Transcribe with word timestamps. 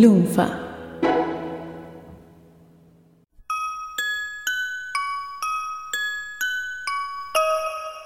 Lunfa. 0.00 0.46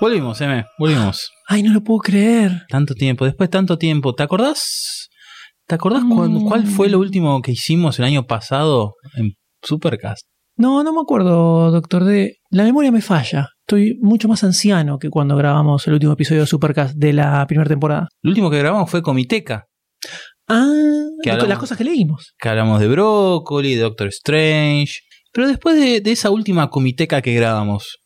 Volvimos, 0.01 0.41
M, 0.41 0.65
volvimos. 0.79 1.31
Ay, 1.49 1.63
no 1.63 1.73
lo 1.73 1.83
puedo 1.83 2.01
creer. 2.01 2.63
Tanto 2.69 2.95
tiempo, 2.95 3.25
después 3.25 3.49
de 3.49 3.53
tanto 3.53 3.77
tiempo. 3.77 4.15
¿Te 4.15 4.23
acordás? 4.23 5.09
¿Te 5.67 5.75
acordás 5.75 6.03
Mm. 6.05 6.47
cuál 6.49 6.67
fue 6.67 6.89
lo 6.89 6.99
último 6.99 7.41
que 7.43 7.53
hicimos 7.53 7.99
el 7.99 8.07
año 8.07 8.27
pasado 8.27 8.95
en 9.15 9.33
Supercast? 9.63 10.23
No, 10.57 10.83
no 10.83 10.93
me 10.93 11.01
acuerdo, 11.01 11.71
doctor 11.71 12.05
D. 12.05 12.37
La 12.51 12.65
memoria 12.65 12.91
me 12.91 13.03
falla. 13.03 13.49
Estoy 13.67 13.99
mucho 14.03 14.27
más 14.29 14.43
anciano 14.43 14.99
que 14.99 15.11
cuando 15.11 15.37
grabamos 15.37 15.87
el 15.87 15.95
último 15.95 16.13
episodio 16.15 16.41
de 16.43 16.47
Supercast 16.47 16.95
de 16.97 17.13
la 17.13 17.47
primera 17.47 17.69
temporada. 17.69 18.09
Lo 18.23 18.31
último 18.31 18.51
que 18.51 18.59
grabamos 18.59 18.91
fue 18.91 19.01
Comiteca, 19.03 19.67
Ah, 20.53 20.67
Que 21.23 21.31
hablamos- 21.31 21.49
las 21.49 21.59
cosas 21.59 21.79
que 21.79 21.85
leímos. 21.85 22.35
que 22.39 22.49
hablamos 22.49 22.81
de 22.81 22.89
Brócoli, 22.89 23.75
de 23.77 23.83
Doctor 23.83 24.09
Strange. 24.09 24.95
Pero 25.33 25.47
después 25.49 25.77
de, 25.77 26.01
de 26.01 26.11
esa 26.13 26.31
última 26.31 26.69
Comiteca 26.71 27.23
que 27.23 27.35
grabamos, 27.35 27.99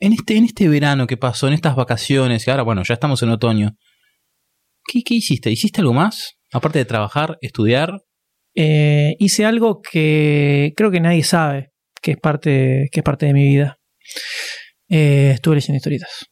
en 0.00 0.12
este, 0.12 0.36
en 0.36 0.44
este 0.44 0.68
verano 0.68 1.06
que 1.06 1.16
pasó, 1.16 1.46
en 1.46 1.54
estas 1.54 1.76
vacaciones, 1.76 2.46
y 2.46 2.50
ahora 2.50 2.64
bueno, 2.64 2.82
ya 2.82 2.94
estamos 2.94 3.22
en 3.22 3.28
otoño, 3.30 3.76
¿qué, 4.86 5.02
qué 5.04 5.14
hiciste? 5.14 5.50
¿Hiciste 5.50 5.80
algo 5.80 5.92
más? 5.92 6.32
Aparte 6.52 6.78
de 6.80 6.84
trabajar, 6.84 7.38
estudiar, 7.40 8.00
Eh, 8.54 9.14
hice 9.18 9.46
algo 9.46 9.80
que 9.80 10.74
creo 10.76 10.90
que 10.90 11.00
nadie 11.00 11.22
sabe 11.24 11.70
que 12.02 12.10
es 12.12 12.16
parte, 12.18 12.88
que 12.92 13.00
es 13.00 13.04
parte 13.04 13.24
de 13.26 13.32
mi 13.32 13.44
vida. 13.44 13.78
Eh, 14.90 15.30
estuve 15.34 15.54
leyendo 15.54 15.76
historietas. 15.78 16.26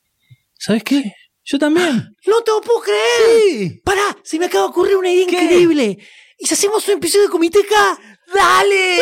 ¿sabes 0.58 0.82
qué? 0.84 1.14
Yo 1.44 1.58
también. 1.58 2.14
¡No 2.26 2.42
te 2.42 2.50
lo 2.50 2.60
puedo 2.60 2.80
creer! 2.80 3.40
Sí. 3.42 3.80
¡Pará! 3.84 4.16
Se 4.22 4.38
me 4.38 4.46
acaba 4.46 4.64
de 4.64 4.70
ocurrir 4.70 4.96
una 4.96 5.10
idea 5.10 5.26
¿Qué? 5.26 5.42
increíble. 5.44 5.98
¿Y 6.38 6.46
si 6.46 6.54
hacemos 6.54 6.86
un 6.88 6.94
episodio 6.94 7.26
de 7.26 7.30
Comiteca? 7.30 7.98
¡Dale! 8.34 8.96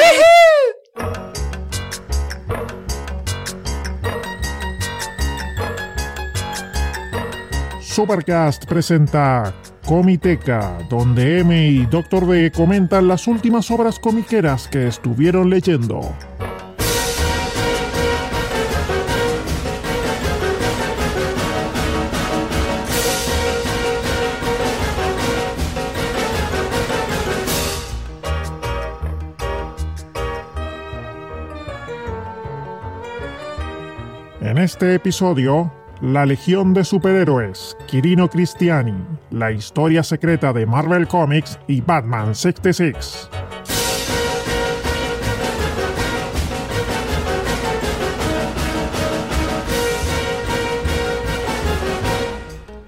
Supercast 7.81 8.67
presenta 8.67 9.55
Comiteca, 9.85 10.79
donde 10.89 11.41
M 11.41 11.69
y 11.69 11.87
Dr. 11.87 12.27
D 12.27 12.51
comentan 12.53 13.09
las 13.09 13.27
últimas 13.27 13.71
obras 13.71 13.99
comiqueras 13.99 14.69
que 14.69 14.87
estuvieron 14.87 15.51
leyendo. 15.51 16.15
En 34.59 34.65
este 34.65 34.93
episodio, 34.93 35.73
la 36.01 36.27
Legión 36.27 36.75
de 36.75 36.83
Superhéroes, 36.83 37.77
Quirino 37.87 38.29
Cristiani, 38.29 39.07
la 39.31 39.53
historia 39.53 40.03
secreta 40.03 40.53
de 40.53 40.67
Marvel 40.67 41.07
Comics 41.07 41.61
y 41.69 41.81
Batman 41.81 42.35
66. 42.35 43.31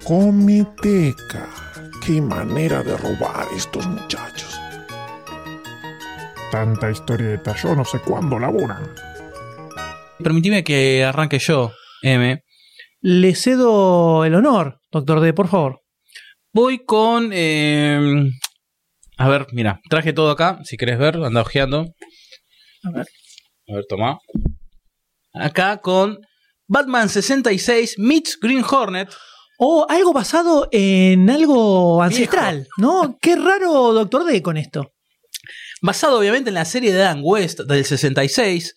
Comiteca. 0.03 1.47
Qué 2.05 2.21
manera 2.21 2.83
de 2.83 2.97
robar 2.97 3.47
estos 3.55 3.87
muchachos. 3.87 4.59
Tanta 6.51 6.91
historieta, 6.91 7.55
yo 7.55 7.73
no 7.73 7.85
sé 7.85 7.99
cuándo 7.99 8.37
laburan. 8.37 9.00
Permitime 10.21 10.63
que 10.63 11.03
arranque 11.03 11.39
yo, 11.39 11.71
M. 12.03 12.43
Le 13.01 13.35
cedo 13.35 14.25
el 14.25 14.35
honor, 14.35 14.79
doctor 14.91 15.19
D, 15.21 15.33
por 15.33 15.47
favor. 15.47 15.81
Voy 16.53 16.83
con. 16.85 17.31
eh, 17.33 18.29
a 19.17 19.29
ver, 19.29 19.47
mira, 19.51 19.79
traje 19.89 20.13
todo 20.13 20.31
acá. 20.31 20.59
Si 20.63 20.77
querés 20.77 20.97
ver, 20.99 21.17
anda 21.17 21.41
ojeando. 21.41 21.85
A 22.83 22.91
ver. 22.91 23.07
A 23.69 23.73
ver, 23.75 23.85
toma. 23.87 24.19
Acá 25.33 25.77
con 25.77 26.19
Batman 26.67 27.07
66 27.07 27.95
meets 27.99 28.37
Green 28.39 28.63
Hornet. 28.69 29.13
O 29.63 29.85
algo 29.87 30.11
basado 30.11 30.67
en 30.71 31.29
algo 31.29 32.01
ancestral, 32.01 32.67
¿no? 32.77 33.19
Qué 33.21 33.35
raro, 33.35 33.93
doctor 33.93 34.25
D, 34.25 34.41
con 34.41 34.57
esto. 34.57 34.91
Basado 35.83 36.17
obviamente 36.17 36.49
en 36.49 36.55
la 36.55 36.65
serie 36.65 36.91
de 36.91 36.97
Dan 36.97 37.21
West 37.23 37.59
del 37.59 37.85
66. 37.85 38.73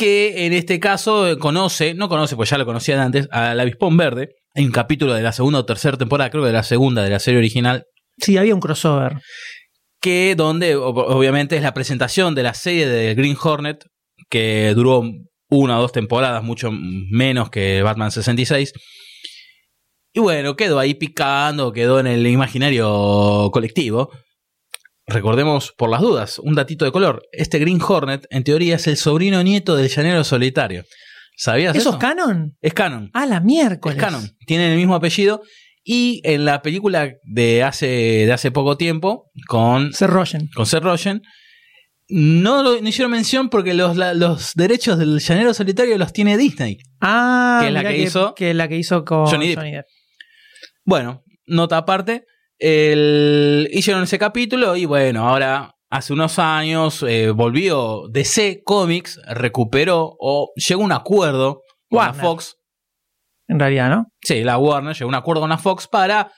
Que 0.00 0.46
en 0.46 0.52
este 0.54 0.80
caso 0.80 1.28
eh, 1.28 1.36
conoce, 1.38 1.92
no 1.92 2.08
conoce, 2.08 2.34
pues 2.34 2.48
ya 2.48 2.56
lo 2.56 2.64
conocía 2.64 2.96
de 2.96 3.02
antes, 3.02 3.28
al 3.30 3.60
Avispón 3.60 3.96
Verde. 3.98 4.30
Hay 4.54 4.64
un 4.64 4.72
capítulo 4.72 5.12
de 5.14 5.22
la 5.22 5.32
segunda 5.32 5.58
o 5.58 5.66
tercera 5.66 5.98
temporada, 5.98 6.30
creo 6.30 6.42
que 6.42 6.46
de 6.48 6.54
la 6.54 6.62
segunda 6.62 7.02
de 7.02 7.10
la 7.10 7.18
serie 7.18 7.38
original, 7.38 7.84
Sí, 8.18 8.36
había 8.38 8.54
un 8.54 8.60
crossover. 8.60 9.18
que 10.00 10.34
donde 10.36 10.76
ob- 10.76 11.04
obviamente 11.06 11.56
es 11.56 11.62
la 11.62 11.74
presentación 11.74 12.34
de 12.34 12.42
la 12.42 12.54
serie 12.54 12.88
de 12.88 13.14
Green 13.14 13.36
Hornet, 13.40 13.84
que 14.30 14.72
duró 14.74 15.02
una 15.50 15.78
o 15.78 15.82
dos 15.82 15.92
temporadas, 15.92 16.42
mucho 16.42 16.70
menos 16.72 17.50
que 17.50 17.82
Batman 17.82 18.10
66. 18.10 18.72
Y 20.14 20.20
bueno, 20.20 20.56
quedó 20.56 20.78
ahí 20.78 20.94
picando, 20.94 21.72
quedó 21.72 22.00
en 22.00 22.06
el 22.06 22.26
imaginario 22.26 23.50
colectivo. 23.52 24.10
Recordemos 25.10 25.72
por 25.76 25.90
las 25.90 26.00
dudas, 26.00 26.38
un 26.38 26.54
datito 26.54 26.84
de 26.84 26.92
color. 26.92 27.22
Este 27.32 27.58
Green 27.58 27.80
Hornet, 27.82 28.26
en 28.30 28.44
teoría, 28.44 28.76
es 28.76 28.86
el 28.86 28.96
sobrino 28.96 29.42
nieto 29.42 29.74
del 29.76 29.88
llanero 29.88 30.22
solitario. 30.24 30.84
¿Sabías 31.36 31.74
¿Eso 31.74 31.88
eso? 31.90 31.98
es 31.98 32.00
canon? 32.00 32.56
Es 32.60 32.74
canon. 32.74 33.10
Ah, 33.12 33.26
la 33.26 33.36
Es 33.38 33.44
miércoles. 33.44 33.98
canon. 33.98 34.22
Tienen 34.46 34.70
el 34.72 34.76
mismo 34.76 34.94
apellido. 34.94 35.42
Y 35.82 36.20
en 36.24 36.44
la 36.44 36.62
película 36.62 37.12
de 37.24 37.62
hace, 37.64 37.86
de 37.86 38.32
hace 38.32 38.50
poco 38.52 38.76
tiempo, 38.76 39.30
con 39.48 39.92
Seth 39.92 40.10
Rogen. 40.10 40.48
con 40.54 40.66
Seth 40.66 40.82
Rogen. 40.82 41.22
No, 42.08 42.62
lo, 42.62 42.80
no 42.80 42.88
hicieron 42.88 43.10
mención 43.12 43.48
porque 43.48 43.72
los, 43.72 43.96
la- 43.96 44.14
los 44.14 44.52
derechos 44.54 44.98
del 44.98 45.18
llanero 45.20 45.54
solitario 45.54 45.96
los 45.96 46.12
tiene 46.12 46.36
Disney. 46.36 46.78
Ah, 47.00 47.58
Que 47.62 47.68
es 47.68 47.72
la 47.72 47.82
que 47.84 47.98
hizo 47.98 48.34
que 48.34 48.54
la 48.54 48.68
que 48.68 48.76
hizo 48.76 49.04
con 49.04 49.26
Johnny 49.26 49.54
Depp. 49.54 49.86
Bueno, 50.84 51.24
nota 51.46 51.78
aparte, 51.78 52.24
el- 52.60 53.68
hicieron 53.72 54.02
ese 54.04 54.18
capítulo 54.18 54.76
y 54.76 54.84
bueno, 54.84 55.28
ahora 55.28 55.74
hace 55.90 56.12
unos 56.12 56.38
años 56.38 57.02
eh, 57.08 57.30
volvió 57.30 58.02
DC 58.10 58.62
Comics, 58.64 59.20
recuperó 59.28 60.14
o 60.20 60.52
llegó 60.54 60.82
a 60.82 60.84
un 60.84 60.92
acuerdo 60.92 61.62
con 61.88 62.04
la. 62.06 62.12
Fox. 62.14 62.56
En 63.48 63.58
realidad, 63.58 63.90
¿no? 63.90 64.06
Sí, 64.22 64.44
la 64.44 64.58
Warner 64.58 64.94
llegó 64.94 65.06
a 65.06 65.08
un 65.08 65.14
acuerdo 65.16 65.40
con 65.40 65.50
la 65.50 65.58
Fox 65.58 65.88
para 65.88 66.30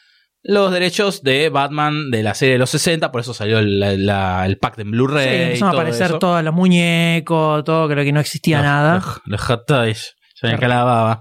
los 0.44 0.72
derechos 0.72 1.22
de 1.22 1.50
Batman 1.50 2.10
de 2.10 2.22
la 2.22 2.34
serie 2.34 2.54
de 2.54 2.58
los 2.58 2.70
60, 2.70 3.12
por 3.12 3.20
eso 3.20 3.34
salió 3.34 3.58
el, 3.58 4.06
la- 4.06 4.46
el 4.46 4.56
pack 4.58 4.76
de 4.76 4.84
Sí, 4.84 4.88
Blu-ray. 4.90 5.28
y 5.28 5.42
empezaron 5.42 5.74
a 5.74 5.78
aparecer 5.78 6.06
eso. 6.06 6.18
todos 6.18 6.42
los 6.42 6.54
muñecos, 6.54 7.62
todo, 7.64 7.86
creo 7.88 8.02
que 8.04 8.12
no 8.12 8.20
existía 8.20 8.56
Los- 8.58 8.64
nada. 8.66 9.04
Los, 9.26 9.40
hot 9.42 9.66
toys. 9.66 10.14
Se 10.34 10.46
me 10.48 10.54
Qué 10.54 10.60
cae 10.60 10.68
la 10.70 10.82
baba. 10.84 11.20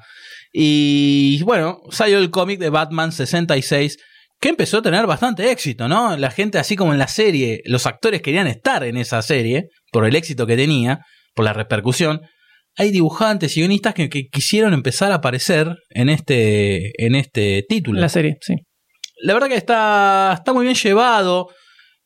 Y 0.54 1.44
bueno, 1.44 1.82
salió 1.92 2.18
el 2.18 2.32
cómic 2.32 2.60
de 2.60 2.70
Batman 2.70 3.12
66, 3.12 3.98
que 4.42 4.50
empezó 4.50 4.80
a 4.80 4.82
tener 4.82 5.06
bastante 5.08 5.50
éxito, 5.52 5.88
¿no? 5.88 6.18
La 6.18 6.32
gente, 6.32 6.58
así 6.58 6.76
como 6.76 6.92
en 6.94 7.00
la 7.00 7.08
serie, 7.08 7.62
los 7.66 7.86
actores 7.86 8.22
querían 8.22 8.48
estar 8.48 8.84
en 8.84 8.98
esa 8.98 9.22
serie, 9.22 9.70
por 9.92 10.06
el 10.06 10.16
éxito 10.16 10.46
que 10.48 10.58
tenía, 10.58 11.00
por 11.36 11.46
la 11.46 11.54
repercusión. 11.54 12.22
Hay 12.78 12.90
dibujantes 12.92 13.56
y 13.56 13.60
guionistas 13.62 13.94
que, 13.94 14.10
que 14.10 14.24
quisieron 14.32 14.74
empezar 14.74 15.12
a 15.12 15.16
aparecer 15.16 15.76
en 15.90 16.10
este, 16.10 16.92
en 17.06 17.16
este 17.16 17.64
título. 17.70 18.00
La 18.02 18.10
serie, 18.10 18.38
sí. 18.42 18.56
La 19.24 19.34
verdad 19.34 19.48
que 19.50 19.56
está, 19.56 20.32
está 20.34 20.52
muy 20.54 20.64
bien 20.66 20.76
llevado. 20.76 21.48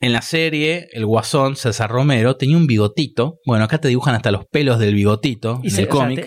En 0.01 0.11
la 0.11 0.21
serie, 0.21 0.87
el 0.91 1.05
guasón 1.05 1.55
César 1.55 1.89
Romero 1.89 2.35
tenía 2.35 2.57
un 2.57 2.67
bigotito. 2.67 3.35
Bueno, 3.45 3.63
acá 3.63 3.77
te 3.77 3.87
dibujan 3.87 4.13
hasta 4.13 4.29
los 4.29 4.43
pelos 4.51 4.77
del 4.77 4.93
bigotito 4.93 5.61
Y 5.63 5.67
en 5.67 5.71
se- 5.73 5.81
el 5.83 5.87
o 5.87 5.91
sea, 5.91 6.01
cómic. 6.01 6.25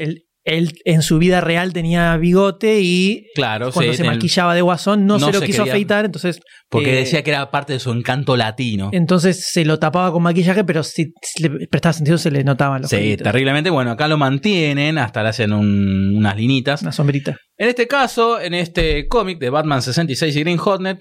Él, 0.56 0.72
en 0.84 1.02
su 1.02 1.18
vida 1.18 1.40
real 1.40 1.72
tenía 1.72 2.16
bigote 2.16 2.80
y 2.80 3.26
claro, 3.34 3.70
cuando 3.72 3.92
sí, 3.92 3.98
se 3.98 4.04
maquillaba 4.04 4.54
de 4.54 4.62
guasón 4.62 5.06
no, 5.06 5.18
no 5.18 5.26
se 5.26 5.32
lo 5.32 5.40
se 5.40 5.46
quiso 5.46 5.58
quería- 5.64 5.72
afeitar, 5.74 6.04
entonces 6.04 6.40
Porque 6.68 6.92
eh, 6.92 6.96
decía 7.00 7.22
que 7.22 7.30
era 7.30 7.50
parte 7.50 7.72
de 7.74 7.78
su 7.80 7.90
encanto 7.92 8.36
latino. 8.36 8.90
entonces 8.92 9.46
se 9.50 9.64
lo 9.64 9.78
tapaba 9.78 10.12
con 10.12 10.22
maquillaje, 10.22 10.64
pero 10.64 10.82
si, 10.82 11.12
si 11.22 11.42
le 11.42 11.66
prestaba 11.68 11.92
sentido 11.92 12.18
se 12.18 12.30
le 12.30 12.44
notaban 12.44 12.82
los 12.82 12.90
Sí, 12.90 13.16
terriblemente. 13.16 13.70
Bueno, 13.70 13.90
acá 13.90 14.08
lo 14.08 14.16
mantienen, 14.18 14.98
hasta 14.98 15.22
le 15.22 15.28
hacen 15.30 15.52
un- 15.52 16.16
unas 16.16 16.36
linitas. 16.36 16.82
Una 16.82 16.92
sombrita. 16.92 17.36
En 17.56 17.68
este 17.68 17.86
caso, 17.86 18.40
en 18.40 18.54
este 18.54 19.06
cómic 19.08 19.38
de 19.38 19.50
Batman 19.50 19.82
66 19.82 20.34
y 20.36 20.40
Green 20.40 20.58
Hornet, 20.64 20.98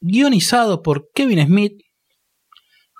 guionizado 0.00 0.82
por 0.82 1.08
Kevin 1.14 1.46
Smith, 1.46 1.72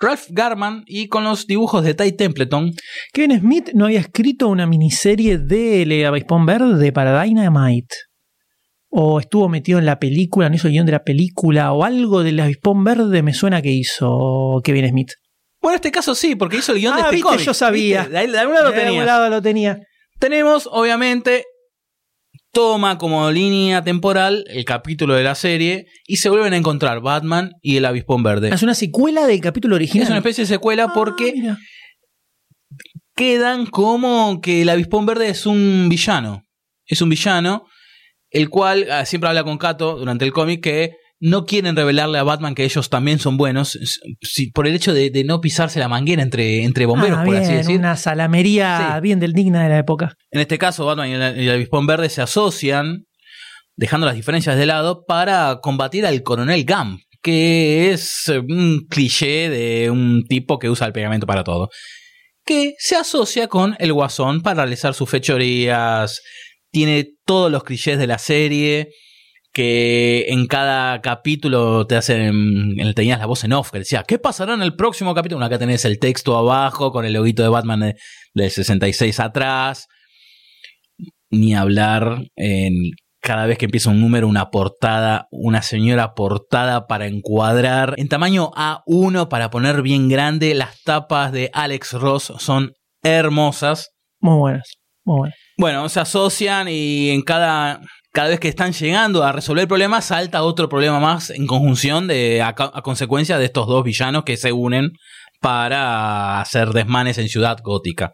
Ralph 0.03 0.25
Garman 0.29 0.83
y 0.85 1.07
con 1.07 1.23
los 1.23 1.47
dibujos 1.47 1.83
de 1.83 1.93
Ty 1.93 2.11
Templeton. 2.11 2.71
Kevin 3.13 3.39
Smith 3.39 3.69
no 3.73 3.85
había 3.85 4.01
escrito 4.01 4.47
una 4.49 4.67
miniserie 4.67 5.37
de 5.37 5.85
Le 5.85 6.05
Avispón 6.05 6.45
Verde 6.45 6.91
para 6.91 7.23
Dynamite. 7.23 7.95
o 8.95 9.19
estuvo 9.19 9.49
metido 9.49 9.79
en 9.79 9.85
la 9.87 9.97
película, 9.97 10.49
no 10.49 10.55
hizo 10.55 10.67
el 10.67 10.73
guion 10.73 10.85
de 10.85 10.91
la 10.91 11.03
película, 11.03 11.71
o 11.73 11.83
algo 11.83 12.21
del 12.21 12.39
avispón 12.39 12.83
verde 12.83 13.23
me 13.23 13.33
suena 13.33 13.59
que 13.61 13.71
hizo 13.71 14.61
Kevin 14.63 14.87
Smith. 14.89 15.11
Bueno, 15.61 15.73
en 15.73 15.77
este 15.77 15.91
caso 15.91 16.13
sí, 16.13 16.35
porque 16.35 16.57
hizo 16.57 16.73
el 16.73 16.79
guion 16.79 16.95
de 16.97 17.01
Ah, 17.01 17.05
este 17.05 17.15
viste, 17.15 17.29
cómic, 17.29 17.45
yo 17.45 17.53
sabía. 17.55 18.01
¿viste? 18.03 18.19
De, 18.19 18.27
de 18.27 18.37
algún 18.39 18.53
lado 18.55 18.69
lo 18.69 18.75
De 18.75 18.81
algún 18.83 19.05
lado 19.05 19.29
lo 19.29 19.41
tenía. 19.41 19.79
Tenemos, 20.19 20.69
obviamente, 20.71 21.45
toma 22.53 22.99
como 22.99 23.29
línea 23.31 23.83
temporal 23.83 24.45
el 24.47 24.63
capítulo 24.63 25.15
de 25.15 25.23
la 25.23 25.33
serie 25.33 25.87
y 26.07 26.17
se 26.17 26.29
vuelven 26.29 26.53
a 26.53 26.57
encontrar 26.57 27.01
Batman 27.01 27.51
y 27.61 27.77
el 27.77 27.85
avispón 27.85 28.21
verde. 28.21 28.49
Es 28.53 28.61
una 28.61 28.75
secuela 28.75 29.25
del 29.25 29.41
capítulo 29.41 29.75
original. 29.75 30.03
Es 30.03 30.09
una 30.09 30.19
especie 30.19 30.43
de 30.43 30.47
secuela 30.47 30.85
Ah, 30.89 30.91
porque 30.93 31.33
mira. 31.33 31.57
quedan 33.15 33.65
como 33.65 34.39
que 34.39 34.61
el 34.61 34.69
avispón 34.69 35.05
verde 35.07 35.29
es 35.29 35.45
un 35.47 35.87
villano. 35.89 36.45
Es 36.85 37.01
un 37.01 37.09
villano, 37.09 37.65
el 38.29 38.49
cual 38.49 38.87
ah, 38.91 39.03
siempre 39.05 39.29
habla 39.29 39.43
con 39.43 39.57
Kato 39.57 39.97
durante 39.97 40.23
el 40.23 40.31
cómic 40.31 40.61
que 40.63 40.95
no 41.25 41.45
quieren 41.45 41.75
revelarle 41.77 42.17
a 42.19 42.23
Batman 42.23 42.53
que 42.53 42.65
ellos 42.65 42.89
también 42.89 43.17
son 43.17 43.37
buenos, 43.37 43.79
si- 44.21 44.51
por 44.51 44.67
el 44.67 44.75
hecho 44.75 44.93
de, 44.93 45.09
de 45.09 45.23
no 45.23 45.39
pisarse 45.39 45.79
la 45.79 45.87
manguera 45.87 46.21
entre, 46.21 46.63
entre 46.63 46.85
bomberos, 46.85 47.19
Ah, 47.19 47.23
por 47.23 47.35
así 47.37 47.45
bien, 47.47 47.57
decir. 47.59 47.79
Una 47.79 47.95
salamería 47.95 48.95
Sí. 48.95 49.01
bien 49.01 49.19
del 49.21 49.31
digna 49.31 49.63
de 49.63 49.69
la 49.69 49.77
época. 49.79 50.15
En 50.31 50.41
este 50.41 50.57
caso, 50.57 50.85
Batman 50.85 51.09
y 51.09 51.13
el, 51.13 51.41
y 51.41 51.47
el 51.47 51.51
avispón 51.55 51.87
verde 51.87 52.09
se 52.09 52.21
asocian, 52.21 53.05
dejando 53.77 54.05
las 54.05 54.15
diferencias 54.15 54.57
de 54.57 54.65
lado, 54.65 55.05
para 55.07 55.59
combatir 55.61 56.05
al 56.05 56.21
coronel 56.23 56.65
Gump, 56.65 56.99
que 57.21 57.91
es 57.91 58.27
eh, 58.27 58.39
un 58.39 58.85
cliché 58.89 59.49
de 59.49 59.89
un 59.89 60.25
tipo 60.27 60.59
que 60.59 60.69
usa 60.69 60.87
el 60.87 60.93
pegamento 60.93 61.25
para 61.25 61.45
todo. 61.45 61.69
Que 62.45 62.73
se 62.79 62.97
asocia 62.97 63.47
con 63.47 63.77
el 63.79 63.93
guasón 63.93 64.41
para 64.41 64.63
realizar 64.63 64.93
sus 64.93 65.09
fechorías. 65.09 66.21
Tiene 66.69 67.07
todos 67.25 67.49
los 67.49 67.63
clichés 67.63 67.97
de 67.97 68.07
la 68.07 68.17
serie. 68.17 68.89
Que 69.53 70.25
en 70.29 70.47
cada 70.47 70.99
capítulo 71.01 71.85
te 71.85 71.95
hacen. 71.95 72.75
Tenías 72.95 73.19
la 73.19 73.27
voz 73.27 73.43
en 73.43 73.53
off 73.53 73.69
que 73.71 73.79
decía: 73.79 74.03
¿Qué 74.07 74.17
pasará 74.17 74.55
en 74.55 74.63
el 74.63 74.75
próximo 74.75 75.13
capítulo? 75.13 75.37
Bueno, 75.37 75.45
acá 75.45 75.59
tenés 75.59 75.85
el 75.85 75.99
texto 75.99 76.35
abajo 76.35 76.91
con 76.91 77.05
el 77.05 77.13
loguito 77.13 77.43
de 77.43 77.49
Batman 77.49 77.79
de- 77.81 77.95
del 78.33 78.49
66 78.49 79.19
atrás 79.19 79.87
ni 81.29 81.55
hablar 81.55 82.25
en 82.35 82.91
cada 83.21 83.45
vez 83.45 83.57
que 83.57 83.65
empieza 83.65 83.89
un 83.89 84.01
número, 84.01 84.27
una 84.27 84.49
portada, 84.51 85.27
una 85.31 85.61
señora 85.61 86.13
portada 86.13 86.87
para 86.87 87.07
encuadrar 87.07 87.93
en 87.97 88.09
tamaño 88.09 88.51
A1 88.55 89.29
para 89.29 89.49
poner 89.49 89.81
bien 89.81 90.09
grande. 90.09 90.53
Las 90.55 90.81
tapas 90.83 91.31
de 91.31 91.49
Alex 91.53 91.93
Ross 91.93 92.33
son 92.39 92.73
hermosas. 93.03 93.91
Muy 94.19 94.37
buenas. 94.37 94.73
Muy 95.05 95.17
buenas. 95.19 95.37
Bueno, 95.57 95.89
se 95.89 95.99
asocian 96.01 96.67
y 96.69 97.09
en 97.11 97.21
cada, 97.21 97.81
cada 98.13 98.29
vez 98.29 98.39
que 98.39 98.47
están 98.47 98.73
llegando 98.73 99.23
a 99.23 99.31
resolver 99.31 99.63
el 99.63 99.67
problema, 99.67 99.99
salta 99.99 100.43
otro 100.43 100.69
problema 100.69 100.99
más 100.99 101.31
en 101.31 101.47
conjunción 101.47 102.07
de, 102.07 102.43
a, 102.43 102.53
consecuencia 102.53 103.39
de 103.39 103.45
estos 103.45 103.67
dos 103.67 103.83
villanos 103.83 104.23
que 104.23 104.37
se 104.37 104.51
unen 104.51 104.91
para 105.41 106.39
hacer 106.39 106.69
desmanes 106.69 107.17
en 107.17 107.27
Ciudad 107.27 107.57
Gótica. 107.63 108.13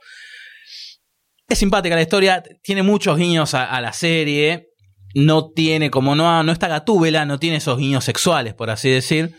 Es 1.50 1.60
simpática 1.60 1.96
la 1.96 2.02
historia, 2.02 2.42
tiene 2.64 2.82
muchos 2.82 3.18
guiños 3.18 3.54
a, 3.54 3.66
a 3.66 3.82
la 3.82 3.92
serie. 3.92 4.68
No 5.16 5.50
tiene, 5.50 5.90
como 5.90 6.16
no, 6.16 6.44
no 6.44 6.52
está 6.52 6.70
gatúbela, 6.70 7.26
no 7.26 7.38
tiene 7.38 7.58
esos 7.58 7.78
guiños 7.78 8.06
sexuales, 8.06 8.54
por 8.54 8.70
así 8.70 8.90
decir. 8.90 9.36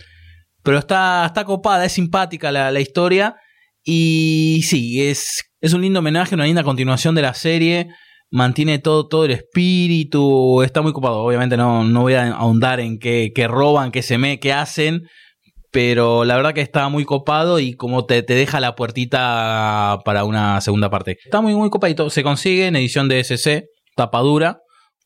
Pero 0.62 0.78
está, 0.78 1.24
está 1.24 1.44
copada, 1.44 1.86
es 1.86 1.92
simpática 1.92 2.52
la, 2.52 2.70
la 2.70 2.80
historia. 2.80 3.36
Y 3.82 4.62
sí, 4.64 5.08
es, 5.08 5.42
es 5.60 5.72
un 5.72 5.80
lindo 5.80 6.00
homenaje, 6.00 6.34
una 6.34 6.44
linda 6.44 6.64
continuación 6.64 7.14
de 7.14 7.22
la 7.22 7.32
serie. 7.32 7.88
Mantiene 8.32 8.78
todo, 8.78 9.08
todo 9.08 9.24
el 9.24 9.32
espíritu. 9.32 10.62
Está 10.62 10.82
muy 10.82 10.92
copado. 10.92 11.18
Obviamente 11.24 11.56
no, 11.56 11.84
no 11.84 12.02
voy 12.02 12.14
a 12.14 12.32
ahondar 12.32 12.80
en 12.80 12.98
qué, 12.98 13.32
qué 13.34 13.48
roban, 13.48 13.90
qué 13.90 14.02
se 14.02 14.18
me, 14.18 14.38
qué 14.38 14.52
hacen. 14.52 15.02
Pero 15.72 16.24
la 16.24 16.36
verdad 16.36 16.52
que 16.52 16.60
está 16.60 16.88
muy 16.88 17.04
copado 17.04 17.60
y 17.60 17.74
como 17.74 18.04
te, 18.04 18.22
te 18.22 18.34
deja 18.34 18.58
la 18.60 18.74
puertita 18.74 19.98
para 20.04 20.24
una 20.24 20.60
segunda 20.60 20.90
parte. 20.90 21.16
Está 21.24 21.40
muy, 21.40 21.54
muy 21.54 21.70
copadito. 21.70 22.10
Se 22.10 22.22
consigue 22.22 22.66
en 22.66 22.76
edición 22.76 23.08
de 23.08 23.20
SC, 23.20 23.64
tapadura. 23.96 24.58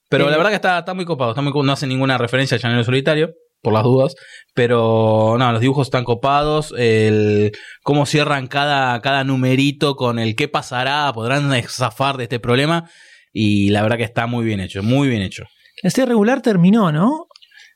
Pero 0.08 0.28
Eh. 0.28 0.30
la 0.30 0.36
verdad 0.36 0.50
que 0.50 0.56
está, 0.56 0.78
está 0.78 0.94
muy 0.94 1.04
copado. 1.04 1.30
Está 1.32 1.42
muy, 1.42 1.52
no 1.52 1.72
hace 1.72 1.86
ninguna 1.86 2.18
referencia 2.18 2.56
a 2.56 2.60
Llanero 2.60 2.84
Solitario, 2.84 3.30
por 3.62 3.72
las 3.74 3.82
dudas. 3.84 4.14
Pero 4.54 5.36
no, 5.38 5.52
los 5.52 5.60
dibujos 5.60 5.86
están 5.88 6.04
copados. 6.04 6.72
El, 6.76 7.52
cómo 7.82 8.06
cierran 8.06 8.46
cada, 8.46 9.00
cada 9.00 9.24
numerito 9.24 9.96
con 9.96 10.18
el 10.18 10.34
qué 10.34 10.48
pasará. 10.48 11.10
Podrán 11.14 11.50
zafar 11.68 12.16
de 12.16 12.24
este 12.24 12.38
problema. 12.40 12.88
Y 13.34 13.68
la 13.70 13.82
verdad 13.82 13.98
que 13.98 14.04
está 14.04 14.26
muy 14.26 14.44
bien 14.46 14.60
hecho, 14.60 14.82
muy 14.82 15.08
bien 15.08 15.20
hecho. 15.20 15.42
La 15.82 15.90
serie 15.90 16.06
regular 16.06 16.40
terminó, 16.40 16.90
¿no? 16.92 17.26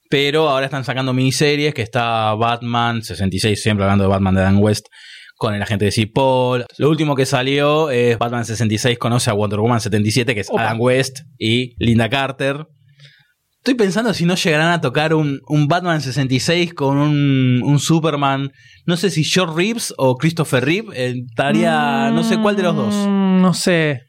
Pero 0.09 0.49
ahora 0.49 0.65
están 0.67 0.85
sacando 0.85 1.13
miniseries 1.13 1.75
que 1.75 1.83
está 1.83 2.33
Batman 2.35 3.03
66, 3.03 3.61
siempre 3.61 3.85
hablando 3.85 4.05
de 4.05 4.09
Batman 4.09 4.35
de 4.37 4.41
Dan 4.41 4.57
West, 4.59 4.87
con 5.37 5.55
el 5.55 5.61
agente 5.63 5.85
de 5.85 5.91
Cipoll. 5.93 6.65
Lo 6.79 6.89
último 6.89 7.15
que 7.15 7.27
salió 7.27 7.91
es 7.91 8.17
Batman 8.19 8.45
66 8.47 8.99
conoce 8.99 9.29
a 9.31 9.35
Wonder 9.35 9.59
Woman 9.61 9.81
77, 9.81 10.35
que 10.35 10.41
es 10.41 10.49
Opa. 10.49 10.63
Adam 10.63 10.81
West 10.81 11.19
y 11.37 11.75
Linda 11.85 12.09
Carter. 12.09 12.65
Estoy 13.59 13.75
pensando 13.75 14.15
si 14.15 14.25
no 14.25 14.37
llegarán 14.37 14.71
a 14.71 14.81
tocar 14.81 15.13
un, 15.13 15.41
un 15.49 15.67
Batman 15.67 16.01
66 16.01 16.73
con 16.73 16.97
un, 16.97 17.61
un 17.63 17.79
Superman, 17.81 18.51
no 18.87 18.97
sé 18.97 19.11
si 19.11 19.25
George 19.25 19.55
Reeves 19.57 19.93
o 19.99 20.17
Christopher 20.17 20.65
Reeve, 20.65 20.89
eh, 20.95 21.15
estaría, 21.29 22.11
no 22.13 22.23
sé 22.23 22.39
cuál 22.39 22.57
de 22.57 22.63
los 22.63 22.77
dos, 22.77 22.95
Mm, 22.95 23.43
No 23.43 23.53
sé. 23.53 24.08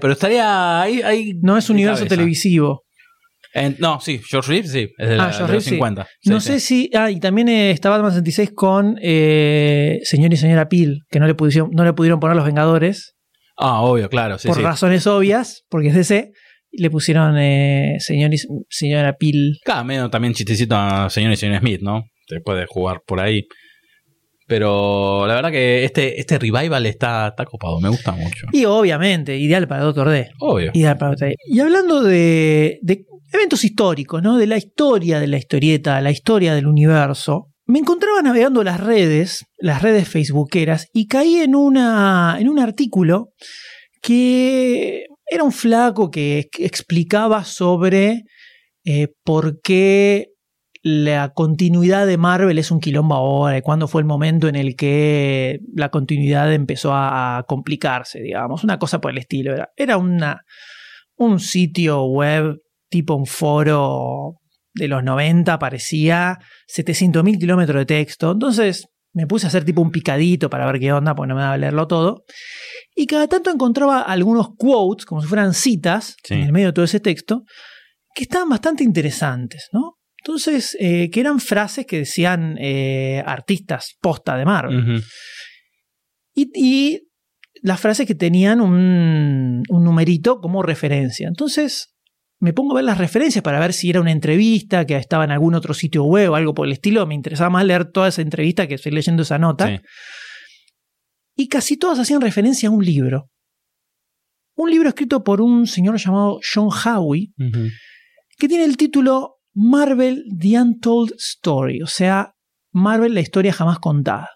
Pero 0.00 0.12
estaría 0.12 0.80
ahí, 0.82 1.00
ahí 1.02 1.32
No 1.42 1.56
es 1.56 1.70
universo 1.70 2.00
cabeza. 2.00 2.14
televisivo. 2.16 2.84
En- 3.54 3.76
no, 3.78 4.00
sí, 4.00 4.20
George 4.28 4.50
Reeves 4.50 4.70
sí, 4.72 4.88
es 4.98 5.08
de, 5.08 5.16
la, 5.16 5.24
Ah, 5.28 5.32
George 5.32 5.36
de 5.38 5.42
los 5.42 5.50
Reeves, 5.50 5.64
sí. 5.64 5.70
50. 5.70 6.06
Sí, 6.20 6.30
no 6.30 6.40
sí. 6.40 6.46
sé 6.48 6.60
si. 6.60 6.90
Ah, 6.94 7.10
y 7.10 7.20
también 7.20 7.48
eh, 7.48 7.70
está 7.70 7.88
Batman 7.88 8.10
66 8.10 8.50
con 8.54 8.96
eh, 9.00 9.98
Señor 10.02 10.32
y 10.32 10.36
Señora 10.36 10.68
Peel, 10.68 11.00
que 11.08 11.18
no 11.20 11.26
le, 11.26 11.34
pudieron, 11.34 11.70
no 11.72 11.84
le 11.84 11.92
pudieron 11.94 12.20
poner 12.20 12.36
los 12.36 12.44
Vengadores 12.44 13.14
Ah, 13.58 13.80
obvio, 13.80 14.10
claro, 14.10 14.36
por 14.44 14.60
razones 14.60 15.06
obvias, 15.06 15.64
porque 15.70 15.88
es 15.88 15.94
DC. 15.94 16.30
Le 16.72 16.90
pusieron 16.90 17.38
eh, 17.38 17.94
Señor 18.00 18.34
y 18.34 18.38
Señora 18.68 19.14
Peel. 19.16 19.56
Cada 19.64 19.82
medio 19.84 20.10
también 20.10 20.34
chistecito 20.34 20.76
a 20.76 21.08
señor 21.08 21.32
y 21.32 21.36
señor 21.36 21.60
Smith, 21.60 21.80
¿no? 21.80 22.02
Te 22.26 22.40
puede 22.42 22.66
jugar 22.66 23.00
por 23.06 23.20
ahí. 23.20 23.44
Pero 24.46 25.26
la 25.26 25.34
verdad 25.34 25.50
que 25.50 25.84
este, 25.84 26.20
este 26.20 26.38
revival 26.38 26.86
está, 26.86 27.28
está 27.28 27.44
copado, 27.44 27.80
me 27.80 27.88
gusta 27.88 28.12
mucho. 28.12 28.46
Y 28.52 28.64
obviamente, 28.64 29.36
ideal 29.36 29.66
para 29.66 29.82
Doctor 29.82 30.08
D. 30.10 30.30
Obvio. 30.38 30.70
Ideal 30.72 30.96
para 30.96 31.10
Doctor 31.12 31.28
D. 31.28 31.36
Y 31.48 31.60
hablando 31.60 32.02
de, 32.02 32.78
de 32.82 33.06
eventos 33.32 33.64
históricos, 33.64 34.22
¿no? 34.22 34.36
De 34.36 34.46
la 34.46 34.56
historia 34.56 35.18
de 35.18 35.26
la 35.26 35.38
historieta, 35.38 36.00
la 36.00 36.10
historia 36.10 36.54
del 36.54 36.66
universo. 36.66 37.48
Me 37.66 37.80
encontraba 37.80 38.22
navegando 38.22 38.62
las 38.62 38.80
redes, 38.80 39.44
las 39.58 39.82
redes 39.82 40.08
facebookeras, 40.08 40.88
y 40.92 41.08
caí 41.08 41.36
en, 41.36 41.56
una, 41.56 42.36
en 42.38 42.48
un 42.48 42.60
artículo 42.60 43.30
que 44.00 45.06
era 45.28 45.42
un 45.42 45.50
flaco 45.50 46.10
que 46.10 46.48
explicaba 46.58 47.44
sobre 47.44 48.22
eh, 48.84 49.08
por 49.24 49.60
qué 49.60 50.28
la 50.88 51.32
continuidad 51.32 52.06
de 52.06 52.16
Marvel 52.16 52.60
es 52.60 52.70
un 52.70 52.78
quilombo 52.78 53.16
ahora 53.16 53.58
y 53.58 53.62
cuándo 53.62 53.88
fue 53.88 54.02
el 54.02 54.06
momento 54.06 54.46
en 54.46 54.54
el 54.54 54.76
que 54.76 55.58
la 55.74 55.88
continuidad 55.88 56.52
empezó 56.52 56.92
a 56.94 57.44
complicarse, 57.48 58.20
digamos. 58.20 58.62
Una 58.62 58.78
cosa 58.78 59.00
por 59.00 59.10
el 59.10 59.18
estilo. 59.18 59.52
Era, 59.52 59.70
era 59.76 59.96
una, 59.98 60.42
un 61.16 61.40
sitio 61.40 62.04
web 62.04 62.60
tipo 62.88 63.16
un 63.16 63.26
foro 63.26 64.34
de 64.74 64.86
los 64.86 65.02
90, 65.02 65.58
parecía 65.58 66.38
700.000 66.72 67.40
kilómetros 67.40 67.80
de 67.80 67.86
texto. 67.86 68.30
Entonces 68.30 68.86
me 69.12 69.26
puse 69.26 69.46
a 69.46 69.48
hacer 69.48 69.64
tipo 69.64 69.82
un 69.82 69.90
picadito 69.90 70.48
para 70.48 70.70
ver 70.70 70.78
qué 70.78 70.92
onda, 70.92 71.16
porque 71.16 71.30
no 71.30 71.34
me 71.34 71.40
daba 71.40 71.54
a 71.54 71.58
leerlo 71.58 71.88
todo. 71.88 72.22
Y 72.94 73.06
cada 73.06 73.26
tanto 73.26 73.50
encontraba 73.50 74.02
algunos 74.02 74.50
quotes, 74.56 75.04
como 75.04 75.20
si 75.20 75.26
fueran 75.26 75.52
citas, 75.52 76.14
Sí. 76.22 76.34
en 76.34 76.42
el 76.42 76.52
medio 76.52 76.68
de 76.68 76.74
todo 76.74 76.84
ese 76.84 77.00
texto, 77.00 77.42
que 78.14 78.22
estaban 78.22 78.48
bastante 78.48 78.84
interesantes, 78.84 79.68
¿no? 79.72 79.95
Entonces, 80.26 80.76
eh, 80.80 81.08
que 81.10 81.20
eran 81.20 81.38
frases 81.38 81.86
que 81.86 81.98
decían 81.98 82.56
eh, 82.58 83.22
artistas 83.24 83.96
posta 84.00 84.36
de 84.36 84.44
Marvel. 84.44 85.00
Y, 86.34 86.50
y 86.52 87.08
las 87.62 87.78
frases 87.80 88.08
que 88.08 88.16
tenían 88.16 88.60
un, 88.60 89.62
un 89.68 89.84
numerito 89.84 90.40
como 90.40 90.64
referencia. 90.64 91.28
Entonces 91.28 91.94
me 92.40 92.52
pongo 92.52 92.72
a 92.72 92.76
ver 92.76 92.84
las 92.84 92.98
referencias 92.98 93.40
para 93.44 93.60
ver 93.60 93.72
si 93.72 93.88
era 93.88 94.00
una 94.00 94.10
entrevista 94.10 94.84
que 94.84 94.96
estaba 94.96 95.22
en 95.22 95.30
algún 95.30 95.54
otro 95.54 95.74
sitio 95.74 96.02
web 96.02 96.32
o 96.32 96.34
algo 96.34 96.54
por 96.54 96.66
el 96.66 96.72
estilo. 96.72 97.06
Me 97.06 97.14
interesaba 97.14 97.48
más 97.48 97.64
leer 97.64 97.84
toda 97.92 98.08
esa 98.08 98.20
entrevista 98.20 98.66
que 98.66 98.74
estoy 98.74 98.90
leyendo 98.90 99.22
esa 99.22 99.38
nota. 99.38 99.68
Sí. 99.68 99.80
Y 101.36 101.46
casi 101.48 101.76
todas 101.76 102.00
hacían 102.00 102.20
referencia 102.20 102.68
a 102.68 102.72
un 102.72 102.84
libro. 102.84 103.30
Un 104.56 104.70
libro 104.72 104.88
escrito 104.88 105.22
por 105.22 105.40
un 105.40 105.68
señor 105.68 105.98
llamado 105.98 106.40
John 106.52 106.68
Howie, 106.68 107.28
Ujú. 107.38 107.68
que 108.38 108.48
tiene 108.48 108.64
el 108.64 108.76
título 108.76 109.35
Marvel 109.58 110.24
The 110.38 110.60
Untold 110.60 111.14
Story, 111.16 111.80
o 111.80 111.86
sea, 111.86 112.34
Marvel 112.72 113.14
la 113.14 113.20
historia 113.20 113.54
jamás 113.54 113.78
contada, 113.78 114.28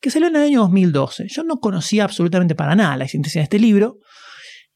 que 0.00 0.10
salió 0.10 0.28
en 0.28 0.36
el 0.36 0.42
año 0.42 0.60
2012. 0.60 1.26
Yo 1.28 1.42
no 1.42 1.56
conocía 1.56 2.04
absolutamente 2.04 2.54
para 2.54 2.76
nada 2.76 2.96
la 2.96 3.04
existencia 3.04 3.40
de 3.40 3.44
este 3.44 3.58
libro 3.58 3.98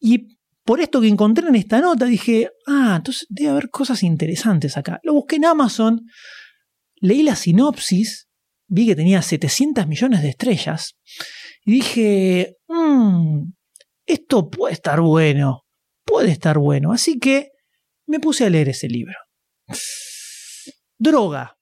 y 0.00 0.36
por 0.64 0.80
esto 0.80 1.00
que 1.00 1.06
encontré 1.06 1.46
en 1.46 1.54
esta 1.54 1.80
nota, 1.80 2.06
dije, 2.06 2.50
ah, 2.66 2.94
entonces 2.96 3.24
debe 3.30 3.50
haber 3.50 3.70
cosas 3.70 4.02
interesantes 4.02 4.76
acá. 4.76 4.98
Lo 5.04 5.14
busqué 5.14 5.36
en 5.36 5.44
Amazon, 5.44 6.00
leí 6.96 7.22
la 7.22 7.36
sinopsis, 7.36 8.26
vi 8.66 8.88
que 8.88 8.96
tenía 8.96 9.22
700 9.22 9.86
millones 9.86 10.22
de 10.22 10.30
estrellas, 10.30 10.98
y 11.64 11.72
dije, 11.72 12.56
mmm, 12.66 13.44
esto 14.06 14.50
puede 14.50 14.74
estar 14.74 15.00
bueno, 15.00 15.62
puede 16.04 16.32
estar 16.32 16.58
bueno. 16.58 16.92
Así 16.92 17.18
que 17.20 17.50
me 18.06 18.18
puse 18.18 18.44
a 18.44 18.50
leer 18.50 18.70
ese 18.70 18.88
libro. 18.88 19.14
Droga, 20.98 21.58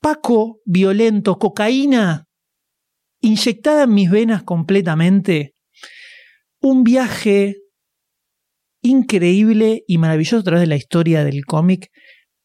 Paco, 0.00 0.60
violento, 0.64 1.38
cocaína, 1.38 2.26
inyectada 3.20 3.84
en 3.84 3.94
mis 3.94 4.10
venas 4.10 4.42
completamente. 4.44 5.54
Un 6.60 6.84
viaje 6.84 7.56
increíble 8.82 9.82
y 9.86 9.98
maravilloso 9.98 10.38
a 10.38 10.42
través 10.42 10.60
de 10.60 10.68
la 10.68 10.76
historia 10.76 11.24
del 11.24 11.44
cómic, 11.44 11.88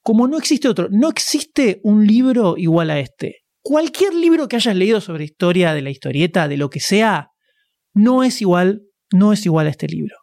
como 0.01 0.27
no 0.27 0.37
existe 0.37 0.67
otro. 0.67 0.87
No 0.89 1.09
existe 1.09 1.79
un 1.83 2.05
libro 2.05 2.55
igual 2.57 2.89
a 2.89 2.99
este. 2.99 3.37
Cualquier 3.61 4.13
libro 4.13 4.47
que 4.47 4.57
hayas 4.57 4.75
leído 4.75 4.99
sobre 4.99 5.23
historia 5.23 5.73
de 5.73 5.81
la 5.81 5.89
historieta, 5.89 6.47
de 6.47 6.57
lo 6.57 6.69
que 6.69 6.79
sea, 6.79 7.27
no 7.93 8.23
es 8.23 8.41
igual, 8.41 8.81
no 9.11 9.31
es 9.31 9.45
igual 9.45 9.67
a 9.67 9.69
este 9.69 9.87
libro. 9.87 10.17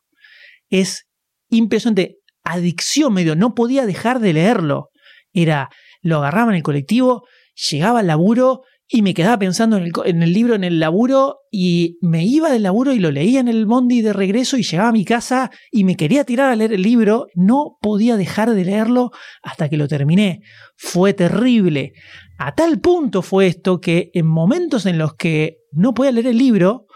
Es 0.68 1.06
impresionante. 1.48 2.18
Adicción 2.44 3.12
medio, 3.12 3.37
no 3.37 3.54
podía 3.54 3.87
dejar 3.87 4.20
de 4.20 4.32
leerlo. 4.32 4.90
Era, 5.32 5.70
lo 6.02 6.18
agarraba 6.18 6.50
en 6.52 6.56
el 6.56 6.62
colectivo, 6.62 7.25
llegaba 7.70 8.00
al 8.00 8.06
laburo 8.06 8.62
y 8.92 9.02
me 9.02 9.14
quedaba 9.14 9.38
pensando 9.38 9.76
en 9.76 9.85
el, 10.23 10.32
libro 10.32 10.56
en 10.56 10.64
el 10.64 10.80
laburo 10.80 11.38
y 11.52 11.97
me 12.00 12.25
iba 12.25 12.50
del 12.50 12.64
laburo 12.64 12.92
y 12.92 12.99
lo 12.99 13.12
leía 13.12 13.38
en 13.38 13.47
el 13.47 13.64
bondi 13.64 14.02
de 14.02 14.12
regreso 14.12 14.56
y 14.56 14.64
llegaba 14.64 14.88
a 14.88 14.92
mi 14.92 15.04
casa 15.04 15.52
y 15.70 15.85
me 15.85 15.94
quería 15.94 16.25
tirar 16.25 16.50
a 16.50 16.56
leer 16.56 16.73
el 16.73 16.82
libro. 16.82 17.28
No 17.37 17.78
podía 17.80 18.16
dejar 18.16 18.50
de 18.50 18.64
leerlo 18.64 19.12
hasta 19.44 19.68
que 19.68 19.76
lo 19.76 19.87
terminé. 19.87 20.40
Fue 20.76 21.14
terrible. 21.14 21.92
A 22.37 22.56
tal 22.56 22.80
punto 22.80 23.23
fue 23.23 23.47
esto 23.47 23.80
que 23.80 24.11
en 24.12 24.26
momentos 24.26 24.87
en 24.87 24.99
los 24.99 25.14
que 25.14 25.59
no 25.70 25.94
podía 25.94 26.11
leer 26.11 26.26
el 26.26 26.38
libro, 26.38 26.87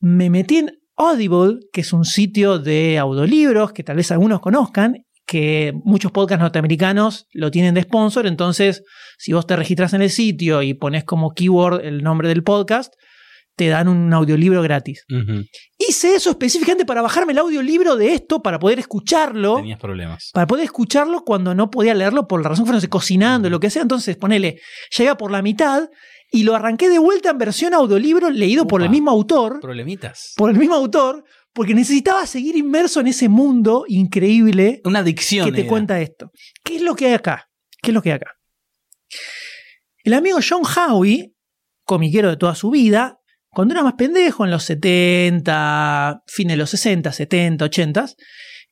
me 0.00 0.30
metí 0.30 0.58
en 0.58 0.78
Audible, 0.96 1.58
que 1.72 1.82
es 1.82 1.92
un 1.92 2.04
sitio 2.04 2.58
de 2.58 2.98
audiolibros 2.98 3.72
que 3.72 3.82
tal 3.82 3.96
vez 3.96 4.10
algunos 4.10 4.40
conozcan, 4.40 5.04
que 5.26 5.72
muchos 5.84 6.12
podcasts 6.12 6.40
norteamericanos 6.40 7.26
lo 7.32 7.50
tienen 7.50 7.74
de 7.74 7.82
sponsor, 7.82 8.26
entonces 8.26 8.82
si 9.18 9.32
vos 9.32 9.46
te 9.46 9.56
registras 9.56 9.92
en 9.92 10.02
el 10.02 10.10
sitio 10.10 10.62
y 10.62 10.74
pones 10.74 11.04
como 11.04 11.34
keyword 11.34 11.84
el 11.84 12.02
nombre 12.02 12.28
del 12.28 12.42
podcast, 12.44 12.94
te 13.56 13.68
dan 13.68 13.88
un 13.88 14.12
audiolibro 14.12 14.62
gratis. 14.62 15.04
Hice 15.78 16.14
eso 16.14 16.30
específicamente 16.30 16.84
para 16.84 17.00
bajarme 17.00 17.32
el 17.32 17.38
audiolibro 17.38 17.96
de 17.96 18.12
esto, 18.12 18.42
para 18.42 18.58
poder 18.58 18.78
escucharlo. 18.78 19.56
Tenías 19.56 19.80
problemas. 19.80 20.30
Para 20.34 20.46
poder 20.46 20.64
escucharlo 20.64 21.24
cuando 21.24 21.54
no 21.54 21.70
podía 21.70 21.94
leerlo 21.94 22.28
por 22.28 22.42
la 22.42 22.50
razón 22.50 22.64
que 22.64 22.68
fuera 22.68 22.76
no 22.76 22.80
sé, 22.82 22.88
cocinando, 22.88 23.48
lo 23.48 23.58
que 23.58 23.70
sea. 23.70 23.82
Entonces, 23.82 24.16
ponele, 24.18 24.60
llega 24.96 25.16
por 25.16 25.30
la 25.30 25.40
mitad 25.40 25.88
y 26.30 26.42
lo 26.42 26.54
arranqué 26.54 26.88
de 26.88 26.98
vuelta 26.98 27.30
en 27.30 27.38
versión 27.38 27.74
audiolibro 27.74 28.30
leído 28.30 28.66
por 28.66 28.82
el 28.82 28.90
mismo 28.90 29.10
autor. 29.10 29.60
Problemitas. 29.60 30.32
Por 30.36 30.50
el 30.50 30.58
mismo 30.58 30.74
autor, 30.74 31.24
porque 31.52 31.74
necesitaba 31.74 32.26
seguir 32.26 32.56
inmerso 32.56 33.00
en 33.00 33.06
ese 33.06 33.28
mundo 33.28 33.84
increíble 33.88 34.80
Una 34.84 34.98
adicción. 35.00 35.46
que 35.46 35.52
te 35.52 35.60
era. 35.60 35.68
cuenta 35.68 36.00
esto. 36.00 36.30
¿Qué 36.62 36.76
es 36.76 36.82
lo 36.82 36.94
que 36.94 37.06
hay 37.06 37.14
acá? 37.14 37.48
¿Qué 37.80 37.90
es 37.90 37.94
lo 37.94 38.02
que 38.02 38.10
hay 38.10 38.16
acá? 38.16 38.32
El 40.04 40.14
amigo 40.14 40.38
John 40.46 40.62
Howie, 40.64 41.32
comiquero 41.84 42.30
de 42.30 42.36
toda 42.36 42.54
su 42.54 42.70
vida, 42.70 43.18
cuando 43.50 43.72
era 43.72 43.82
más 43.82 43.94
pendejo, 43.94 44.44
en 44.44 44.50
los 44.50 44.64
70, 44.64 46.22
fines 46.26 46.52
de 46.52 46.56
los 46.58 46.70
60, 46.70 47.10
70, 47.12 47.64
80, 47.64 48.06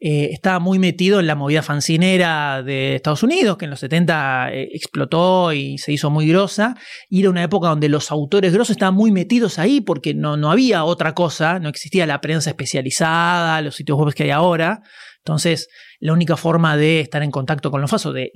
eh, 0.06 0.34
estaba 0.34 0.58
muy 0.58 0.78
metido 0.78 1.18
en 1.18 1.26
la 1.26 1.34
movida 1.34 1.62
fancinera 1.62 2.62
de 2.62 2.96
Estados 2.96 3.23
Unidos, 3.23 3.56
que 3.56 3.64
en 3.64 3.70
los 3.70 3.80
70 3.80 4.52
eh, 4.52 4.68
explotó 4.75 5.54
y 5.54 5.78
se 5.78 5.92
hizo 5.92 6.11
muy 6.11 6.28
grosa. 6.28 6.76
Y 7.08 7.20
era 7.20 7.30
una 7.30 7.42
época 7.42 7.68
donde 7.68 7.88
los 7.88 8.11
autores 8.11 8.52
grosos 8.52 8.73
estaban 8.73 8.94
muy 8.94 9.12
metidos 9.12 9.58
ahí 9.58 9.80
porque 9.80 10.12
no, 10.12 10.37
no 10.37 10.50
había 10.50 10.84
otra 10.84 11.14
cosa, 11.14 11.58
no 11.58 11.70
existía 11.70 12.04
la 12.04 12.20
prensa 12.20 12.50
especializada, 12.50 13.62
los 13.62 13.76
sitios 13.76 13.96
web 13.96 14.12
que 14.12 14.25
hay 14.25 14.30
ahora. 14.30 14.82
Entonces, 15.20 15.68
la 16.00 16.12
única 16.12 16.37
forma 16.37 16.76
de 16.76 17.00
estar 17.00 17.23
en 17.23 17.30
contacto 17.30 17.70
con 17.70 17.80
los 17.80 17.90
fasos, 17.90 18.12
de, 18.12 18.30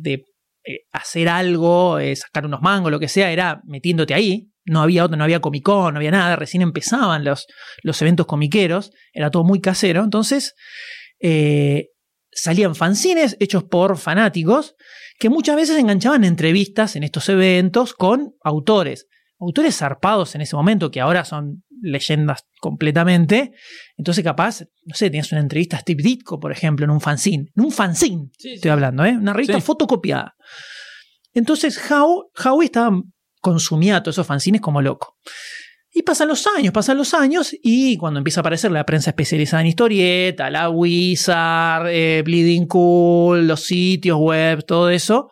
eh, 0.65 0.79
hacer 0.91 1.29
algo, 1.29 1.99
sacar 2.15 2.47
unos 2.47 2.63
mangos, 2.63 2.91
lo 2.91 2.99
que 2.99 3.09
sea, 3.09 3.31
era 3.31 3.61
metiéndote 3.67 4.15
ahí. 4.15 4.49
No 4.65 4.81
había 4.81 5.05
otro, 5.05 5.19
no 5.19 5.25
había 5.25 5.41
Comic 5.41 5.65
Con, 5.65 5.93
no 5.93 5.99
había 5.99 6.13
nada, 6.13 6.35
recién 6.37 6.63
empezaban 6.63 7.25
los, 7.25 7.47
los 7.83 8.01
eventos 8.01 8.25
comiqueros, 8.25 8.91
era 9.13 9.31
todo 9.31 9.45
muy 9.45 9.61
casero. 9.61 10.03
Entonces, 10.03 10.55
eh, 11.21 11.89
salían 12.31 12.75
fanzines 12.75 13.37
hechos 13.41 13.65
por 13.65 13.97
fanáticos 13.99 14.75
que 15.19 15.29
muchas 15.29 15.57
veces 15.57 15.79
enganchaban 15.79 16.25
entrevistas 16.25 16.95
en 16.97 17.03
estos 17.03 17.29
eventos 17.29 17.95
con 17.95 18.35
autores. 18.43 19.09
Autores 19.41 19.77
zarpados 19.77 20.35
en 20.35 20.41
ese 20.43 20.57
momento, 20.57 20.91
que 20.91 21.01
ahora 21.01 21.25
son 21.25 21.65
leyendas 21.81 22.45
completamente. 22.61 23.53
Entonces, 23.97 24.25
capaz, 24.25 24.63
no 24.85 24.95
sé, 24.95 25.07
tenías 25.11 25.31
una 25.33 25.41
entrevista 25.41 25.77
a 25.77 25.81
Steve 25.81 26.03
Ditko, 26.03 26.41
por 26.41 26.51
ejemplo, 26.53 26.85
en 26.85 26.91
un 26.91 27.01
fanzine. 27.01 27.47
En 27.57 27.65
un 27.65 27.71
fanzine, 27.73 28.31
Sí, 28.39 28.49
sí. 28.49 28.55
estoy 28.55 28.71
hablando, 28.73 29.05
¿eh? 29.05 29.13
Una 29.17 29.33
revista 29.33 29.55
Sí. 29.55 29.61
fotocopiada. 29.61 30.35
Entonces, 31.35 31.81
Howie 31.91 32.65
estaba 32.65 33.01
consumía 33.41 34.03
todos 34.03 34.17
esos 34.17 34.27
fanzines 34.27 34.61
como 34.61 34.83
loco. 34.83 35.17
Y 35.93 36.03
pasan 36.03 36.29
los 36.29 36.47
años, 36.47 36.73
pasan 36.73 36.99
los 36.99 37.15
años, 37.15 37.55
y 37.63 37.97
cuando 37.97 38.19
empieza 38.19 38.41
a 38.41 38.43
aparecer 38.43 38.71
la 38.71 38.85
prensa 38.85 39.11
especializada 39.11 39.63
en 39.63 39.69
historieta, 39.69 40.51
la 40.51 40.69
Wizard, 40.69 41.89
eh, 41.89 42.23
Bleeding 42.25 42.67
Cool, 42.67 43.49
los 43.49 43.65
sitios 43.65 44.19
web, 44.19 44.65
todo 44.67 44.91
eso, 44.91 45.31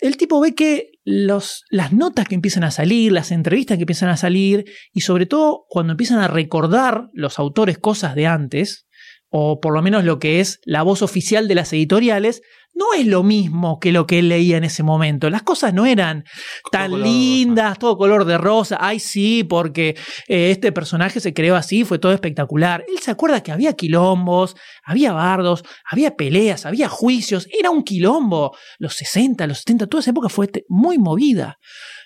el 0.00 0.16
tipo 0.16 0.40
ve 0.40 0.54
que 0.54 0.90
las 1.04 1.62
notas 1.92 2.28
que 2.28 2.34
empiezan 2.34 2.64
a 2.64 2.70
salir, 2.70 3.12
las 3.12 3.30
entrevistas 3.30 3.76
que 3.78 3.82
empiezan 3.82 4.08
a 4.08 4.16
salir, 4.16 4.64
y 4.92 5.00
sobre 5.00 5.26
todo 5.26 5.64
cuando 5.68 5.92
empiezan 5.92 6.18
a 6.18 6.28
recordar 6.28 7.08
los 7.12 7.38
autores 7.38 7.78
cosas 7.78 8.14
de 8.14 8.26
antes, 8.26 8.86
o 9.32 9.60
por 9.60 9.72
lo 9.72 9.80
menos 9.80 10.04
lo 10.04 10.18
que 10.18 10.40
es 10.40 10.60
la 10.64 10.82
voz 10.82 11.00
oficial 11.00 11.48
de 11.48 11.54
las 11.54 11.72
editoriales, 11.72 12.42
no 12.74 12.92
es 12.94 13.06
lo 13.06 13.22
mismo 13.22 13.80
que 13.80 13.92
lo 13.92 14.06
que 14.06 14.18
él 14.18 14.28
leía 14.28 14.58
en 14.58 14.64
ese 14.64 14.82
momento. 14.82 15.30
Las 15.30 15.42
cosas 15.42 15.72
no 15.72 15.86
eran 15.86 16.24
tan 16.70 17.02
lindas, 17.02 17.78
todo 17.78 17.96
color 17.96 18.26
de 18.26 18.36
rosa. 18.36 18.76
Ay, 18.80 18.98
sí, 18.98 19.42
porque 19.44 19.96
eh, 20.28 20.50
este 20.50 20.70
personaje 20.70 21.20
se 21.20 21.32
creó 21.32 21.56
así, 21.56 21.84
fue 21.84 21.98
todo 21.98 22.12
espectacular. 22.12 22.84
Él 22.88 22.98
se 22.98 23.10
acuerda 23.10 23.42
que 23.42 23.52
había 23.52 23.72
quilombos, 23.72 24.54
había 24.84 25.12
bardos, 25.12 25.64
había 25.84 26.14
peleas, 26.14 26.66
había 26.66 26.88
juicios. 26.88 27.48
Era 27.58 27.70
un 27.70 27.84
quilombo. 27.84 28.54
Los 28.78 28.94
60, 28.94 29.46
los 29.46 29.58
70, 29.58 29.86
toda 29.86 30.00
esa 30.00 30.10
época 30.10 30.28
fue 30.28 30.50
muy 30.68 30.98
movida. 30.98 31.58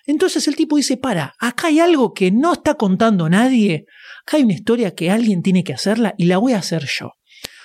Entonces 0.06 0.47
el 0.47 0.54
tipo 0.54 0.76
dice, 0.76 0.97
para, 0.97 1.35
acá 1.40 1.66
hay 1.66 1.80
algo 1.80 2.14
que 2.14 2.30
no 2.30 2.52
está 2.52 2.75
contando 2.75 3.28
nadie. 3.28 3.87
Hay 4.33 4.42
una 4.42 4.54
historia 4.54 4.95
que 4.95 5.11
alguien 5.11 5.42
tiene 5.42 5.64
que 5.64 5.73
hacerla 5.73 6.14
y 6.18 6.26
la 6.26 6.38
voy 6.38 6.52
a 6.52 6.59
hacer 6.59 6.87
yo. 6.87 7.12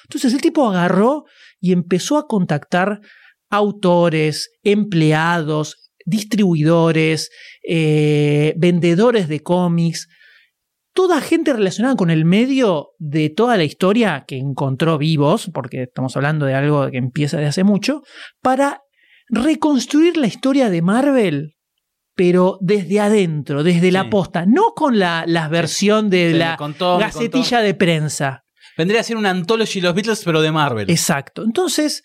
Entonces 0.04 0.34
el 0.34 0.42
tipo 0.42 0.68
agarró 0.68 1.26
y 1.60 1.72
empezó 1.72 2.18
a 2.18 2.28
contactar 2.28 3.02
autores, 3.50 4.52
empleados, 4.64 5.92
distribuidores, 6.06 7.30
eh, 7.68 8.54
vendedores 8.58 9.28
de 9.28 9.42
cómics, 9.42 10.08
toda 10.94 11.22
gente 11.22 11.54
relacionada 11.54 11.96
con 11.96 12.10
el 12.10 12.26
medio 12.26 12.90
de 12.98 13.30
toda 13.30 13.58
la 13.58 13.64
historia 13.64 14.26
que 14.28 14.38
encontró 14.38 14.98
vivos, 14.98 15.50
porque 15.54 15.84
estamos 15.84 16.16
hablando 16.16 16.46
de 16.46 16.56
algo 16.56 16.90
que 16.90 16.98
empieza 16.98 17.38
de 17.38 17.46
hace 17.46 17.64
mucho, 17.64 18.02
para 18.42 18.82
reconstruir 19.30 20.18
la 20.18 20.28
historia 20.28 20.70
de 20.70 20.82
Marvel, 20.82 21.56
pero 22.24 22.60
desde 22.62 23.00
adentro, 23.00 23.64
desde 23.64 23.92
la 23.92 24.08
posta, 24.08 24.46
no 24.46 24.76
con 24.76 25.00
la, 25.00 25.24
la 25.26 25.48
versión 25.48 26.12
de 26.12 26.34
Se 26.34 26.38
la 26.38 26.56
contó, 26.56 27.00
gacetilla 27.00 27.62
de 27.62 27.74
prensa. 27.74 28.44
Vendría 28.78 29.00
a 29.00 29.04
ser 29.04 29.18
una 29.18 29.32
anthology 29.32 29.80
de 29.82 29.88
los 29.88 29.96
Beatles, 29.96 30.22
pero 30.24 30.40
de 30.40 30.52
Marvel. 30.52 30.88
Exacto. 30.92 31.44
Entonces 31.44 32.04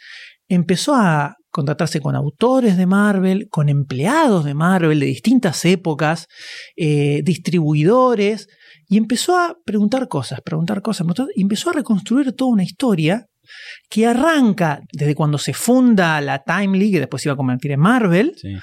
empezó 0.48 0.94
a 0.94 1.34
contratarse 1.50 2.00
con 2.00 2.16
autores 2.16 2.78
de 2.78 2.86
Marvel, 2.86 3.48
con 3.50 3.68
empleados 3.68 4.46
de 4.46 4.54
Marvel 4.54 5.00
de 5.00 5.04
distintas 5.04 5.62
épocas, 5.66 6.28
eh, 6.76 7.20
distribuidores, 7.22 8.48
y 8.88 8.96
empezó 8.96 9.38
a 9.38 9.54
preguntar 9.66 10.08
cosas, 10.08 10.40
preguntar 10.40 10.80
cosas, 10.80 11.06
y 11.34 11.42
empezó 11.42 11.68
a 11.68 11.74
reconstruir 11.74 12.32
toda 12.32 12.52
una 12.52 12.64
historia 12.64 13.26
que 13.90 14.06
arranca 14.06 14.80
desde 14.94 15.14
cuando 15.14 15.36
se 15.36 15.52
funda 15.52 16.18
la 16.22 16.42
Timely, 16.42 16.90
que 16.90 17.00
después 17.00 17.22
se 17.22 17.28
iba 17.28 17.34
a 17.34 17.36
convertir 17.36 17.72
en 17.72 17.80
Marvel, 17.80 18.32
Sí. 18.34 18.54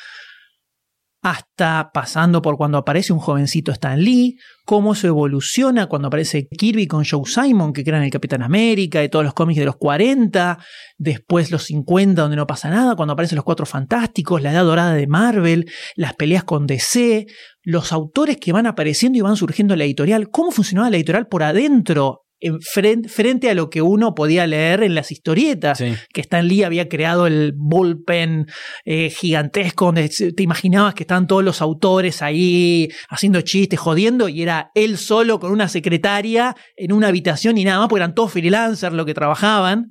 Hasta 1.24 1.90
pasando 1.94 2.42
por 2.42 2.58
cuando 2.58 2.78
aparece 2.78 3.14
un 3.14 3.20
jovencito 3.20 3.72
Stan 3.72 3.98
Lee, 3.98 4.36
cómo 4.66 4.92
eso 4.92 5.08
evoluciona 5.08 5.88
cuando 5.88 6.10
aparece 6.10 6.50
Kirby 6.50 6.86
con 6.86 7.06
Joe 7.06 7.24
Simon, 7.26 7.72
que 7.72 7.86
crean 7.86 8.04
el 8.04 8.12
Capitán 8.12 8.44
América, 8.44 9.02
y 9.02 9.08
todos 9.08 9.24
los 9.24 9.34
cómics 9.34 9.58
de 9.58 9.66
los 9.66 9.78
40, 9.78 10.60
después 10.98 11.50
los 11.50 11.64
50 11.64 12.22
donde 12.22 12.36
no 12.36 12.46
pasa 12.46 12.70
nada, 12.70 12.98
cuando 12.98 13.14
aparecen 13.14 13.38
los 13.38 13.46
Cuatro 13.46 13.66
Fantásticos, 13.66 14.42
la 14.42 14.52
Edad 14.52 14.66
Dorada 14.66 14.94
de 14.94 15.08
Marvel, 15.08 15.72
las 15.96 16.14
peleas 16.14 16.44
con 16.44 16.68
DC, 16.68 17.26
los 17.62 17.94
autores 17.94 18.36
que 18.36 18.52
van 18.52 18.68
apareciendo 18.68 19.18
y 19.18 19.22
van 19.22 19.38
surgiendo 19.38 19.74
en 19.76 19.80
la 19.80 19.86
editorial, 19.86 20.30
cómo 20.30 20.52
funcionaba 20.52 20.90
la 20.90 20.98
editorial 20.98 21.28
por 21.28 21.44
adentro 21.44 22.23
en 22.44 22.60
fren- 22.60 23.08
frente 23.10 23.50
a 23.50 23.54
lo 23.54 23.70
que 23.70 23.82
uno 23.82 24.14
podía 24.14 24.46
leer 24.46 24.84
en 24.84 24.96
las 24.96 25.12
historietas. 25.12 25.78
Sí. 25.78 25.94
Que 26.14 26.22
Stan 26.22 26.48
Lee 26.48 26.64
había 26.64 26.88
creado 26.90 27.26
el 27.28 27.54
bullpen 27.56 28.46
eh, 28.86 29.10
gigantesco 29.10 29.86
donde 29.86 30.10
te 30.10 30.44
imaginabas 30.44 30.94
que 30.94 31.04
estaban 31.04 31.26
todos 31.28 31.44
los 31.44 31.62
autores 31.62 32.22
ahí 32.22 32.90
haciendo 33.10 33.42
chistes, 33.42 33.80
jodiendo, 33.80 34.30
y 34.30 34.42
era 34.42 34.72
él 34.76 34.98
solo 34.98 35.40
con 35.40 35.52
una 35.52 35.68
secretaria 35.68 36.56
en 36.76 36.92
una 36.92 37.08
habitación 37.08 37.58
y 37.58 37.64
nada 37.64 37.80
más, 37.80 37.88
porque 37.90 38.02
eran 38.04 38.14
todos 38.16 38.32
freelancers 38.32 38.94
lo 38.94 39.06
que 39.06 39.14
trabajaban. 39.14 39.88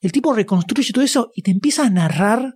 El 0.00 0.12
tipo 0.12 0.34
reconstruye 0.34 0.92
todo 0.92 1.04
eso 1.04 1.30
y 1.34 1.42
te 1.42 1.50
empieza 1.50 1.86
a 1.86 1.90
narrar 1.90 2.54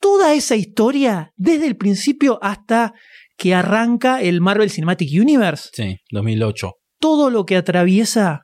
toda 0.00 0.34
esa 0.34 0.56
historia 0.56 1.30
desde 1.36 1.66
el 1.66 1.76
principio 1.76 2.38
hasta 2.42 2.92
que 3.36 3.54
arranca 3.54 4.20
el 4.22 4.40
Marvel 4.40 4.70
Cinematic 4.70 5.08
Universe. 5.20 5.70
Sí, 5.72 5.96
2008. 6.10 6.72
Todo 7.00 7.30
lo 7.30 7.44
que 7.46 7.56
atraviesa 7.56 8.42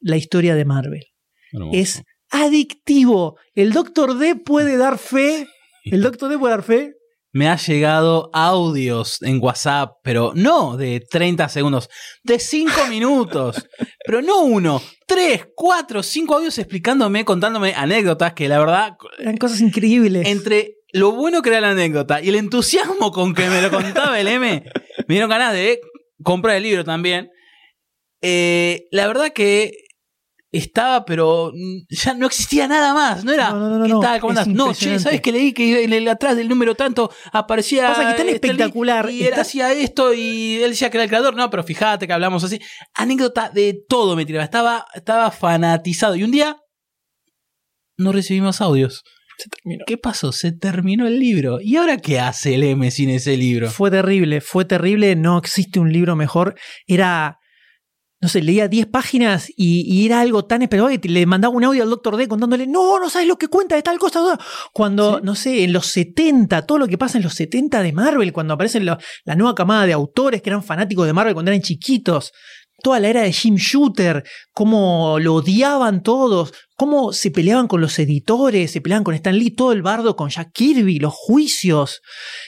la 0.00 0.16
historia 0.16 0.54
de 0.54 0.64
Marvel. 0.64 1.04
Hermoso. 1.52 1.78
Es 1.78 2.02
adictivo. 2.30 3.36
El 3.54 3.72
Doctor 3.72 4.18
D 4.18 4.36
puede 4.36 4.76
dar 4.76 4.98
fe. 4.98 5.46
El 5.84 6.02
Doctor 6.02 6.30
D 6.30 6.38
puede 6.38 6.54
dar 6.54 6.62
fe. 6.62 6.92
Me 7.30 7.46
ha 7.48 7.56
llegado 7.56 8.30
audios 8.32 9.20
en 9.22 9.38
WhatsApp, 9.42 9.92
pero 10.02 10.32
no 10.34 10.78
de 10.78 11.00
30 11.10 11.48
segundos, 11.50 11.90
de 12.24 12.38
5 12.38 12.72
minutos. 12.90 13.68
Pero 14.04 14.22
no 14.22 14.40
uno, 14.40 14.82
3, 15.06 15.48
4, 15.54 16.02
5 16.02 16.34
audios 16.36 16.58
explicándome, 16.58 17.24
contándome 17.26 17.74
anécdotas 17.76 18.32
que 18.32 18.48
la 18.48 18.58
verdad, 18.58 18.96
Eran 19.18 19.36
cosas 19.36 19.60
increíbles. 19.60 20.26
entre 20.26 20.76
lo 20.92 21.12
bueno 21.12 21.42
que 21.42 21.50
era 21.50 21.60
la 21.60 21.72
anécdota 21.72 22.22
y 22.22 22.30
el 22.30 22.34
entusiasmo 22.36 23.12
con 23.12 23.34
que 23.34 23.46
me 23.50 23.60
lo 23.60 23.70
contaba 23.70 24.18
el 24.18 24.26
M, 24.26 24.64
me 25.06 25.14
dieron 25.14 25.28
ganas 25.28 25.52
de 25.52 25.80
comprar 26.22 26.56
el 26.56 26.62
libro 26.62 26.82
también. 26.82 27.28
Eh, 28.22 28.86
la 28.90 29.06
verdad 29.06 29.32
que 29.34 29.72
estaba, 30.50 31.04
pero 31.04 31.52
mm, 31.54 31.82
ya 31.90 32.14
no 32.14 32.26
existía 32.26 32.66
nada 32.68 32.94
más. 32.94 33.24
No 33.24 33.32
era. 33.32 33.50
No, 33.50 33.68
no, 33.68 33.78
no, 33.78 33.84
¿qué 33.84 33.92
no, 33.92 34.00
tal? 34.00 34.20
¿Cómo 34.20 34.32
es 34.32 34.38
andás? 34.38 34.54
No, 34.54 34.72
che. 34.74 34.98
¿sabes 34.98 35.20
que 35.20 35.32
leí 35.32 35.52
que 35.52 35.84
en 35.84 35.92
el 35.92 36.08
atrás 36.08 36.36
del 36.36 36.48
número 36.48 36.74
tanto 36.74 37.10
aparecía. 37.32 37.88
Pasa 37.88 38.10
que 38.10 38.16
tan 38.16 38.26
Lee 38.26 38.32
espectacular, 38.32 39.10
Y 39.10 39.22
él 39.22 39.28
está- 39.28 39.42
hacía 39.42 39.72
esto 39.72 40.14
y 40.14 40.60
él 40.62 40.70
decía 40.70 40.90
que 40.90 40.96
era 40.96 41.04
el 41.04 41.10
creador. 41.10 41.36
No, 41.36 41.50
pero 41.50 41.62
fíjate 41.64 42.06
que 42.06 42.12
hablamos 42.12 42.42
así. 42.44 42.58
Anécdota 42.94 43.50
de 43.50 43.78
todo 43.88 44.16
me 44.16 44.24
tiraba. 44.24 44.44
Estaba, 44.44 44.86
estaba 44.94 45.30
fanatizado. 45.30 46.16
Y 46.16 46.24
un 46.24 46.30
día 46.30 46.56
no 47.98 48.12
recibimos 48.12 48.60
audios. 48.60 49.02
Se 49.38 49.48
terminó. 49.50 49.84
¿Qué 49.86 49.98
pasó? 49.98 50.32
Se 50.32 50.50
terminó 50.52 51.06
el 51.06 51.20
libro. 51.20 51.58
¿Y 51.60 51.76
ahora 51.76 51.98
qué 51.98 52.18
hace 52.18 52.54
el 52.56 52.64
M 52.64 52.90
sin 52.90 53.10
ese 53.10 53.36
libro? 53.36 53.70
Fue 53.70 53.90
terrible, 53.90 54.40
fue 54.40 54.64
terrible. 54.64 55.14
No 55.14 55.38
existe 55.38 55.78
un 55.78 55.92
libro 55.92 56.16
mejor. 56.16 56.56
Era. 56.86 57.37
No 58.20 58.28
sé, 58.28 58.42
leía 58.42 58.66
10 58.66 58.86
páginas 58.86 59.48
y, 59.56 59.82
y 59.82 60.04
era 60.06 60.20
algo 60.20 60.44
tan 60.44 60.62
esperado 60.62 60.88
que 61.00 61.08
le 61.08 61.24
mandaba 61.24 61.54
un 61.54 61.62
audio 61.62 61.84
al 61.84 61.90
Doctor 61.90 62.16
D 62.16 62.26
contándole, 62.26 62.66
no, 62.66 62.98
no 62.98 63.08
sabes 63.08 63.28
lo 63.28 63.38
que 63.38 63.46
cuenta 63.46 63.76
de 63.76 63.82
tal 63.84 63.98
cosa. 63.98 64.20
no". 64.20 64.36
Cuando, 64.72 65.18
Sí. 65.18 65.20
no 65.24 65.34
sé, 65.36 65.62
en 65.64 65.72
los 65.72 65.86
70, 65.86 66.62
todo 66.66 66.78
lo 66.78 66.88
que 66.88 66.98
pasa 66.98 67.18
en 67.18 67.22
los 67.24 67.34
70 67.34 67.80
de 67.80 67.92
Marvel, 67.92 68.32
cuando 68.32 68.54
aparecen 68.54 68.84
lo- 68.86 68.98
la 69.24 69.36
nueva 69.36 69.54
camada 69.54 69.86
de 69.86 69.92
autores 69.92 70.42
que 70.42 70.50
eran 70.50 70.64
fanáticos 70.64 71.06
de 71.06 71.12
Marvel 71.12 71.34
cuando 71.34 71.52
eran 71.52 71.62
chiquitos, 71.62 72.32
toda 72.82 72.98
la 73.00 73.08
era 73.08 73.22
de 73.22 73.32
Jim 73.32 73.54
Shooter, 73.56 74.24
cómo 74.52 75.18
lo 75.20 75.34
odiaban 75.34 76.02
todos, 76.02 76.52
cómo 76.78 77.12
se 77.12 77.32
peleaban 77.32 77.66
con 77.66 77.80
los 77.80 77.98
editores, 77.98 78.70
se 78.70 78.80
peleaban 78.80 79.02
con 79.02 79.12
Stan 79.16 79.36
Lee, 79.36 79.50
todo 79.50 79.72
el 79.72 79.82
bardo 79.82 80.14
con 80.14 80.28
Jack 80.30 80.52
Kirby, 80.52 81.00
los 81.00 81.12
juicios, 81.12 82.02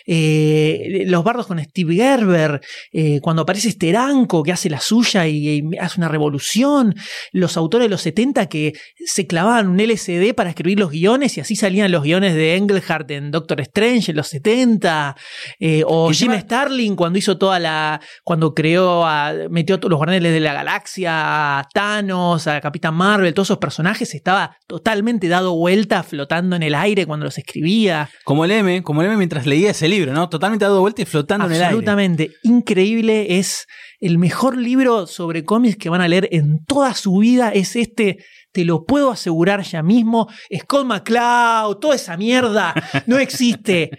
eh, 0.07 1.03
los 1.07 1.25
bardos 1.25 1.49
con 1.49 1.59
Steve 1.59 1.97
Gerber, 1.97 2.61
eh, 2.93 3.19
cuando 3.21 3.43
aparece 3.43 3.73
Steranko 3.73 4.45
que 4.45 4.53
hace 4.53 4.71
la 4.71 4.81
suya 4.81 5.27
y, 5.27 5.49
y 5.49 5.79
hace 5.81 5.99
una 5.99 6.07
revolución, 6.07 6.95
los 7.33 7.57
autores 7.57 7.87
de 7.87 7.91
los 7.91 8.03
70 8.03 8.47
que 8.47 8.73
se 9.05 9.27
clavaban 9.27 9.67
un 9.67 9.81
LCD 9.81 10.33
para 10.33 10.51
escribir 10.51 10.79
los 10.79 10.91
guiones 10.93 11.37
y 11.37 11.41
así 11.41 11.57
salían 11.57 11.91
los 11.91 12.05
guiones 12.05 12.35
de 12.35 12.55
Engelhardt 12.55 13.11
en 13.11 13.33
Doctor 13.33 13.61
Strange 13.63 14.13
en 14.13 14.17
los 14.17 14.29
70, 14.29 15.17
eh, 15.59 15.83
o 15.85 16.13
Jim 16.13 16.31
encima- 16.31 16.41
Starlin 16.41 16.95
cuando 16.95 17.19
hizo 17.19 17.37
toda 17.37 17.59
la, 17.59 18.01
cuando 18.23 18.55
creó, 18.55 19.05
a, 19.05 19.33
metió 19.51 19.81
los 19.83 19.97
guardianes 19.97 20.33
de 20.33 20.39
la 20.39 20.53
galaxia, 20.55 21.59
a 21.59 21.69
Thanos, 21.75 22.47
a 22.47 22.61
Capitán 22.61 22.95
Marvel, 22.95 23.35
todos 23.35 23.49
esos 23.49 23.59
personajes, 23.59 24.20
estaba 24.21 24.57
totalmente 24.67 25.29
dado 25.29 25.57
vuelta, 25.57 26.03
flotando 26.03 26.57
en 26.57 26.63
el 26.63 26.75
aire 26.75 27.07
cuando 27.07 27.25
los 27.25 27.39
escribía. 27.39 28.09
Como 28.25 28.45
el 28.45 28.51
M, 28.51 28.83
como 28.83 29.01
el 29.01 29.09
M 29.09 29.17
mientras 29.17 29.47
leía 29.47 29.71
ese 29.71 29.89
libro, 29.89 30.13
¿no? 30.13 30.29
Totalmente 30.29 30.65
dado 30.65 30.81
vuelta 30.81 31.03
y 31.03 31.07
flotando 31.07 31.47
en 31.47 31.53
el 31.53 31.57
aire. 31.57 31.67
Absolutamente 31.67 32.31
increíble. 32.43 33.39
Es 33.39 33.67
el 33.99 34.19
mejor 34.19 34.57
libro 34.57 35.07
sobre 35.07 35.45
cómics 35.45 35.77
que 35.77 35.89
van 35.89 36.01
a 36.01 36.09
leer 36.09 36.29
en 36.33 36.65
toda 36.65 36.95
su 36.95 37.19
vida. 37.19 37.51
Es 37.51 37.77
este. 37.77 38.19
Te 38.53 38.65
lo 38.65 38.85
puedo 38.85 39.11
asegurar 39.11 39.63
ya 39.63 39.83
mismo. 39.83 40.29
Scott 40.57 40.87
McCloud, 40.87 41.77
toda 41.77 41.95
esa 41.95 42.17
mierda. 42.17 42.75
No 43.07 43.19
existe. 43.19 43.91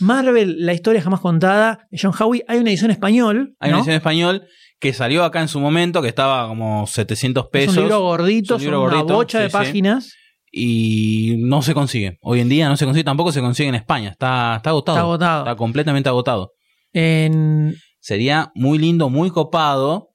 Marvel, 0.00 0.56
la 0.64 0.74
historia 0.74 1.00
jamás 1.02 1.20
contada 1.20 1.86
de 1.90 1.98
John 2.00 2.12
Howe. 2.18 2.44
Hay 2.48 2.58
una 2.58 2.70
edición 2.70 2.90
español. 2.90 3.56
Hay 3.60 3.70
¿no? 3.70 3.76
una 3.76 3.82
edición 3.82 3.96
español 3.96 4.46
que 4.80 4.92
salió 4.92 5.24
acá 5.24 5.40
en 5.40 5.48
su 5.48 5.58
momento, 5.60 6.02
que 6.02 6.08
estaba 6.08 6.46
como 6.48 6.86
700 6.86 7.44
Es 7.44 7.50
pesos. 7.50 7.76
un 7.76 7.82
libro 7.84 8.00
gordito, 8.02 8.56
Es 8.56 8.60
un 8.62 8.64
libro 8.70 8.90
son 8.90 8.94
una 9.04 9.14
bocha 9.14 9.40
de 9.40 9.48
sí. 9.48 9.52
páginas. 9.52 10.12
Y 10.52 11.36
no 11.38 11.60
se 11.62 11.74
consigue. 11.74 12.16
Hoy 12.22 12.40
en 12.40 12.48
día 12.48 12.68
no 12.68 12.76
se 12.76 12.84
consigue, 12.86 13.04
tampoco 13.04 13.30
se 13.32 13.40
consigue 13.40 13.68
en 13.68 13.74
España. 13.74 14.10
Está, 14.10 14.56
está 14.56 14.70
agotado. 14.70 14.96
Está 14.96 15.02
agotado. 15.02 15.42
Está 15.44 15.56
completamente 15.56 16.08
agotado. 16.08 16.52
En, 16.92 17.74
Sería 18.00 18.52
muy 18.54 18.78
lindo, 18.78 19.10
muy 19.10 19.30
copado. 19.30 20.10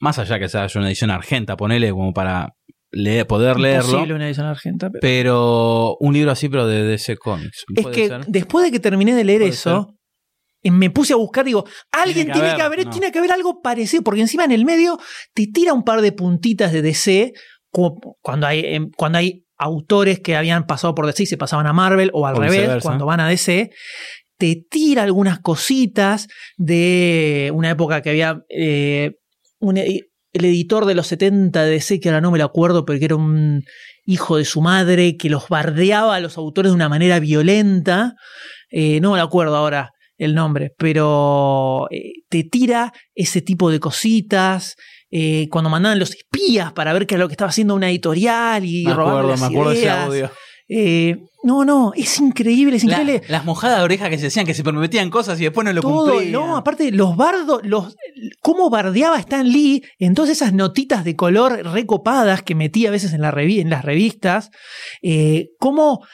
Más 0.00 0.18
allá 0.18 0.38
que 0.38 0.48
sea 0.48 0.66
una 0.74 0.88
edición 0.88 1.10
argenta, 1.10 1.56
ponele 1.56 1.90
como 1.92 2.12
para 2.12 2.50
leer- 2.90 3.26
poder 3.26 3.60
leerlo. 3.60 3.88
imposible 3.90 4.14
una 4.14 4.26
edición 4.26 4.46
argenta. 4.46 4.90
pero- 4.90 5.00
Pero 5.00 5.96
un 6.00 6.12
libro 6.12 6.32
así, 6.32 6.48
pero 6.48 6.66
de 6.66 6.82
DC 6.82 7.16
Comics. 7.16 7.64
Es 7.74 7.82
¿Puede 7.84 7.94
que 7.96 8.08
ser? 8.08 8.26
después 8.26 8.64
de 8.64 8.72
que 8.72 8.80
terminé 8.80 9.14
de 9.14 9.24
leer 9.24 9.42
eso, 9.42 9.94
me 10.70 10.90
puse 10.90 11.12
a 11.12 11.16
buscar, 11.16 11.44
digo, 11.44 11.64
alguien 11.90 12.26
Tiene 12.26 12.40
tiene 12.40 12.56
que 12.56 12.62
haber, 12.62 12.84
no. 12.84 12.90
tiene 12.90 13.12
que 13.12 13.18
haber 13.18 13.32
algo 13.32 13.60
parecido, 13.62 14.02
porque 14.02 14.20
encima 14.20 14.44
en 14.44 14.52
el 14.52 14.64
medio 14.64 14.98
te 15.34 15.46
tira 15.48 15.72
un 15.72 15.82
par 15.82 16.00
de 16.02 16.12
puntitas 16.12 16.72
de 16.72 16.82
DC, 16.82 17.32
cuando 17.70 18.46
hay, 18.46 18.60
em, 18.64 18.90
cuando 18.96 19.18
hay 19.18 19.44
autores 19.56 20.20
que 20.20 20.36
habían 20.36 20.66
pasado 20.66 20.94
por 20.94 21.06
DC 21.06 21.24
y 21.24 21.26
se 21.26 21.36
pasaban 21.36 21.66
a 21.66 21.72
Marvel, 21.72 22.10
o 22.12 22.26
al 22.26 22.36
O 22.36 22.40
revés, 22.40 22.82
cuando 22.82 23.06
van 23.06 23.20
a 23.20 23.28
DC, 23.28 23.70
te 24.38 24.64
tira 24.68 25.02
algunas 25.02 25.40
cositas 25.40 26.28
de 26.56 27.50
una 27.54 27.70
época 27.70 28.02
que 28.02 28.10
había 28.10 28.42
eh, 28.48 29.12
un 29.58 29.78
el 29.78 30.46
editor 30.46 30.86
de 30.86 30.94
los 30.94 31.08
70 31.08 31.62
de 31.62 31.70
DC, 31.70 32.00
que 32.00 32.08
ahora 32.08 32.20
no 32.20 32.30
me 32.30 32.38
lo 32.38 32.44
acuerdo, 32.44 32.84
pero 32.84 32.98
que 32.98 33.04
era 33.04 33.16
un 33.16 33.64
hijo 34.06 34.36
de 34.36 34.44
su 34.44 34.62
madre, 34.62 35.16
que 35.16 35.28
los 35.28 35.48
bardeaba 35.48 36.16
a 36.16 36.20
los 36.20 36.38
autores 36.38 36.72
de 36.72 36.74
una 36.76 36.88
manera 36.88 37.20
violenta. 37.20 38.14
Eh, 38.70 39.00
no 39.00 39.12
me 39.12 39.18
lo 39.18 39.24
acuerdo 39.24 39.56
ahora 39.56 39.92
el 40.18 40.34
nombre, 40.34 40.72
pero 40.78 41.86
eh, 41.90 42.12
te 42.28 42.44
tira 42.44 42.92
ese 43.14 43.40
tipo 43.42 43.70
de 43.70 43.80
cositas. 43.80 44.76
eh, 45.10 45.48
cuando 45.50 45.68
mandaban 45.68 45.98
los 45.98 46.10
espías 46.14 46.72
para 46.72 46.92
ver 46.94 47.06
qué 47.06 47.16
era 47.16 47.24
lo 47.24 47.28
que 47.28 47.34
estaba 47.34 47.50
haciendo 47.50 47.74
una 47.74 47.90
editorial 47.90 48.64
y 48.64 48.84
me 48.86 48.94
robarle 48.94 49.10
acuerdo, 49.20 49.28
las 49.30 49.40
me 49.40 49.46
acuerdo 49.46 49.70
de 49.70 49.76
ese 49.76 49.84
ideas. 49.84 50.06
audio. 50.06 50.30
Eh, 50.74 51.16
no, 51.44 51.64
no, 51.66 51.92
es 51.94 52.18
increíble, 52.20 52.76
es 52.76 52.84
La- 52.84 53.00
increíble. 53.00 53.26
las 53.28 53.44
mojadas 53.44 53.78
de 53.78 53.84
oreja 53.84 54.08
que 54.08 54.16
se 54.16 54.24
decían 54.26 54.46
que 54.46 54.54
se 54.54 54.62
prometían 54.62 55.10
cosas 55.10 55.38
y 55.38 55.42
después 55.44 55.66
no 55.66 55.72
lo 55.74 55.82
Todo, 55.82 56.12
cumplían. 56.12 56.32
no, 56.32 56.56
aparte 56.56 56.90
los 56.92 57.14
bardos, 57.14 57.60
los, 57.64 57.94
cómo 58.40 58.70
bardeaba 58.70 59.18
Stan 59.18 59.46
Lee 59.46 59.82
en 59.98 60.14
todas 60.14 60.30
esas 60.30 60.54
notitas 60.54 61.04
de 61.04 61.14
color 61.14 61.60
recopadas 61.74 62.42
que 62.42 62.54
metía 62.54 62.88
a 62.88 62.92
veces 62.92 63.12
en, 63.12 63.20
la 63.20 63.32
revi- 63.32 63.60
en 63.60 63.68
las 63.68 63.84
revistas, 63.84 64.48
eh, 65.02 65.48
cómo 65.58 66.06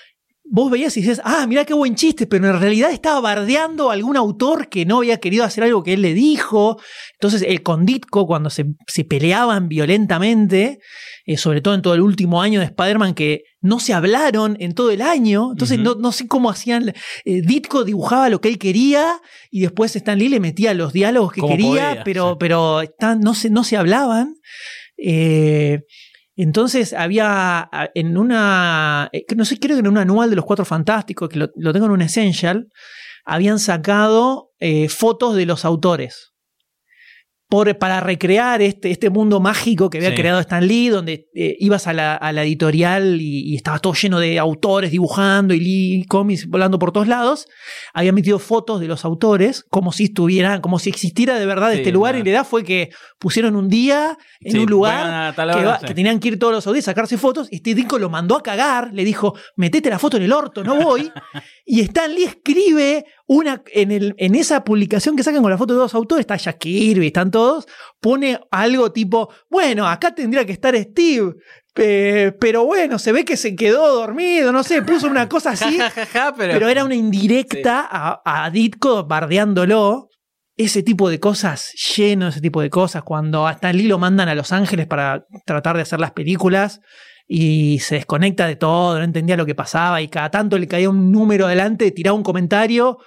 vos 0.50 0.70
veías 0.70 0.96
y 0.96 1.00
dices, 1.00 1.20
ah, 1.24 1.46
mira 1.46 1.64
qué 1.64 1.74
buen 1.74 1.94
chiste, 1.94 2.26
pero 2.26 2.48
en 2.48 2.58
realidad 2.60 2.90
estaba 2.90 3.20
bardeando 3.20 3.90
a 3.90 3.92
algún 3.92 4.16
autor 4.16 4.68
que 4.68 4.86
no 4.86 4.98
había 4.98 5.18
querido 5.20 5.44
hacer 5.44 5.64
algo 5.64 5.82
que 5.82 5.92
él 5.94 6.02
le 6.02 6.14
dijo. 6.14 6.80
Entonces, 7.14 7.42
el 7.46 7.62
con 7.62 7.84
Ditko, 7.86 8.26
cuando 8.26 8.48
se, 8.50 8.64
se 8.86 9.04
peleaban 9.04 9.68
violentamente, 9.68 10.78
eh, 11.26 11.36
sobre 11.36 11.60
todo 11.60 11.74
en 11.74 11.82
todo 11.82 11.94
el 11.94 12.00
último 12.00 12.40
año 12.40 12.60
de 12.60 12.66
Spider-Man, 12.66 13.14
que 13.14 13.42
no 13.60 13.78
se 13.80 13.92
hablaron 13.92 14.56
en 14.60 14.74
todo 14.74 14.90
el 14.90 15.02
año. 15.02 15.50
Entonces, 15.52 15.78
no, 15.78 15.94
no 15.96 16.12
sé 16.12 16.26
cómo 16.26 16.48
hacían. 16.50 16.88
eh, 17.24 17.42
Ditko 17.42 17.84
dibujaba 17.84 18.28
lo 18.30 18.40
que 18.40 18.48
él 18.48 18.58
quería 18.58 19.20
y 19.50 19.60
después 19.60 19.94
Stan 19.96 20.18
Lee 20.18 20.28
le 20.28 20.40
metía 20.40 20.72
los 20.74 20.92
diálogos 20.92 21.32
que 21.32 21.42
quería, 21.42 21.90
podía, 21.90 22.02
pero, 22.04 22.30
sí. 22.30 22.36
pero 22.40 22.80
están- 22.80 23.20
no, 23.20 23.34
se, 23.34 23.50
no 23.50 23.64
se 23.64 23.76
hablaban. 23.76 24.34
Eh, 24.96 25.80
entonces 26.42 26.92
había 26.92 27.60
a- 27.60 27.90
en 27.94 28.16
una, 28.16 29.08
eh, 29.12 29.24
no 29.36 29.44
sé, 29.44 29.58
creo 29.58 29.76
que 29.76 29.80
en 29.80 29.88
un 29.88 29.98
anual 29.98 30.30
de 30.30 30.36
los 30.36 30.44
Cuatro 30.44 30.64
Fantásticos, 30.64 31.28
que 31.28 31.38
lo, 31.38 31.50
lo 31.56 31.72
tengo 31.72 31.86
en 31.86 31.92
un 31.92 32.02
Essential, 32.02 32.68
habían 33.24 33.58
sacado 33.58 34.50
eh, 34.60 34.88
fotos 34.88 35.34
de 35.36 35.46
los 35.46 35.64
autores. 35.64 36.27
Por, 37.48 37.78
para 37.78 38.00
recrear 38.00 38.60
este, 38.60 38.90
este 38.90 39.08
mundo 39.10 39.40
mágico 39.40 39.88
que 39.88 39.98
había 39.98 40.10
Sí. 40.10 40.16
creado 40.16 40.38
Stan 40.40 40.66
Lee, 40.66 40.88
donde 40.88 41.28
eh, 41.34 41.56
ibas 41.60 41.86
a 41.86 41.92
la, 41.94 42.14
a 42.14 42.32
la 42.32 42.42
editorial 42.44 43.20
y, 43.20 43.52
y 43.52 43.56
estaba 43.56 43.78
todo 43.78 43.94
lleno 43.94 44.20
de 44.20 44.38
autores 44.38 44.90
dibujando 44.90 45.54
y 45.54 45.60
Lee 45.60 46.04
cómics 46.06 46.46
volando 46.46 46.78
por 46.78 46.92
todos 46.92 47.08
lados. 47.08 47.46
Había 47.94 48.12
metido 48.12 48.38
fotos 48.38 48.80
de 48.80 48.86
los 48.88 49.04
autores 49.06 49.64
como 49.70 49.92
si 49.92 50.04
estuvieran, 50.04 50.60
como 50.60 50.78
si 50.78 50.90
existiera 50.90 51.38
de 51.38 51.46
verdad 51.46 51.72
Sí, 51.72 51.78
este 51.78 51.90
lugar. 51.92 52.16
Y 52.16 52.22
la 52.22 52.28
idea 52.28 52.44
fue 52.44 52.64
que 52.64 52.90
pusieron 53.18 53.56
un 53.56 53.68
día 53.68 54.16
en 54.40 54.52
Sí, 54.52 54.58
un 54.58 54.66
lugar 54.70 55.34
va- 55.38 55.78
que 55.80 55.94
tenían 55.94 56.20
que 56.20 56.28
ir 56.28 56.38
todos 56.38 56.52
los 56.52 56.66
autores 56.66 56.86
a 56.86 56.90
sacarse 56.92 57.16
fotos. 57.16 57.48
Y 57.50 57.56
este 57.56 57.74
disco 57.74 57.98
lo 57.98 58.10
mandó 58.10 58.36
a 58.36 58.42
cagar, 58.42 58.90
le 58.92 59.04
dijo, 59.04 59.34
metete 59.56 59.88
la 59.88 59.98
foto 59.98 60.18
en 60.18 60.24
el 60.24 60.32
orto, 60.32 60.62
no 60.62 60.76
voy. 60.76 61.10
y 61.70 61.82
Stan 61.82 62.10
Lee 62.14 62.24
escribe 62.24 63.04
una, 63.26 63.62
en, 63.74 63.92
el, 63.92 64.14
en 64.16 64.34
esa 64.34 64.64
publicación 64.64 65.16
que 65.16 65.22
sacan 65.22 65.42
con 65.42 65.50
la 65.50 65.58
foto 65.58 65.74
de 65.74 65.80
dos 65.80 65.94
autores, 65.94 66.22
está 66.22 66.36
Jack 66.36 66.56
Kirby, 66.60 67.08
están 67.08 67.30
todos, 67.30 67.66
pone 68.00 68.40
algo 68.50 68.90
tipo, 68.90 69.28
bueno, 69.50 69.86
acá 69.86 70.14
tendría 70.14 70.46
que 70.46 70.52
estar 70.52 70.74
Steve. 70.74 71.34
eh, 71.76 72.32
pero 72.40 72.64
bueno, 72.64 72.98
se 72.98 73.12
ve 73.12 73.22
que 73.26 73.36
se 73.36 73.54
quedó 73.54 73.94
dormido, 73.96 74.50
no 74.50 74.62
sé, 74.62 74.80
puso 74.80 75.08
una 75.08 75.28
cosa 75.28 75.50
así. 75.50 75.76
ja, 75.78 75.90
ja, 75.90 76.06
ja, 76.06 76.34
pero, 76.34 76.54
Pero 76.54 76.68
era 76.70 76.84
una 76.84 76.94
indirecta 76.94 77.86
a, 77.86 78.22
a 78.24 78.48
Ditko 78.50 79.04
bardeándolo. 79.04 80.08
Ese 80.56 80.82
tipo 80.82 81.08
de 81.08 81.20
cosas, 81.20 81.72
lleno 81.96 82.24
de 82.24 82.30
ese 82.32 82.40
tipo 82.40 82.60
de 82.60 82.68
cosas. 82.68 83.04
Cuando 83.04 83.46
hasta 83.46 83.72
Lee 83.72 83.86
lo 83.86 83.98
mandan 83.98 84.28
a 84.28 84.34
Los 84.34 84.50
Ángeles 84.50 84.88
para 84.88 85.24
tratar 85.46 85.76
de 85.76 85.82
hacer 85.82 86.00
las 86.00 86.10
películas 86.10 86.80
y 87.28 87.78
se 87.80 87.96
desconecta 87.96 88.46
de 88.46 88.56
todo, 88.56 88.96
no 88.98 89.04
entendía 89.04 89.36
lo 89.36 89.44
que 89.44 89.54
pasaba 89.54 90.00
y 90.00 90.08
cada 90.08 90.30
tanto 90.30 90.58
le 90.58 90.66
caía 90.66 90.88
un 90.88 91.12
número 91.12 91.46
adelante, 91.46 91.90
tiraba 91.90 92.16
un 92.16 92.22
comentario 92.22 92.98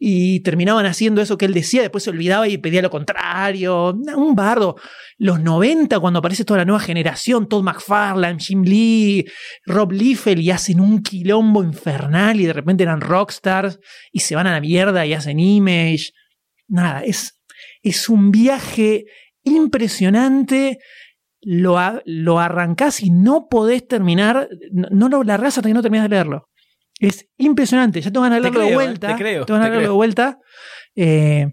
y 0.00 0.40
terminaban 0.40 0.86
haciendo 0.86 1.20
eso 1.20 1.36
que 1.36 1.44
él 1.44 1.54
decía, 1.54 1.82
después 1.82 2.04
se 2.04 2.10
olvidaba 2.10 2.46
y 2.46 2.58
pedía 2.58 2.82
lo 2.82 2.90
contrario. 2.90 3.92
Un 4.16 4.34
bardo. 4.36 4.76
Los 5.16 5.40
90, 5.40 5.98
cuando 5.98 6.20
aparece 6.20 6.44
toda 6.44 6.58
la 6.58 6.64
nueva 6.64 6.80
generación, 6.80 7.48
Todd 7.48 7.64
McFarlane, 7.64 8.38
Jim 8.38 8.62
Lee, 8.62 9.26
Rob 9.66 9.92
Liefeld 9.92 10.40
y 10.40 10.52
hacen 10.52 10.80
un 10.80 11.02
quilombo 11.02 11.64
infernal 11.64 12.40
y 12.40 12.46
de 12.46 12.52
repente 12.52 12.84
eran 12.84 13.00
rockstars 13.00 13.80
y 14.12 14.20
se 14.20 14.36
van 14.36 14.46
a 14.46 14.52
la 14.52 14.60
mierda 14.60 15.04
y 15.04 15.14
hacen 15.14 15.40
image. 15.40 16.12
Nada, 16.68 17.02
es, 17.02 17.40
es 17.82 18.08
un 18.08 18.30
viaje 18.30 19.06
impresionante. 19.42 20.78
Lo, 21.40 21.78
a- 21.78 22.02
lo 22.04 22.38
arrancás 22.40 23.02
y 23.02 23.10
no 23.10 23.46
podés 23.48 23.86
terminar, 23.86 24.48
no, 24.72 24.88
no 24.90 25.08
lo 25.08 25.22
largás 25.22 25.56
hasta 25.58 25.68
que 25.68 25.74
no 25.74 25.82
terminás 25.82 26.04
de 26.06 26.16
leerlo. 26.16 26.48
Es 27.00 27.26
impresionante, 27.36 28.00
ya 28.00 28.10
te 28.10 28.18
van 28.18 28.32
a 28.32 28.36
Te 28.36 28.42
leerlo 28.42 28.60
de 28.60 28.70
eh, 28.70 28.74
vuelta. 28.74 29.08
te 29.08 29.14
creo, 29.22 29.46
van 29.48 29.60
a 29.62 29.64
te 29.66 29.70
leerlo 29.70 29.88
de 29.90 29.94
vuelta. 29.94 30.38
Eh, 30.96 31.46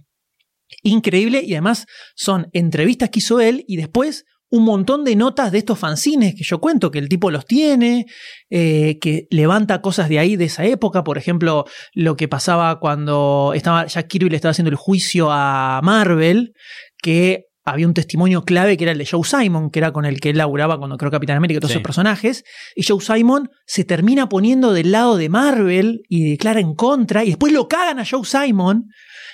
increíble 0.83 1.41
y 1.43 1.53
además 1.53 1.85
son 2.15 2.47
entrevistas 2.53 3.09
que 3.09 3.19
hizo 3.19 3.39
él 3.39 3.63
y 3.67 3.77
después 3.77 4.25
un 4.51 4.63
montón 4.63 5.03
de 5.03 5.15
notas 5.15 5.51
de 5.51 5.57
estos 5.57 5.77
fanzines 5.79 6.35
que 6.35 6.43
yo 6.43 6.59
cuento, 6.59 6.89
que 6.91 6.99
el 6.99 7.09
tipo 7.09 7.29
los 7.31 7.45
tiene, 7.45 8.05
eh, 8.49 8.97
que 9.01 9.27
levanta 9.29 9.81
cosas 9.81 10.07
de 10.07 10.19
ahí, 10.19 10.35
de 10.35 10.45
esa 10.45 10.63
época, 10.65 11.03
por 11.03 11.17
ejemplo, 11.17 11.65
lo 11.93 12.15
que 12.15 12.27
pasaba 12.27 12.79
cuando 12.79 13.51
estaba 13.55 13.85
Jack 13.87 14.07
Kirby 14.07 14.29
le 14.29 14.35
estaba 14.37 14.51
haciendo 14.51 14.69
el 14.69 14.77
juicio 14.77 15.29
a 15.31 15.81
Marvel, 15.83 16.53
que 17.01 17.45
había 17.65 17.87
un 17.87 17.93
testimonio 17.95 18.45
clave 18.45 18.77
que 18.77 18.83
era 18.83 18.91
el 18.91 18.97
de 18.99 19.07
Joe 19.07 19.23
Simon, 19.23 19.71
que 19.71 19.79
era 19.79 19.91
con 19.91 20.05
el 20.05 20.19
que 20.19 20.29
él 20.29 20.37
laburaba 20.37 20.77
cuando 20.77 20.97
creó 20.97 21.09
Capitán 21.11 21.37
América 21.37 21.57
y 21.57 21.61
todos 21.61 21.71
Sí. 21.71 21.77
esos 21.77 21.83
personajes, 21.83 22.43
y 22.75 22.83
Joe 22.83 23.01
Simon 23.01 23.49
se 23.65 23.83
termina 23.83 24.29
poniendo 24.29 24.71
del 24.71 24.91
lado 24.91 25.17
de 25.17 25.29
Marvel 25.29 26.01
y 26.07 26.29
declara 26.29 26.59
en 26.59 26.75
contra, 26.75 27.23
y 27.23 27.29
después 27.29 27.51
lo 27.51 27.67
cagan 27.67 27.99
a 27.99 28.05
Joe 28.09 28.23
Simon, 28.23 28.85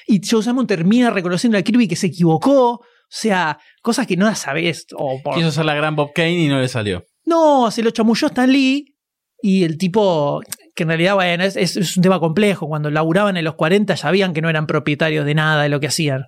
y 0.07 0.21
Joe 0.25 0.41
Simon 0.41 0.65
termina 0.65 1.09
reconociendo 1.11 1.57
a 1.57 1.61
Kirby 1.61 1.87
que 1.87 1.95
se 1.97 2.07
equivocó, 2.07 2.71
o 2.75 2.81
sea, 3.09 3.59
cosas 3.81 4.07
que 4.07 4.15
no 4.15 4.25
las 4.25 4.39
sabés. 4.39 4.85
O 4.97 5.21
por- 5.21 5.35
quiso 5.35 5.51
ser 5.51 5.65
la 5.65 5.75
gran 5.75 5.95
Bob 5.97 6.11
Kane 6.15 6.31
y 6.45 6.47
no 6.47 6.59
le 6.59 6.67
salió. 6.69 7.03
no, 7.25 7.69
se 7.71 7.83
lo 7.83 7.91
chamulló 7.91 8.27
Stan 8.27 8.51
Lee 8.51 8.95
y 9.41 9.63
el 9.63 9.77
tipo, 9.77 10.41
que 10.75 10.83
en 10.83 10.89
realidad, 10.89 11.15
bueno, 11.15 11.43
es, 11.43 11.55
es- 11.57 11.75
es 11.77 11.97
un 11.97 12.03
tema 12.03 12.19
complejo. 12.19 12.67
Cuando 12.67 12.89
laburaban 12.89 13.35
en 13.37 13.43
los 13.45 13.55
40 13.55 13.95
sabían 13.97 14.33
que 14.33 14.41
no 14.41 14.49
eran 14.49 14.67
propietarios 14.67 15.25
de 15.25 15.35
nada 15.35 15.63
de 15.63 15.69
lo 15.69 15.79
que 15.79 15.87
hacían. 15.87 16.25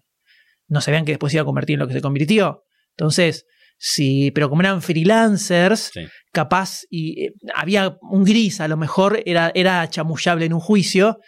No 0.73 0.81
sabían 0.81 1.05
que 1.05 1.13
después 1.13 1.31
se 1.31 1.37
iba 1.37 1.43
a 1.43 1.45
convertir 1.45 1.75
en 1.75 1.79
lo 1.79 1.87
que 1.87 1.93
se 1.93 2.01
convirtió. 2.01 2.63
Entonces, 2.97 3.45
sí, 3.77 4.31
pero 4.31 4.49
como 4.49 4.61
eran 4.61 4.81
freelancers, 4.81 5.91
Sí. 5.93 6.01
capaz, 6.33 6.81
y 6.89 7.25
eh, 7.25 7.33
había 7.55 7.95
un 8.01 8.23
gris, 8.23 8.59
a 8.59 8.67
lo 8.67 8.75
mejor 8.77 9.21
era, 9.25 9.51
era 9.55 9.89
chamullable 9.89 10.45
en 10.45 10.53
un 10.53 10.59
juicio. 10.59 11.19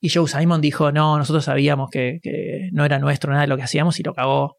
Y 0.00 0.08
Joe 0.08 0.28
Simon 0.28 0.60
dijo, 0.60 0.92
no, 0.92 1.18
nosotros 1.18 1.44
sabíamos 1.44 1.90
que, 1.90 2.20
que 2.22 2.68
no 2.72 2.84
era 2.84 2.98
nuestro 2.98 3.30
nada 3.32 3.42
de 3.42 3.48
lo 3.48 3.56
que 3.56 3.64
hacíamos 3.64 3.98
y 4.00 4.02
lo 4.02 4.14
cagó. 4.14 4.56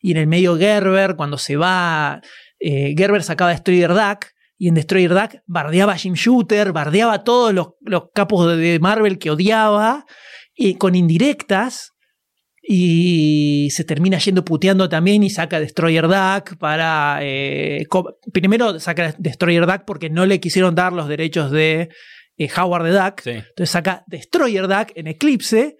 Y 0.00 0.12
en 0.12 0.18
el 0.18 0.26
medio 0.26 0.56
Gerber, 0.58 1.16
cuando 1.16 1.38
se 1.38 1.56
va, 1.56 2.20
eh, 2.60 2.94
Gerber 2.96 3.22
sacaba 3.22 3.50
Destroyer 3.50 3.90
Duck 3.92 4.26
y 4.56 4.68
en 4.68 4.74
Destroyer 4.74 5.14
Duck 5.14 5.40
bardeaba 5.46 5.94
a 5.94 5.96
Jim 5.96 6.14
Shooter, 6.14 6.72
bardeaba 6.72 7.14
a 7.14 7.24
todos 7.24 7.52
los, 7.52 7.70
los 7.80 8.04
capos 8.14 8.56
de 8.56 8.78
Marvel 8.78 9.18
que 9.18 9.30
odiaba, 9.30 10.04
y 10.54 10.74
con 10.76 10.94
indirectas. 10.94 11.90
Y 12.66 13.68
se 13.72 13.84
termina 13.84 14.18
yendo 14.18 14.44
puteando 14.44 14.88
también 14.88 15.22
y 15.22 15.30
saca 15.30 15.60
Destroyer 15.60 16.08
Duck 16.08 16.56
para... 16.58 17.18
eh, 17.20 17.86
primero 18.32 18.80
saca 18.80 19.14
Destroyer 19.18 19.66
Duck 19.66 19.82
porque 19.86 20.08
no 20.08 20.24
le 20.24 20.40
quisieron 20.40 20.74
dar 20.74 20.92
los 20.94 21.06
derechos 21.06 21.50
de 21.50 21.90
eh, 22.38 22.48
Howard 22.56 22.84
the 22.84 22.90
Duck. 22.90 23.20
Sí. 23.22 23.30
Entonces 23.30 23.70
saca 23.70 24.04
Destroyer 24.06 24.66
Duck 24.66 24.92
en 24.94 25.08
Eclipse, 25.08 25.76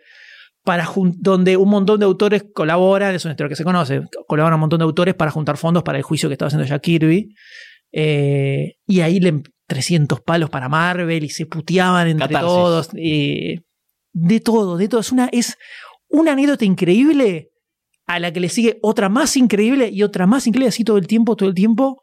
para 0.62 0.88
donde 1.16 1.57
un 1.57 1.68
montón 1.70 2.01
de 2.01 2.07
autores 2.07 2.44
colaboran, 2.55 3.14
es 3.14 3.25
una 3.25 3.33
historia 3.33 3.49
que 3.51 3.57
se 3.57 3.64
conoce, 3.64 4.03
colaboran 4.27 4.55
un 4.55 4.61
montón 4.61 4.79
de 4.79 4.85
autores 4.85 5.14
para 5.14 5.31
juntar 5.31 5.57
fondos 5.57 5.83
para 5.83 5.99
el 5.99 6.05
juicio 6.05 6.29
que 6.29 6.35
estaba 6.35 6.49
haciendo 6.49 6.66
Jack 6.66 6.83
Kirby. 6.83 7.35
Eh, 7.92 8.75
y 8.87 9.01
ahí 9.01 9.20
le 9.20 9.42
300 9.66 10.20
palos 10.20 10.51
para 10.51 10.68
Marvel 10.68 11.25
y 11.25 11.31
se 11.31 11.47
puteaban 11.47 12.09
entre 12.09 12.29
Catarsis. 12.29 12.49
todos. 12.49 12.88
eh, 12.97 13.61
de 14.12 14.40
todo, 14.40 14.77
de 14.77 14.88
todo. 14.88 15.01
Es 15.01 15.12
una, 15.12 15.29
es 15.33 15.57
una 16.09 16.33
anécdota 16.33 16.64
increíble 16.64 17.51
a 18.07 18.19
la 18.21 18.33
que 18.33 18.40
le 18.40 18.49
sigue 18.49 18.79
otra 18.83 19.09
más 19.09 19.37
increíble 19.37 19.88
y 19.93 20.03
otra 20.03 20.27
más 20.27 20.47
increíble, 20.47 20.69
así 20.69 20.85
todo 20.85 20.99
el 20.99 21.07
tiempo, 21.07 21.37
todo 21.37 21.49
el 21.49 21.55
tiempo. 21.55 22.03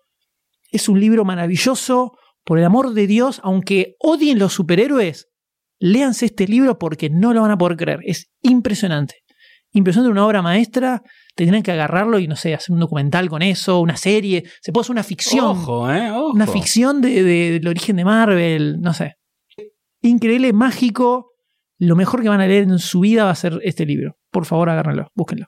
Es 0.72 0.90
un 0.90 1.00
libro 1.00 1.26
maravilloso. 1.26 2.14
Por 2.44 2.58
el 2.58 2.66
amor 2.66 2.94
de 2.94 3.06
Dios, 3.06 3.40
aunque 3.44 3.94
odien 4.00 4.40
los 4.40 4.54
superhéroes, 4.54 5.28
léanse 5.80 6.26
este 6.26 6.48
libro 6.48 6.80
porque 6.80 7.10
no 7.12 7.34
lo 7.34 7.42
van 7.42 7.52
a 7.52 7.58
poder 7.58 7.78
creer. 7.78 8.00
Es 8.04 8.32
impresionante. 8.42 9.16
Impresionante, 9.74 10.12
una 10.12 10.26
obra 10.26 10.42
maestra. 10.42 11.04
Tendrían 11.36 11.62
que 11.62 11.72
agarrarlo 11.72 12.18
y, 12.18 12.28
no 12.28 12.36
sé, 12.36 12.56
hacer 12.56 12.74
un 12.74 12.80
documental 12.80 13.30
con 13.30 13.44
eso, 13.44 13.80
una 13.80 13.96
serie. 13.96 14.44
Se 14.62 14.72
puede 14.74 14.82
hacer 14.86 14.94
una 14.94 15.04
ficción. 15.04 15.46
Ojo, 15.46 15.92
¿eh? 15.92 16.10
Ojo. 16.10 16.32
Una 16.34 16.48
ficción 16.48 17.00
de, 17.00 17.22
de- 17.24 17.52
del 17.60 17.68
origen 17.68 17.96
de 17.98 18.06
Marvel, 18.06 18.80
no 18.82 18.94
sé. 18.96 19.14
Increíble, 20.02 20.52
mágico. 20.52 21.31
Lo 21.82 21.96
mejor 21.96 22.22
que 22.22 22.30
van 22.30 22.42
a 22.42 22.46
leer 22.46 22.66
en 22.66 22.78
su 22.78 23.00
vida 23.00 23.24
va 23.24 23.32
a 23.32 23.36
ser 23.36 23.60
este 23.64 23.88
libro. 23.88 24.16
Por 24.30 24.46
favor, 24.46 24.70
agárrenlo, 24.70 25.08
búsquenlo. 25.16 25.48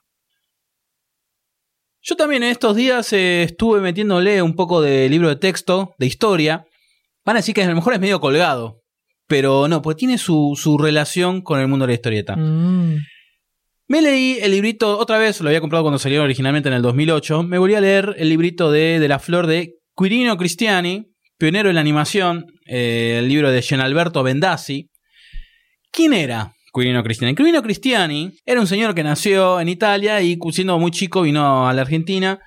Yo 2.02 2.16
también 2.16 2.42
en 2.42 2.50
estos 2.50 2.74
días 2.74 3.12
eh, 3.12 3.44
estuve 3.44 3.80
metiéndole 3.80 4.42
un 4.42 4.56
poco 4.56 4.82
de 4.82 5.08
libro 5.08 5.28
de 5.28 5.36
texto, 5.36 5.94
de 5.96 6.06
historia. 6.06 6.66
Van 7.24 7.36
a 7.36 7.38
decir 7.38 7.54
que 7.54 7.62
a 7.62 7.68
lo 7.68 7.76
mejor 7.76 7.94
es 7.94 8.00
medio 8.00 8.20
colgado. 8.20 8.82
Pero 9.28 9.68
no, 9.68 9.80
pues 9.80 9.96
tiene 9.96 10.18
su, 10.18 10.58
su 10.60 10.76
relación 10.76 11.40
con 11.40 11.60
el 11.60 11.68
mundo 11.68 11.86
de 11.86 11.92
la 11.92 11.94
historieta. 11.94 12.34
Mm. 12.34 12.96
Me 13.86 14.02
leí 14.02 14.38
el 14.42 14.50
librito, 14.50 14.98
otra 14.98 15.18
vez 15.18 15.40
lo 15.40 15.48
había 15.48 15.60
comprado 15.60 15.84
cuando 15.84 16.00
salió 16.00 16.24
originalmente 16.24 16.68
en 16.68 16.74
el 16.74 16.82
2008. 16.82 17.44
Me 17.44 17.58
volví 17.58 17.76
a 17.76 17.80
leer 17.80 18.16
el 18.18 18.28
librito 18.28 18.72
de, 18.72 18.98
de 18.98 19.06
la 19.06 19.20
flor 19.20 19.46
de 19.46 19.76
Quirino 19.96 20.36
Cristiani, 20.36 21.12
pionero 21.38 21.68
en 21.68 21.76
la 21.76 21.80
animación, 21.80 22.46
eh, 22.66 23.20
el 23.20 23.28
libro 23.28 23.52
de 23.52 23.62
Gianalberto 23.62 24.24
Bendassi. 24.24 24.90
¿Quién 25.94 26.12
era 26.12 26.52
Quirino 26.72 27.04
Cristiani? 27.04 27.36
Quirino 27.36 27.62
Cristiani 27.62 28.32
era 28.44 28.60
un 28.60 28.66
señor 28.66 28.96
que 28.96 29.04
nació 29.04 29.60
en 29.60 29.68
Italia 29.68 30.20
y 30.22 30.36
siendo 30.50 30.76
muy 30.80 30.90
chico 30.90 31.22
vino 31.22 31.68
a 31.68 31.72
la 31.72 31.82
Argentina, 31.82 32.40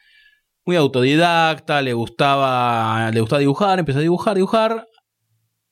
muy 0.65 0.75
autodidacta, 0.75 1.81
le 1.81 1.93
gustaba, 1.93 3.09
le 3.09 3.21
gustaba 3.21 3.39
dibujar, 3.39 3.79
empezó 3.79 3.99
a 3.99 4.01
dibujar, 4.01 4.35
dibujar. 4.35 4.85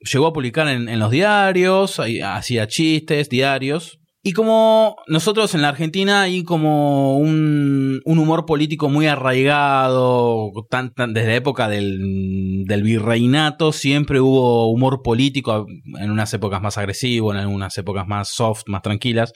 Llegó 0.00 0.26
a 0.26 0.32
publicar 0.32 0.68
en, 0.68 0.98
los 0.98 1.10
diarios, 1.10 2.00
hacía 2.00 2.66
chistes, 2.66 3.28
diarios. 3.28 3.98
Y 4.26 4.32
como 4.32 4.96
nosotros 5.06 5.54
en 5.54 5.62
la 5.62 5.68
Argentina 5.68 6.22
hay 6.22 6.42
como 6.42 7.16
un, 7.16 8.00
un 8.04 8.18
humor 8.18 8.44
político 8.44 8.88
muy 8.88 9.06
arraigado, 9.06 10.50
desde 10.68 11.28
la 11.28 11.34
época 11.36 11.68
del, 11.68 12.66
virreinato 12.82 13.70
siempre 13.70 14.20
hubo 14.20 14.68
humor 14.68 15.02
político, 15.04 15.68
en 16.00 16.10
unas 16.10 16.34
épocas 16.34 16.60
más 16.60 16.76
agresivo, 16.76 17.30
en 17.30 17.38
algunas 17.38 17.78
épocas 17.78 18.08
más 18.08 18.30
soft, 18.30 18.62
más 18.66 18.82
tranquilas, 18.82 19.32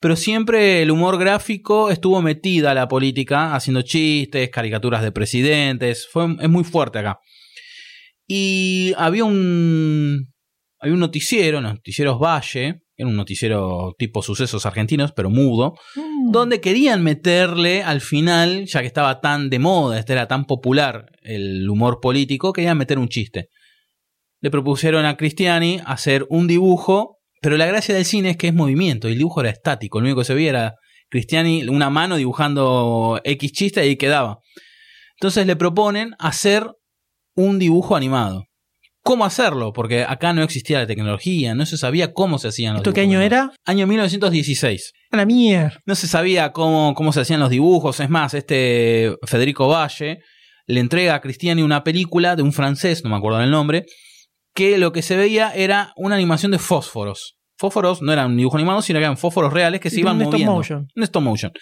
pero 0.00 0.16
siempre 0.16 0.80
el 0.80 0.90
humor 0.90 1.18
gráfico 1.18 1.90
estuvo 1.90 2.22
metida 2.22 2.70
a 2.70 2.74
la 2.74 2.88
política, 2.88 3.54
haciendo 3.54 3.82
chistes, 3.82 4.48
caricaturas 4.48 5.02
de 5.02 5.12
presidentes, 5.12 6.08
es 6.40 6.48
muy 6.48 6.64
fuerte 6.64 7.00
acá. 7.00 7.18
Y 8.26 8.94
había 8.96 9.24
un, 9.24 10.32
había 10.78 10.94
un 10.94 11.00
noticiero, 11.00 11.60
noticieros 11.60 12.18
Valle, 12.18 12.80
era 13.00 13.08
un 13.10 13.16
noticiero 13.16 13.94
tipo 13.98 14.22
sucesos 14.22 14.66
argentinos, 14.66 15.12
pero 15.12 15.30
mudo, 15.30 15.74
Mm. 15.96 16.30
donde 16.32 16.60
querían 16.60 17.02
meterle 17.02 17.82
al 17.82 18.00
final, 18.00 18.64
ya 18.66 18.80
que 18.80 18.86
estaba 18.86 19.20
tan 19.20 19.50
de 19.50 19.58
moda, 19.58 19.98
este 19.98 20.12
era 20.12 20.28
tan 20.28 20.44
popular 20.44 21.06
el 21.22 21.68
humor 21.68 22.00
político, 22.00 22.52
querían 22.52 22.78
meter 22.78 22.98
un 22.98 23.08
chiste. 23.08 23.48
Le 24.40 24.50
propusieron 24.50 25.04
a 25.04 25.16
Cristiani 25.16 25.80
hacer 25.84 26.26
un 26.30 26.46
dibujo, 26.46 27.18
pero 27.42 27.56
la 27.56 27.66
gracia 27.66 27.94
del 27.94 28.04
cine 28.04 28.30
es 28.30 28.36
que 28.36 28.48
es 28.48 28.54
movimiento, 28.54 29.08
y 29.08 29.12
el 29.12 29.18
dibujo 29.18 29.40
era 29.40 29.50
estático, 29.50 30.00
lo 30.00 30.06
único 30.06 30.20
que 30.20 30.24
se 30.26 30.34
veía 30.34 30.50
era 30.50 30.74
Cristiani 31.10 31.66
una 31.68 31.90
mano 31.90 32.16
dibujando 32.16 33.20
X 33.24 33.52
chiste 33.52 33.84
y 33.84 33.88
ahí 33.90 33.96
quedaba. 33.96 34.38
Entonces 35.18 35.46
le 35.46 35.56
proponen 35.56 36.14
hacer 36.18 36.66
un 37.36 37.58
dibujo 37.58 37.96
animado. 37.96 38.44
¿Cómo 39.10 39.24
hacerlo? 39.24 39.72
Porque 39.72 40.04
acá 40.04 40.32
no 40.32 40.44
existía 40.44 40.78
la 40.78 40.86
tecnología, 40.86 41.52
no 41.56 41.66
se 41.66 41.76
sabía 41.76 42.12
cómo 42.12 42.38
se 42.38 42.46
hacían 42.46 42.74
los 42.74 42.82
¿Esto 42.82 42.92
qué 42.92 43.00
dibujos 43.00 43.16
año 43.18 43.24
animados. 43.24 43.54
era? 43.56 43.62
Año 43.66 43.86
1916. 43.88 44.92
A 45.10 45.16
la 45.16 45.26
mierda. 45.26 45.80
No 45.84 45.96
se 45.96 46.06
sabía 46.06 46.52
cómo, 46.52 46.94
cómo 46.94 47.12
se 47.12 47.20
hacían 47.20 47.40
los 47.40 47.50
dibujos. 47.50 47.98
Es 47.98 48.08
más, 48.08 48.34
este 48.34 49.12
Federico 49.26 49.66
Valle 49.66 50.20
le 50.68 50.78
entrega 50.78 51.16
a 51.16 51.20
Cristiani 51.20 51.62
una 51.62 51.82
película 51.82 52.36
de 52.36 52.42
un 52.42 52.52
francés, 52.52 53.02
no 53.02 53.10
me 53.10 53.16
acuerdo 53.16 53.38
del 53.38 53.50
nombre, 53.50 53.84
que 54.54 54.78
lo 54.78 54.92
que 54.92 55.02
se 55.02 55.16
veía 55.16 55.50
era 55.56 55.92
una 55.96 56.14
animación 56.14 56.52
de 56.52 56.60
fósforos. 56.60 57.34
Fósforos 57.58 58.02
no 58.02 58.12
eran 58.12 58.30
un 58.30 58.36
dibujo 58.36 58.58
animado, 58.58 58.80
sino 58.80 59.00
que 59.00 59.06
eran 59.06 59.18
fósforos 59.18 59.52
reales 59.52 59.80
que 59.80 59.90
se 59.90 59.98
iban 59.98 60.18
Un 60.18 60.22
stop 60.22 60.32
moviendo. 60.34 60.52
motion. 60.54 60.86
Un 60.94 61.02
stop 61.02 61.22
motion. 61.24 61.52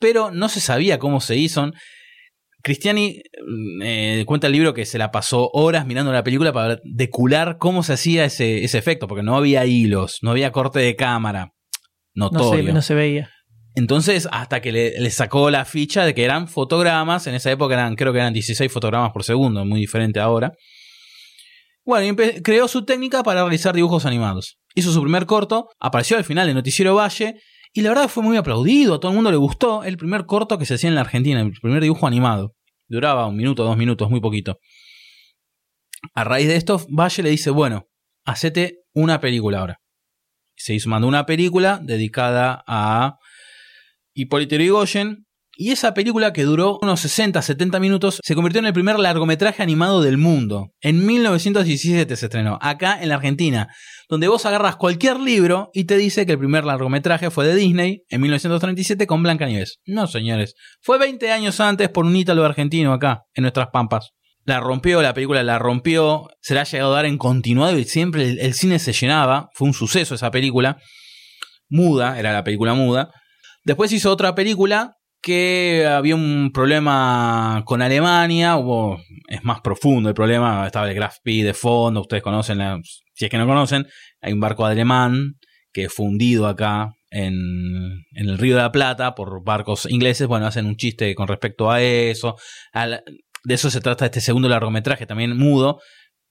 Pero 0.00 0.32
no 0.32 0.48
se 0.48 0.58
sabía 0.58 0.98
cómo 0.98 1.20
se 1.20 1.36
hizo. 1.36 1.70
Cristiani 2.66 3.22
mm, 3.46 3.82
eh, 3.82 4.24
cuenta 4.26 4.48
el 4.48 4.52
libro 4.52 4.74
que 4.74 4.86
se 4.86 4.98
la 4.98 5.12
pasó 5.12 5.50
horas 5.52 5.86
mirando 5.86 6.12
la 6.12 6.24
película 6.24 6.52
para 6.52 6.80
decular 6.82 7.58
cómo 7.58 7.84
se 7.84 7.92
hacía 7.92 8.24
ese, 8.24 8.64
ese 8.64 8.76
efecto, 8.76 9.06
porque 9.06 9.22
no 9.22 9.36
había 9.36 9.64
hilos, 9.66 10.18
no 10.20 10.32
había 10.32 10.50
corte 10.50 10.80
de 10.80 10.96
cámara. 10.96 11.52
No 12.12 12.30
Notorio. 12.30 12.66
se, 12.66 12.72
no 12.72 12.82
se 12.82 12.94
veía. 12.94 13.30
Entonces, 13.76 14.28
hasta 14.32 14.60
que 14.60 14.72
le, 14.72 14.98
le 14.98 15.10
sacó 15.10 15.48
la 15.48 15.64
ficha 15.64 16.04
de 16.04 16.12
que 16.12 16.24
eran 16.24 16.48
fotogramas, 16.48 17.28
en 17.28 17.36
esa 17.36 17.52
época 17.52 17.74
eran, 17.74 17.94
creo 17.94 18.12
que 18.12 18.18
eran 18.18 18.32
16 18.32 18.72
fotogramas 18.72 19.12
por 19.12 19.22
segundo, 19.22 19.64
muy 19.64 19.78
diferente 19.78 20.18
ahora. 20.18 20.52
Bueno, 21.84 22.20
y 22.20 22.42
creó 22.42 22.66
su 22.66 22.84
técnica 22.84 23.22
para 23.22 23.42
realizar 23.42 23.76
dibujos 23.76 24.06
animados. 24.06 24.58
Hizo 24.74 24.90
su 24.90 25.00
primer 25.02 25.26
corto, 25.26 25.68
apareció 25.78 26.16
al 26.16 26.24
final 26.24 26.48
en 26.48 26.56
Noticiero 26.56 26.96
Valle, 26.96 27.36
y 27.72 27.82
la 27.82 27.90
verdad 27.90 28.08
fue 28.08 28.24
muy 28.24 28.36
aplaudido, 28.36 28.94
a 28.94 28.98
todo 28.98 29.12
el 29.12 29.14
mundo 29.14 29.30
le 29.30 29.36
gustó. 29.36 29.84
El 29.84 29.98
primer 29.98 30.26
corto 30.26 30.58
que 30.58 30.66
se 30.66 30.74
hacía 30.74 30.88
en 30.88 30.96
la 30.96 31.02
Argentina, 31.02 31.40
el 31.40 31.52
primer 31.62 31.80
dibujo 31.80 32.08
animado. 32.08 32.55
Duraba 32.88 33.26
un 33.26 33.36
minuto, 33.36 33.64
dos 33.64 33.76
minutos, 33.76 34.08
muy 34.10 34.20
poquito. 34.20 34.60
A 36.14 36.24
raíz 36.24 36.46
de 36.48 36.56
esto, 36.56 36.84
Valle 36.88 37.22
le 37.22 37.30
dice, 37.30 37.50
bueno, 37.50 37.88
hacete 38.24 38.84
una 38.92 39.20
película 39.20 39.60
ahora. 39.60 39.80
Se 40.54 40.74
hizo, 40.74 40.88
mandó 40.88 41.08
una 41.08 41.26
película 41.26 41.80
dedicada 41.82 42.64
a 42.66 43.18
Hipólito 44.14 44.54
Yrigoyen. 44.54 45.25
Y 45.58 45.70
esa 45.70 45.94
película, 45.94 46.34
que 46.34 46.44
duró 46.44 46.78
unos 46.82 47.00
60, 47.00 47.40
70 47.40 47.80
minutos, 47.80 48.20
se 48.22 48.34
convirtió 48.34 48.58
en 48.58 48.66
el 48.66 48.74
primer 48.74 48.98
largometraje 48.98 49.62
animado 49.62 50.02
del 50.02 50.18
mundo. 50.18 50.72
En 50.82 51.06
1917 51.06 52.14
se 52.14 52.26
estrenó, 52.26 52.58
acá 52.60 53.00
en 53.00 53.08
la 53.08 53.14
Argentina, 53.14 53.68
donde 54.10 54.28
vos 54.28 54.44
agarras 54.44 54.76
cualquier 54.76 55.18
libro 55.18 55.70
y 55.72 55.84
te 55.84 55.96
dice 55.96 56.26
que 56.26 56.32
el 56.32 56.38
primer 56.38 56.66
largometraje 56.66 57.30
fue 57.30 57.46
de 57.46 57.54
Disney 57.54 58.02
en 58.10 58.20
1937 58.20 59.06
con 59.06 59.22
Blancanieves. 59.22 59.78
No, 59.86 60.06
señores, 60.06 60.56
fue 60.82 60.98
20 60.98 61.32
años 61.32 61.58
antes 61.58 61.88
por 61.88 62.04
un 62.04 62.14
ítalo 62.14 62.44
argentino 62.44 62.92
acá, 62.92 63.22
en 63.32 63.40
nuestras 63.40 63.68
pampas. 63.72 64.10
La 64.44 64.60
rompió, 64.60 65.00
la 65.00 65.14
película 65.14 65.42
la 65.42 65.58
rompió, 65.58 66.28
se 66.42 66.54
la 66.54 66.60
ha 66.60 66.64
llegado 66.64 66.92
a 66.92 66.96
dar 66.96 67.06
en 67.06 67.16
continuado 67.16 67.78
y 67.78 67.84
siempre 67.84 68.28
el, 68.28 68.38
el 68.40 68.52
cine 68.52 68.78
se 68.78 68.92
llenaba. 68.92 69.48
Fue 69.54 69.66
un 69.66 69.74
suceso 69.74 70.14
esa 70.14 70.30
película. 70.30 70.76
Muda, 71.70 72.18
era 72.18 72.34
la 72.34 72.44
película 72.44 72.74
muda. 72.74 73.10
Después 73.64 73.90
hizo 73.90 74.12
otra 74.12 74.34
película 74.34 74.95
que 75.26 75.84
había 75.84 76.14
un 76.14 76.52
problema 76.54 77.64
con 77.66 77.82
Alemania, 77.82 78.56
hubo, 78.56 79.00
es 79.26 79.42
más 79.42 79.60
profundo 79.60 80.08
el 80.08 80.14
problema, 80.14 80.64
estaba 80.64 80.88
el 80.88 80.94
Graf 80.94 81.16
P 81.24 81.42
de 81.42 81.52
fondo, 81.52 82.02
ustedes 82.02 82.22
conocen, 82.22 82.58
la- 82.58 82.78
si 83.12 83.24
es 83.24 83.30
que 83.30 83.36
no 83.36 83.44
conocen, 83.44 83.88
hay 84.20 84.32
un 84.32 84.38
barco 84.38 84.64
alemán 84.64 85.34
que 85.72 85.88
fue 85.88 86.06
hundido 86.06 86.46
acá 86.46 86.92
en, 87.10 87.34
en 88.12 88.28
el 88.28 88.38
Río 88.38 88.54
de 88.54 88.62
la 88.62 88.70
Plata 88.70 89.16
por 89.16 89.42
barcos 89.42 89.86
ingleses, 89.90 90.28
bueno, 90.28 90.46
hacen 90.46 90.64
un 90.66 90.76
chiste 90.76 91.12
con 91.16 91.26
respecto 91.26 91.72
a 91.72 91.82
eso, 91.82 92.36
de 92.72 93.54
eso 93.54 93.68
se 93.68 93.80
trata 93.80 94.04
este 94.04 94.20
segundo 94.20 94.48
largometraje, 94.48 95.06
también 95.06 95.36
mudo, 95.36 95.80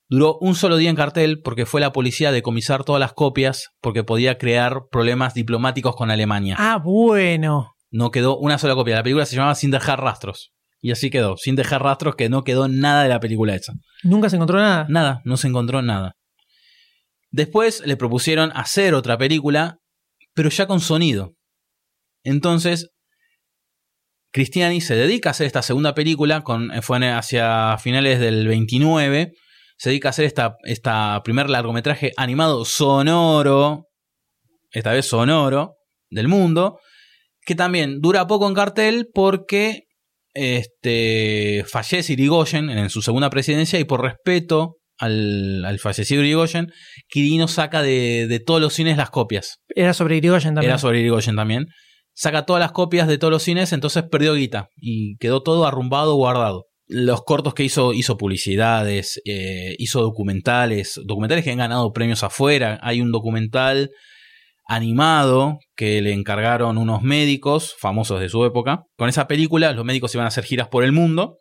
Duró 0.08 0.38
un 0.40 0.54
solo 0.54 0.78
día 0.78 0.92
en 0.92 0.96
cartel 0.96 1.42
porque 1.44 1.66
fue 1.66 1.82
la 1.82 1.92
policía 1.92 2.30
a 2.30 2.32
decomisar 2.32 2.84
todas 2.84 3.00
las 3.00 3.14
copias 3.14 3.72
porque 3.82 4.04
podía 4.04 4.38
crear 4.38 4.84
problemas 4.92 5.34
diplomáticos 5.34 5.96
con 5.96 6.12
Alemania. 6.12 6.56
Ah, 6.60 6.78
bueno. 6.78 7.75
No 7.96 8.12
quedó 8.12 8.38
una 8.38 8.58
sola 8.58 8.76
copia. 8.76 8.96
La 8.96 9.04
película 9.04 9.26
se 9.26 9.38
llamaba 9.38 9.56
Sin 9.56 9.72
dejar 9.72 10.02
rastros. 10.02 10.52
Y 10.82 10.92
así 10.92 11.10
quedó, 11.10 11.38
sin 11.38 11.56
dejar 11.56 11.82
rastros, 11.82 12.16
que 12.16 12.30
no 12.30 12.44
quedó 12.44 12.68
nada 12.68 13.04
de 13.04 13.10
la 13.10 13.22
película 13.22 13.56
esa. 13.56 13.74
Nunca 14.04 14.30
se 14.30 14.36
encontró 14.36 14.60
nada. 14.60 14.86
Nada, 14.90 15.22
no 15.24 15.38
se 15.38 15.48
encontró 15.48 15.82
nada. 15.82 16.14
Después 17.32 17.82
le 17.86 17.96
propusieron 17.96 18.52
hacer 18.54 18.94
otra 18.94 19.18
película, 19.18 19.78
pero 20.34 20.50
ya 20.50 20.68
con 20.68 20.82
sonido. 20.82 21.36
Entonces, 22.24 22.90
Cristiani 24.32 24.82
se 24.82 24.96
dedica 24.96 25.30
a 25.30 25.32
hacer 25.32 25.48
esta 25.48 25.62
segunda 25.62 25.96
película, 25.96 26.42
con, 26.42 26.72
fue 26.82 27.10
hacia 27.10 27.78
finales 27.78 28.20
del 28.20 28.46
29. 28.48 29.32
Se 29.78 29.90
dedica 29.90 30.10
a 30.10 30.12
hacer 30.12 30.26
esta, 30.26 30.58
esta 30.66 31.22
primer 31.24 31.50
largometraje 31.50 32.12
animado 32.18 32.66
sonoro, 32.66 33.88
esta 34.72 34.92
vez 34.92 35.06
sonoro, 35.06 35.76
del 36.10 36.28
mundo, 36.28 36.80
que 37.46 37.56
también 37.56 38.02
dura 38.02 38.28
poco 38.28 38.48
en 38.48 38.54
cartel 38.54 39.08
porque 39.14 39.84
este, 40.34 41.64
fallece 41.68 42.14
Irigoyen 42.14 42.70
en 42.70 42.90
su 42.90 43.02
segunda 43.02 43.30
presidencia 43.30 43.80
y 43.80 43.86
por 43.86 44.02
respeto 44.02 44.76
al, 44.98 45.64
al 45.66 45.80
fallecido 45.80 46.22
Irigoyen, 46.22 46.72
Quirino 47.08 47.48
saca 47.48 47.82
de, 47.82 48.28
de 48.28 48.40
todos 48.40 48.62
los 48.62 48.74
cines 48.74 48.98
las 48.98 49.10
copias. 49.10 49.60
Era 49.70 49.94
sobre 49.94 50.18
Irigoyen 50.18 50.56
también. 50.56 50.72
Era 50.72 50.78
sobre 50.78 51.00
Irigoyen 51.00 51.36
también. 51.36 51.68
Saca 52.14 52.46
todas 52.46 52.62
las 52.62 52.72
copias 52.72 53.08
de 53.08 53.18
todos 53.18 53.32
los 53.32 53.44
cines, 53.44 53.74
entonces 53.74 54.04
perdió 54.10 54.36
guita 54.36 54.70
y 54.78 55.18
quedó 55.18 55.44
todo 55.44 55.66
arrumbado, 55.66 56.16
guardado. 56.16 56.66
Los 56.88 57.24
cortos 57.24 57.54
que 57.54 57.64
hizo, 57.64 57.94
hizo 57.94 58.18
publicidades, 58.18 59.22
eh, 59.26 59.76
hizo 59.80 60.02
documentales, 60.02 61.00
documentales 61.04 61.44
que 61.44 61.52
han 61.52 61.58
ganado 61.58 61.92
premios 61.92 62.24
afuera. 62.24 62.80
Hay 62.84 63.02
un 63.02 63.12
documental 63.12 63.90
animado 64.66 65.60
que 65.76 66.02
le 66.02 66.14
encargaron 66.14 66.78
unos 66.78 67.02
médicos 67.04 67.76
famosos 67.80 68.20
de 68.20 68.30
su 68.30 68.46
época. 68.46 68.84
Con 68.98 69.10
esa 69.10 69.28
película, 69.28 69.72
los 69.74 69.86
médicos 69.86 70.14
iban 70.16 70.26
a 70.26 70.30
hacer 70.30 70.44
giras 70.44 70.68
por 70.68 70.84
el 70.84 70.92
mundo, 70.92 71.40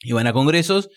iban 0.00 0.26
a 0.26 0.32
congresos, 0.32 0.88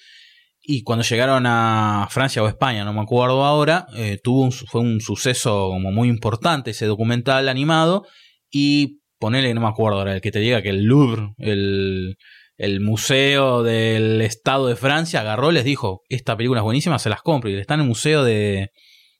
y 0.62 0.84
cuando 0.84 1.04
llegaron 1.04 1.46
a 1.46 2.08
Francia 2.10 2.42
o 2.42 2.48
España, 2.48 2.84
no 2.84 2.94
me 2.94 3.02
acuerdo 3.02 3.46
ahora, 3.46 3.86
eh, 3.96 4.18
tuvo 4.22 4.42
un, 4.42 4.52
fue 4.52 4.82
un 4.82 5.00
suceso 5.02 5.70
como 5.70 5.92
muy 5.92 6.10
importante 6.10 6.72
ese 6.72 6.86
documental 6.86 7.50
animado, 7.50 8.06
y 8.50 9.00
ponele, 9.20 9.54
no 9.54 9.62
me 9.62 9.68
acuerdo 9.68 10.00
ahora, 10.00 10.16
el 10.16 10.22
que 10.22 10.32
te 10.32 10.40
diga 10.40 10.62
que 10.62 10.70
el 10.70 10.84
Louvre, 10.84 11.34
el, 11.38 12.18
el 12.58 12.80
museo 12.82 13.64
del 13.64 14.22
Estado 14.22 14.68
de 14.68 14.76
Francia, 14.76 15.22
agarró, 15.22 15.52
les 15.52 15.64
dijo, 15.64 16.02
esta 16.10 16.36
película 16.36 16.62
es 16.62 16.66
buenísima, 16.66 17.00
se 17.00 17.10
las 17.10 17.22
compro, 17.22 17.50
y 17.50 17.56
está 17.56 17.76
en 17.76 17.82
el 17.82 17.88
museo 17.88 18.24
de, 18.24 18.72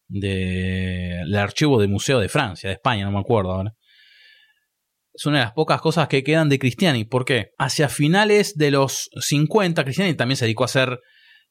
de 0.08 1.22
el 1.22 1.36
archivo 1.36 1.80
del 1.80 1.90
Museo 1.90 2.20
de 2.20 2.30
Francia, 2.30 2.70
de 2.70 2.76
España, 2.76 3.06
no 3.06 3.12
me 3.12 3.20
acuerdo 3.20 3.52
ahora. 3.52 3.74
Es 5.14 5.26
una 5.26 5.40
de 5.40 5.44
las 5.46 5.54
pocas 5.54 5.82
cosas 5.82 6.08
que 6.08 6.24
quedan 6.24 6.48
de 6.50 6.60
Cristiani. 6.60 7.04
¿Por 7.04 7.26
qué? 7.26 7.50
Hacia 7.58 7.90
finales 7.90 8.56
de 8.56 8.70
los 8.72 9.10
50, 9.20 9.84
Cristiani 9.84 10.14
también 10.14 10.38
se 10.38 10.46
dedicó 10.46 10.64
a 10.64 10.68
ser, 10.68 11.00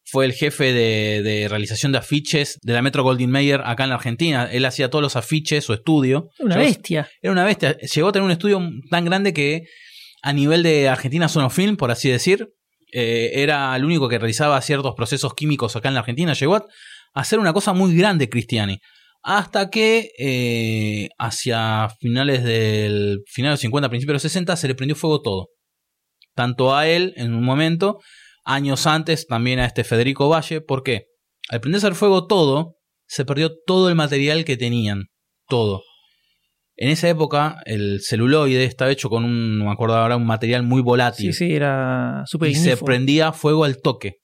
fue 0.05 0.25
el 0.25 0.33
jefe 0.35 0.73
de, 0.73 1.23
de 1.25 1.49
realización 1.49 1.91
de 1.91 1.99
afiches 1.99 2.61
de 2.63 2.73
la 2.75 2.83
Metro 2.83 3.03
Goldwyn 3.03 3.31
Mayer 3.31 3.63
acá 3.65 3.83
en 3.85 3.89
la 3.91 3.97
Argentina. 3.97 4.49
Él 4.53 4.65
hacía 4.67 4.89
todos 4.89 5.03
los 5.03 5.17
afiches, 5.17 5.65
su 5.65 5.73
estudio. 5.73 6.31
Una 6.39 6.55
Llegó- 6.55 6.67
bestia. 6.69 7.09
Era 7.21 7.33
una 7.33 7.45
bestia. 7.45 7.77
Llegó 7.79 8.09
a 8.09 8.13
tener 8.13 8.25
un 8.25 8.31
estudio 8.31 8.61
tan 8.89 9.05
grande 9.05 9.33
que 9.33 9.65
a 10.23 10.33
nivel 10.33 10.63
de 10.63 10.89
Argentina 10.89 11.29
Sonofilm, 11.29 11.77
por 11.77 11.91
así 11.91 12.09
decir, 12.09 12.49
eh, 12.93 13.33
era 13.35 13.75
el 13.75 13.85
único 13.85 14.09
que 14.09 14.19
realizaba 14.19 14.61
ciertos 14.61 14.95
procesos 14.95 15.35
químicos 15.35 15.75
acá 15.75 15.89
en 15.89 15.95
la 15.95 16.01
Argentina. 16.01 16.35
Llegó 16.35 16.55
a 16.55 16.65
hacer 17.15 17.39
una 17.39 17.53
cosa 17.53 17.73
muy 17.73 17.97
grande 17.97 18.29
Cristiani. 18.29 18.79
Hasta 19.23 19.71
que 19.71 20.11
eh, 20.19 21.09
hacia 21.19 21.89
finales 22.01 22.45
del 22.45 23.23
final 23.27 23.51
de 23.51 23.55
los 23.55 23.61
50, 23.61 23.89
principios 23.89 24.13
de 24.13 24.15
los 24.15 24.23
60 24.23 24.57
se 24.57 24.69
le 24.69 24.75
prendió 24.75 24.95
fuego 24.95 25.21
todo. 25.21 25.49
Tanto 26.35 26.77
a 26.77 26.87
él 26.87 27.13
en 27.17 27.35
un 27.35 27.43
momento, 27.43 27.99
años 28.45 28.87
antes 28.87 29.27
también 29.27 29.59
a 29.59 29.67
este 29.67 29.83
Federico 29.83 30.29
Valle. 30.29 30.61
¿Por 30.61 30.83
qué? 30.83 31.07
Al 31.49 31.61
prenderse 31.61 31.89
el 31.89 31.95
fuego 31.95 32.27
todo, 32.27 32.77
se 33.09 33.25
perdió 33.25 33.51
todo 33.67 33.89
el 33.89 33.95
material 33.95 34.45
que 34.45 34.57
tenían. 34.57 35.07
Todo. 35.49 35.83
En 36.77 36.91
esa 36.91 37.09
época, 37.09 37.57
el 37.65 38.01
celuloide 38.03 38.65
estaba 38.65 38.91
hecho 38.91 39.09
con 39.09 39.25
un, 39.25 39.59
no 39.59 39.65
me 39.65 39.73
acuerdo 39.73 39.97
ahora, 39.97 40.17
un 40.17 40.27
material 40.27 40.63
muy 40.63 40.83
volátil 40.83 41.33
Sí, 41.33 41.47
sí, 41.47 41.55
era 41.55 42.23
súper 42.27 42.51
y 42.51 42.55
se 42.55 42.77
prendía 42.77 43.33
fuego 43.33 43.65
al 43.65 43.81
toque. 43.81 44.19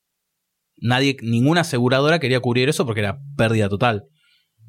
Nadie, 0.82 1.16
ninguna 1.22 1.62
aseguradora 1.62 2.18
quería 2.18 2.40
cubrir 2.40 2.68
eso 2.68 2.84
porque 2.84 3.00
era 3.00 3.18
pérdida 3.36 3.68
total. 3.68 4.02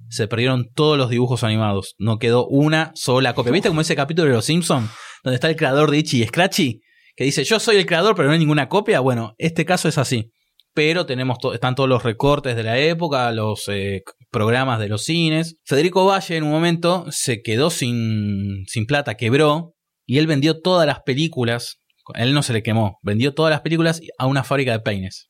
Se 0.10 0.28
perdieron 0.28 0.69
todos 0.73 0.97
los 0.97 1.10
dibujos 1.10 1.43
animados. 1.43 1.95
No 1.97 2.19
quedó 2.19 2.47
una 2.47 2.91
sola 2.95 3.34
copia. 3.34 3.52
¿Viste 3.52 3.69
como 3.69 3.82
ese 3.82 3.95
capítulo 3.95 4.30
de 4.30 4.36
Los 4.36 4.45
Simpsons? 4.45 4.89
donde 5.23 5.36
está 5.36 5.49
el 5.49 5.56
creador 5.56 5.89
de 5.89 5.99
Itchy 5.99 6.21
y 6.21 6.28
Scratchy, 6.28 6.82
que 7.15 7.23
dice 7.23 7.43
yo 7.43 7.60
soy 7.60 7.78
el 7.78 7.86
creador 7.86 8.15
pero 8.15 8.28
no 8.28 8.34
hay 8.34 8.39
ninguna 8.39 8.69
copia. 8.69 8.99
Bueno, 8.99 9.34
este 9.38 9.65
caso 9.65 9.88
es 9.88 9.97
así. 9.97 10.32
Pero 10.76 11.06
tenemos 11.06 11.38
están 11.54 11.76
todos 11.76 11.88
los 11.88 12.02
recortes 12.02 12.56
de 12.56 12.63
la 12.63 12.80
época, 12.80 13.32
los 13.32 13.67
eh, 13.67 14.02
programas 14.32 14.80
de 14.80 14.89
los 14.89 15.04
cines. 15.04 15.58
Federico 15.65 16.06
Valle 16.06 16.36
en 16.36 16.43
un 16.43 16.49
momento 16.49 17.06
se 17.12 17.43
quedó 17.43 17.69
sin, 17.69 18.65
sin 18.65 18.88
plata, 18.88 19.13
quebró, 19.13 19.76
y 20.08 20.17
él 20.17 20.26
vendió 20.26 20.60
todas 20.60 20.88
las 20.88 21.02
películas. 21.02 21.78
Él 22.15 22.34
no 22.34 22.41
se 22.41 22.54
le 22.54 22.63
quemó, 22.63 22.97
vendió 23.04 23.36
todas 23.36 23.52
las 23.52 23.62
películas 23.62 24.02
a 24.17 24.26
una 24.26 24.43
fábrica 24.43 24.71
de 24.71 24.80
peines. 24.80 25.30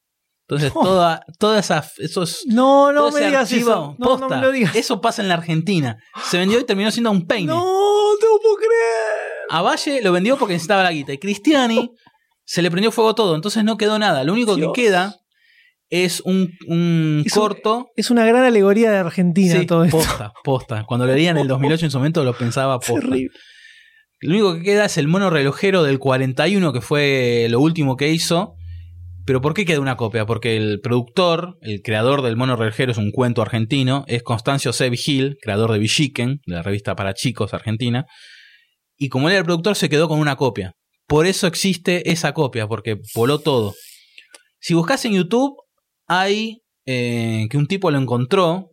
Entonces, 0.56 0.74
toda, 0.82 1.24
toda 1.39 1.60
esa, 1.60 1.84
esos. 1.98 2.44
No, 2.48 2.92
no 2.92 3.12
me 3.12 3.26
digas 3.26 3.52
eso. 3.52 3.96
No, 3.98 4.18
no 4.18 4.30
me 4.30 4.38
lo 4.38 4.52
digas. 4.52 4.76
Eso 4.76 5.02
pasa 5.02 5.22
en 5.22 5.28
la 5.28 5.36
Argentina. 5.36 5.98
Se 6.30 6.38
vendió 6.38 6.60
y 6.60 6.63
terminó 6.66 6.92
siendo 6.92 7.12
un 7.12 7.26
peine. 7.28 7.48
No, 7.48 7.60
no 7.63 8.39
puedo 8.42 8.56
creer. 8.56 8.72
A 9.50 9.62
Valle 9.62 10.02
lo 10.02 10.12
vendió 10.12 10.38
porque 10.38 10.54
necesitaba 10.54 10.84
la 10.84 10.92
guita. 10.92 11.13
Y 11.13 11.18
Cristiani 11.18 11.92
se 12.46 12.62
le 12.62 12.72
prendió 12.72 12.92
fuego 12.92 13.13
todo. 13.16 13.36
Entonces 13.36 13.63
no 13.63 13.78
quedó 13.78 14.00
nada. 14.00 14.24
Lo 14.24 14.34
único 14.34 14.56
Dios. 14.56 14.72
que 14.74 14.84
queda 14.84 15.16
es 15.89 16.22
un, 16.22 16.50
un 16.68 17.24
Es 17.26 17.34
un- 17.36 17.39
corto. 17.42 17.88
Es 17.96 18.10
una 18.10 18.26
gran 18.26 18.44
alegoría 18.44 18.89
de 18.92 18.98
Argentina 18.98 19.60
Sí, 19.60 19.66
todo 19.66 19.84
esto. 19.84 19.98
posta, 19.98 20.34
posta. 20.44 20.84
Cuando 20.88 21.06
lo 21.06 21.13
leía 21.13 21.30
en 21.32 21.38
el 21.38 21.48
2008 21.50 21.86
en 21.86 21.92
su 21.92 21.98
momento 22.00 22.24
lo 22.24 22.34
pensaba 22.36 22.80
posta. 22.80 23.02
terrible. 23.02 23.30
Lo 24.22 24.32
único 24.32 24.54
que 24.56 24.62
queda 24.63 24.86
es 24.86 24.98
el 24.98 25.10
mono 25.10 25.30
relojero 25.30 25.84
del 25.84 26.00
41, 26.00 26.72
que 26.72 26.80
fue 26.82 27.48
lo 27.50 27.60
último 27.60 27.98
que 27.98 28.08
hizo. 28.10 28.56
Pero 29.26 29.40
¿por 29.42 29.54
qué 29.54 29.66
queda 29.66 29.80
una 29.80 29.96
copia? 29.96 30.26
Porque 30.26 30.58
el 30.58 30.82
productor, 30.82 31.58
el 31.62 31.82
creador 31.82 32.22
del 32.22 32.36
mono 32.36 32.56
relojero, 32.56 32.92
es 32.92 32.98
un 32.98 33.12
cuento 33.12 33.42
argentino, 33.42 34.04
es 34.08 34.22
Constancio 34.24 34.74
C. 34.74 34.90
Vigil, 34.90 35.38
creador 35.42 35.72
de 35.72 35.80
Villiquen, 35.80 36.42
de 36.46 36.56
la 36.56 36.62
revista 36.62 36.96
para 36.96 37.14
chicos 37.14 37.54
argentina. 37.54 38.06
Y 38.98 39.10
como 39.10 39.28
él 39.30 39.34
era 39.34 39.40
el 39.40 39.46
productor, 39.46 39.76
se 39.76 39.88
quedó 39.90 40.08
con 40.10 40.20
una 40.20 40.36
copia. 40.36 40.74
Por 41.08 41.26
eso 41.26 41.48
existe 41.48 42.12
esa 42.12 42.34
copia, 42.34 42.68
porque 42.68 42.98
voló 43.16 43.40
todo. 43.40 43.74
Si 44.60 44.74
buscas 44.74 45.04
en 45.06 45.14
YouTube, 45.14 45.56
hay 46.08 46.60
eh, 46.86 47.48
que 47.50 47.58
un 47.58 47.68
tipo 47.68 47.92
lo 47.92 48.00
encontró. 48.00 48.72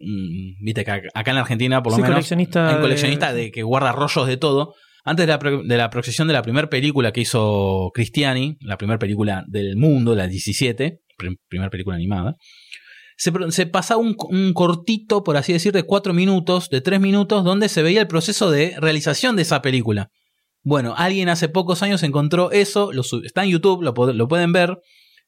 mm, 0.00 0.64
Viste 0.64 0.84
que 0.84 0.90
ac- 0.92 1.08
acá 1.14 1.30
en 1.30 1.34
la 1.36 1.40
Argentina, 1.42 1.82
por 1.82 1.92
lo 1.92 1.96
Sí, 1.96 2.02
menos, 2.02 2.14
coleccionista 2.16 2.66
hay 2.68 2.74
un 2.74 2.80
de- 2.80 2.82
coleccionista 2.82 3.32
de, 3.32 3.50
que 3.50 3.62
guarda 3.64 3.92
rollos 3.92 4.26
de 4.26 4.36
todo. 4.36 4.74
Antes 5.06 5.26
de 5.26 5.76
la, 5.76 5.90
procesión 5.90 6.28
de 6.28 6.34
la 6.34 6.42
primera 6.42 6.70
película 6.70 7.12
que 7.12 7.20
hizo 7.20 7.90
Cristiani, 7.92 8.56
la 8.60 8.78
primera 8.78 8.98
película 8.98 9.44
del 9.46 9.76
mundo, 9.76 10.14
la 10.14 10.26
17, 10.26 11.00
prim- 11.18 11.36
primera 11.46 11.68
película 11.68 11.96
animada, 11.96 12.36
se, 13.16 13.66
pasaba 13.66 14.00
un, 14.00 14.52
cortito, 14.54 15.22
por 15.22 15.36
así 15.36 15.52
decir, 15.52 15.72
de 15.72 15.84
cuatro 15.84 16.14
minutos, 16.14 16.68
de 16.70 16.80
tres 16.80 17.00
minutos, 17.00 17.44
donde 17.44 17.68
se 17.68 17.82
veía 17.82 18.00
el 18.00 18.08
proceso 18.08 18.50
de 18.50 18.74
realización 18.78 19.36
de 19.36 19.42
esa 19.42 19.62
película. 19.62 20.08
Bueno, 20.62 20.94
alguien 20.96 21.28
hace 21.28 21.48
pocos 21.48 21.82
años 21.82 22.02
encontró 22.02 22.50
eso, 22.50 22.90
lo 22.92 23.02
está 23.22 23.44
en 23.44 23.50
YouTube, 23.50 23.82
lo, 23.82 23.92
pueden 23.92 24.52
ver, 24.52 24.78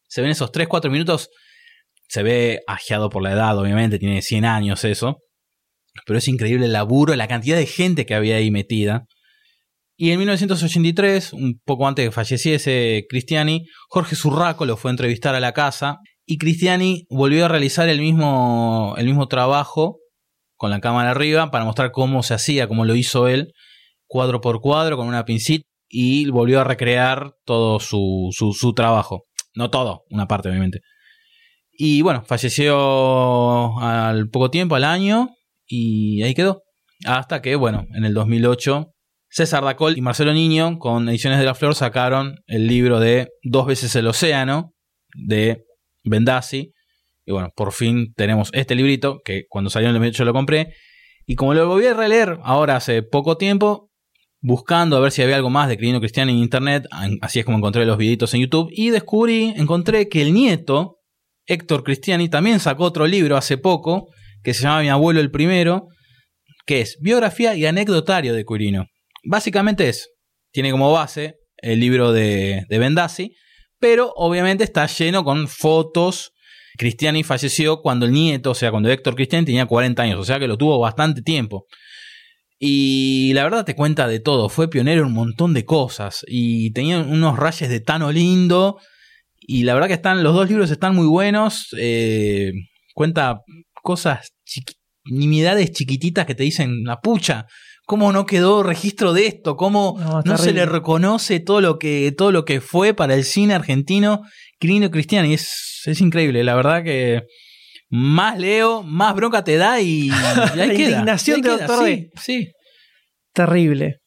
se 0.08 0.22
ven 0.22 0.30
esos 0.30 0.50
3, 0.50 0.66
4 0.68 0.90
minutos, 0.90 1.28
se 2.08 2.22
ve 2.22 2.60
ajeado 2.66 3.10
por 3.10 3.22
la 3.22 3.32
edad, 3.32 3.58
obviamente, 3.58 3.98
tiene 3.98 4.22
100 4.22 4.46
años 4.46 4.84
eso, 4.84 5.18
pero 6.06 6.18
es 6.18 6.26
increíble 6.28 6.66
el 6.66 6.72
laburo, 6.72 7.14
la 7.14 7.28
cantidad 7.28 7.56
de 7.56 7.66
gente 7.66 8.06
que 8.06 8.14
había 8.14 8.36
ahí 8.36 8.50
metida. 8.50 9.04
Y 9.96 10.10
en 10.10 10.18
1983, 10.18 11.32
un 11.32 11.60
poco 11.64 11.88
antes 11.88 12.04
de 12.04 12.08
que 12.08 12.14
falleciese 12.14 13.06
Cristiani, 13.08 13.64
Jorge 13.88 14.14
Zurraco 14.14 14.66
lo 14.66 14.76
fue 14.76 14.90
a 14.90 14.92
entrevistar 14.92 15.34
a 15.34 15.40
la 15.40 15.52
casa 15.52 15.98
y 16.26 16.38
Cristiani 16.38 17.06
volvió 17.08 17.46
a 17.46 17.48
realizar 17.48 17.88
el 17.88 18.00
mismo, 18.00 18.94
el 18.98 19.06
mismo 19.06 19.26
trabajo 19.28 19.98
con 20.56 20.70
la 20.70 20.80
cámara 20.80 21.12
arriba 21.12 21.50
para 21.50 21.64
mostrar 21.64 21.92
cómo 21.92 22.22
se 22.22 22.34
hacía, 22.34 22.68
cómo 22.68 22.84
lo 22.84 22.94
hizo 22.94 23.28
él, 23.28 23.52
cuadro 24.06 24.40
por 24.40 24.60
cuadro, 24.60 24.96
con 24.96 25.06
una 25.06 25.24
pincita, 25.24 25.66
y 25.88 26.28
volvió 26.30 26.60
a 26.60 26.64
recrear 26.64 27.32
todo 27.44 27.78
su, 27.78 28.30
su, 28.32 28.52
su 28.52 28.74
trabajo. 28.74 29.24
No 29.54 29.70
todo, 29.70 30.02
una 30.10 30.26
parte 30.26 30.48
obviamente. 30.48 30.80
Y 31.72 32.02
bueno, 32.02 32.22
falleció 32.26 33.78
al 33.78 34.28
poco 34.28 34.50
tiempo, 34.50 34.74
al 34.74 34.84
año, 34.84 35.30
y 35.66 36.22
ahí 36.22 36.34
quedó. 36.34 36.62
Hasta 37.04 37.40
que, 37.42 37.54
bueno, 37.56 37.86
en 37.94 38.04
el 38.04 38.14
2008, 38.14 38.92
César 39.28 39.64
Dacol 39.64 39.96
y 39.98 40.00
Marcelo 40.00 40.32
Niño, 40.32 40.78
con 40.78 41.08
Ediciones 41.08 41.38
de 41.38 41.44
la 41.44 41.54
Flor, 41.54 41.74
sacaron 41.74 42.36
el 42.46 42.66
libro 42.66 43.00
de 43.00 43.28
Dos 43.42 43.66
veces 43.66 43.94
el 43.96 44.06
océano, 44.06 44.72
de 45.14 45.64
Bendassi. 46.04 46.72
Y 47.24 47.32
bueno, 47.32 47.50
por 47.56 47.72
fin 47.72 48.12
tenemos 48.14 48.50
este 48.52 48.74
librito, 48.74 49.20
que 49.24 49.44
cuando 49.48 49.70
salió 49.70 49.88
en 49.88 49.96
el 49.96 50.00
2008 50.00 50.24
lo 50.24 50.32
compré. 50.32 50.74
Y 51.26 51.34
como 51.34 51.54
lo 51.54 51.66
volví 51.66 51.86
a 51.86 51.94
releer 51.94 52.38
ahora 52.44 52.76
hace 52.76 53.02
poco 53.02 53.36
tiempo, 53.36 53.90
buscando 54.40 54.96
a 54.96 55.00
ver 55.00 55.10
si 55.10 55.22
había 55.22 55.36
algo 55.36 55.50
más 55.50 55.68
de 55.68 55.76
Quirino 55.76 55.98
Cristiano 55.98 56.30
en 56.30 56.38
internet, 56.38 56.86
así 57.20 57.40
es 57.40 57.44
como 57.44 57.58
encontré 57.58 57.84
los 57.84 57.98
videitos 57.98 58.32
en 58.34 58.42
YouTube, 58.42 58.68
y 58.70 58.90
descubrí, 58.90 59.52
encontré 59.56 60.08
que 60.08 60.22
el 60.22 60.32
nieto, 60.32 60.98
Héctor 61.46 61.82
Cristiani, 61.82 62.28
también 62.28 62.60
sacó 62.60 62.84
otro 62.84 63.08
libro 63.08 63.36
hace 63.36 63.58
poco, 63.58 64.08
que 64.44 64.54
se 64.54 64.62
llama 64.62 64.82
Mi 64.82 64.88
abuelo 64.88 65.20
el 65.20 65.32
primero, 65.32 65.88
que 66.64 66.80
es 66.80 66.98
biografía 67.00 67.56
y 67.56 67.66
anecdotario 67.66 68.34
de 68.34 68.44
Quirino. 68.44 68.86
Básicamente 69.28 69.88
es, 69.88 70.08
tiene 70.52 70.70
como 70.70 70.92
base 70.92 71.36
el 71.58 71.80
libro 71.80 72.12
de, 72.12 72.64
de 72.68 72.78
Bendassi, 72.78 73.34
pero 73.78 74.12
obviamente 74.16 74.64
está 74.64 74.86
lleno 74.86 75.24
con 75.24 75.48
fotos. 75.48 76.32
Cristiani 76.78 77.22
falleció 77.24 77.80
cuando 77.80 78.06
el 78.06 78.12
nieto, 78.12 78.50
o 78.50 78.54
sea, 78.54 78.70
cuando 78.70 78.90
Héctor 78.90 79.14
Cristiani 79.14 79.46
tenía 79.46 79.66
40 79.66 80.02
años, 80.02 80.18
o 80.20 80.24
sea 80.24 80.38
que 80.38 80.46
lo 80.48 80.56
tuvo 80.58 80.78
bastante 80.78 81.22
tiempo. 81.22 81.66
Y 82.58 83.32
la 83.34 83.44
verdad 83.44 83.64
te 83.64 83.74
cuenta 83.74 84.08
de 84.08 84.18
todo, 84.20 84.48
fue 84.48 84.68
pionero 84.70 85.02
en 85.02 85.08
un 85.08 85.12
montón 85.12 85.52
de 85.52 85.64
cosas 85.66 86.24
y 86.26 86.72
tenía 86.72 87.00
unos 87.00 87.38
rayes 87.38 87.68
de 87.68 87.80
Tano 87.80 88.10
lindo. 88.12 88.78
Y 89.38 89.64
la 89.64 89.74
verdad 89.74 89.88
que 89.88 89.94
están, 89.94 90.22
los 90.22 90.34
dos 90.34 90.48
libros 90.48 90.70
están 90.70 90.94
muy 90.94 91.06
buenos. 91.06 91.68
eh, 91.78 92.52
cuenta 92.94 93.40
cosas, 93.82 94.30
chiqui- 94.46 94.76
nimiedades 95.04 95.70
chiquititas 95.72 96.24
que 96.26 96.34
te 96.34 96.42
dicen, 96.44 96.82
la 96.84 96.96
pucha, 97.00 97.46
¿cómo 97.86 98.12
no 98.12 98.26
quedó 98.26 98.62
registro 98.62 99.12
de 99.14 99.26
esto? 99.26 99.56
¿Cómo 99.56 99.96
No, 99.98 100.20
no, 100.22 100.36
se 100.38 100.52
le 100.52 100.66
reconoce 100.66 101.40
todo 101.40 101.60
lo 101.62 101.78
que, 101.78 102.12
todo 102.12 102.32
lo 102.32 102.44
que 102.44 102.60
fue 102.60 102.92
para 102.92 103.14
el 103.14 103.24
cine 103.24 103.54
argentino 103.54 104.22
Quirino 104.58 104.90
Cristiani? 104.90 105.32
Es, 105.32 105.82
es 105.86 106.00
increíble, 106.00 106.44
la 106.44 106.54
verdad 106.54 106.82
que 106.84 107.22
más 107.88 108.38
leo, 108.38 108.82
más 108.82 109.14
bronca 109.14 109.42
te 109.44 109.56
da 109.56 109.80
y, 109.80 110.08
y 110.08 110.10
La 110.56 110.66
queda, 110.68 110.74
indignación 110.74 111.40
de 111.40 111.48
Doctor 111.50 111.86
sí, 111.86 112.10
sí. 112.20 112.48
Terrible. 113.32 113.98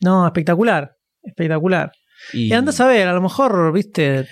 No, 0.00 0.26
espectacular. 0.26 0.90
Espectacular. 1.22 1.92
Y 2.32 2.52
andas 2.52 2.80
a 2.80 2.86
ver, 2.86 3.06
a 3.08 3.12
lo 3.12 3.20
mejor, 3.20 3.72
viste, 3.72 4.26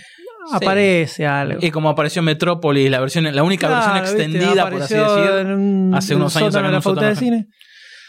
aparece 0.52 1.26
algo. 1.26 1.58
Y 1.62 1.70
como 1.70 1.88
apareció 1.90 2.22
Metrópolis, 2.22 2.90
la 2.90 3.00
versión, 3.00 3.24
la 3.34 3.42
única 3.42 3.66
Claro, 3.68 3.92
versión 3.94 4.16
viste, 4.16 4.38
extendida, 4.38 4.70
por 4.70 4.82
así 4.82 4.94
decir. 4.94 5.30
en 5.40 5.46
un- 5.52 5.94
hace 5.94 6.12
en 6.12 6.16
un 6.16 6.22
unos 6.22 6.36
años 6.36 6.54
de 6.54 6.62
la 6.62 6.80
facultad 6.80 7.08
de 7.08 7.16
cine. 7.16 7.46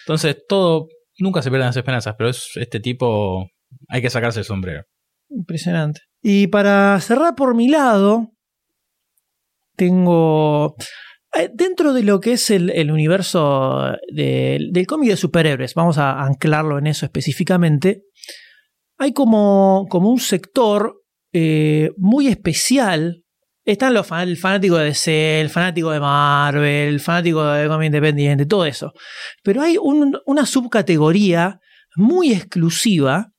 Entonces, 0.10 0.44
todo, 0.48 0.88
nunca 1.20 1.44
se 1.44 1.52
pierden 1.52 1.68
las 1.68 1.78
esperanzas, 1.78 2.16
pero 2.18 2.32
es 2.32 2.50
este 2.56 2.80
tipo, 2.80 3.48
hay 3.90 4.02
que 4.02 4.10
sacarse 4.10 4.40
el 4.40 4.46
sombrero. 4.46 4.82
Impresionante. 5.30 6.02
Y 6.24 6.48
para 6.48 7.00
cerrar 7.00 7.36
por 7.36 7.54
mi 7.54 7.70
lado, 7.70 8.32
tengo. 9.76 10.76
eh, 11.38 11.52
Dentro 11.54 11.94
de 11.94 12.02
lo 12.02 12.20
que 12.20 12.32
es 12.34 12.50
el, 12.50 12.90
universo 12.92 13.94
del- 14.12 14.72
del 14.72 14.88
cómic 14.88 15.10
de 15.12 15.18
superhéroes, 15.18 15.76
vamos 15.76 16.00
a 16.00 16.24
anclarlo 16.24 16.80
en 16.80 16.88
eso 16.88 17.06
específicamente, 17.06 18.02
hay 18.98 19.14
como, 19.14 19.86
como 19.92 20.10
un 20.10 20.20
sector 20.20 21.04
eh, 21.34 21.92
muy 21.98 22.28
especial. 22.30 23.22
Están 23.66 23.94
los 23.94 24.08
fan- 24.08 24.28
el 24.28 24.38
fanático 24.38 24.78
de 24.78 24.86
DC, 24.86 25.42
el 25.42 25.50
fanático 25.50 25.92
de 25.92 26.00
Marvel, 26.00 26.88
el 26.94 27.00
fanático 27.00 27.44
de 27.46 27.68
cómic 27.68 27.88
independiente, 27.88 28.46
todo 28.46 28.66
eso. 28.66 28.94
Pero 29.44 29.62
hay 29.62 29.78
un- 29.78 30.20
una 30.26 30.46
subcategoría 30.46 31.60
muy 31.96 32.32
exclusiva 32.34 33.32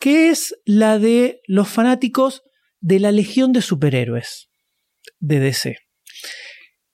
que 0.00 0.30
es 0.30 0.54
la 0.64 0.98
de 0.98 1.40
los 1.46 1.68
fanáticos 1.68 2.42
de 2.80 2.98
la 2.98 3.12
Legión 3.12 3.52
de 3.52 3.62
Superhéroes 3.62 4.48
de 5.20 5.38
DC. 5.38 5.76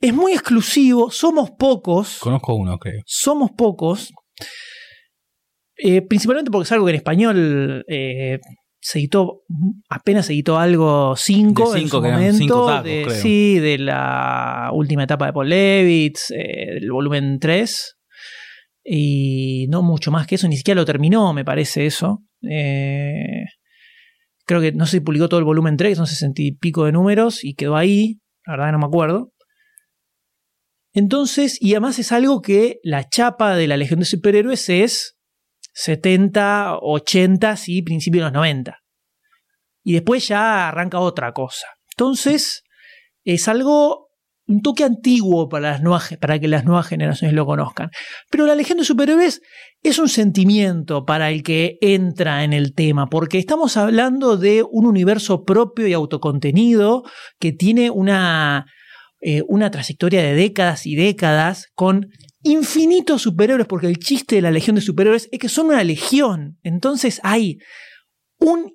Es 0.01 0.12
muy 0.12 0.33
exclusivo, 0.33 1.11
somos 1.11 1.51
pocos, 1.53 2.18
Conozco 2.18 2.55
uno, 2.55 2.79
creo. 2.79 3.03
somos 3.07 3.51
pocos, 3.57 4.12
eh, 5.77 6.03
principalmente 6.03 6.51
porque 6.51 6.64
es 6.64 6.73
algo 6.73 6.85
que 6.87 6.90
en 6.90 6.97
español 6.97 7.85
eh, 7.88 8.38
se 8.88 9.01
editó, 9.01 9.42
apenas 9.90 10.24
se 10.24 10.33
editó 10.33 10.59
algo 10.59 11.14
5 11.14 11.74
De 11.74 11.81
en 11.81 11.88
su 11.88 12.01
que 12.01 12.09
momento, 12.09 12.38
cinco 12.38 12.66
tacos, 12.68 12.85
de, 12.85 13.03
creo. 13.03 13.20
sí, 13.20 13.59
de 13.59 13.77
la 13.77 14.71
última 14.73 15.04
etapa 15.04 15.27
de 15.27 15.35
Paul 15.35 15.50
Levitz, 15.50 16.31
eh, 16.31 16.73
del 16.81 16.90
volumen 16.90 17.38
3, 17.38 17.98
y 18.85 19.67
no 19.69 19.83
mucho 19.83 20.10
más 20.10 20.27
que 20.27 20.37
eso, 20.37 20.48
ni 20.48 20.56
siquiera 20.56 20.81
lo 20.81 20.87
terminó, 20.87 21.35
me 21.35 21.44
parece 21.44 21.85
eso. 21.85 22.23
Eh, 22.48 23.44
creo 24.46 24.63
que 24.63 24.73
no 24.73 24.87
si 24.87 25.00
publicó 25.00 25.29
todo 25.29 25.40
el 25.40 25.44
volumen 25.44 25.77
3, 25.77 25.98
son 25.98 26.06
sesenta 26.06 26.40
y 26.40 26.52
pico 26.52 26.87
de 26.87 26.92
números, 26.92 27.44
y 27.44 27.56
quedó 27.56 27.77
ahí, 27.77 28.21
la 28.46 28.54
verdad 28.54 28.73
no 28.73 28.79
me 28.79 28.87
acuerdo. 28.87 29.35
Entonces, 30.94 31.60
y 31.60 31.73
además 31.73 31.98
es 31.98 32.10
algo 32.10 32.40
que 32.40 32.79
la 32.83 33.06
chapa 33.06 33.54
de 33.54 33.67
la 33.67 33.77
Legión 33.77 34.00
de 34.00 34.06
Superhéroes 34.06 34.71
es 34.71 35.17
70, 35.79 36.79
80 36.81 37.54
y 37.68 37.83
principios 37.83 38.22
de 38.22 38.24
los 38.24 38.33
90. 38.33 38.79
Y 39.85 39.92
después 39.92 40.26
ya 40.26 40.68
arranca 40.68 40.98
otra 40.98 41.33
cosa. 41.33 41.68
Entonces, 41.96 42.64
es 43.24 43.46
algo, 43.46 44.08
un 44.48 44.60
toque 44.60 44.83
antiguo 44.83 45.48
para, 45.48 45.79
las 45.79 46.16
para 46.16 46.40
que 46.40 46.48
las 46.48 46.64
nuevas 46.64 46.88
generaciones 46.88 47.33
lo 47.33 47.46
conozcan. 47.46 47.90
Pero 48.29 48.44
la 48.44 48.56
Legión 48.56 48.79
de 48.79 48.85
Superhéroes 48.85 49.40
es 49.81 50.00
un 50.00 50.08
sentimiento 50.08 51.04
para 51.04 51.31
el 51.31 51.44
que 51.44 51.79
entra 51.81 52.42
en 52.42 52.52
el 52.52 52.74
tema, 52.74 53.06
porque 53.06 53.38
estamos 53.38 53.76
hablando 53.76 54.37
de 54.37 54.64
un 54.68 54.85
universo 54.85 55.44
propio 55.44 55.87
y 55.87 55.92
autocontenido 55.92 57.04
que 57.38 57.52
tiene 57.52 57.90
una, 57.90 58.66
eh, 59.20 59.42
una 59.46 59.70
trayectoria 59.70 60.22
de 60.22 60.35
décadas 60.35 60.87
y 60.87 60.96
décadas 60.96 61.68
con 61.76 62.08
infinitos 62.49 63.23
superhéroes, 63.23 63.69
porque 63.69 63.87
el 63.87 63.99
chiste 63.99 64.37
de 64.37 64.42
la 64.42 64.51
Legión 64.51 64.77
de 64.77 64.83
Superhéroes 64.83 65.29
es 65.31 65.38
que 65.38 65.49
son 65.49 65.67
una 65.67 65.85
legión. 65.85 66.59
Entonces 66.63 67.21
hay 67.23 67.59
un 68.38 68.73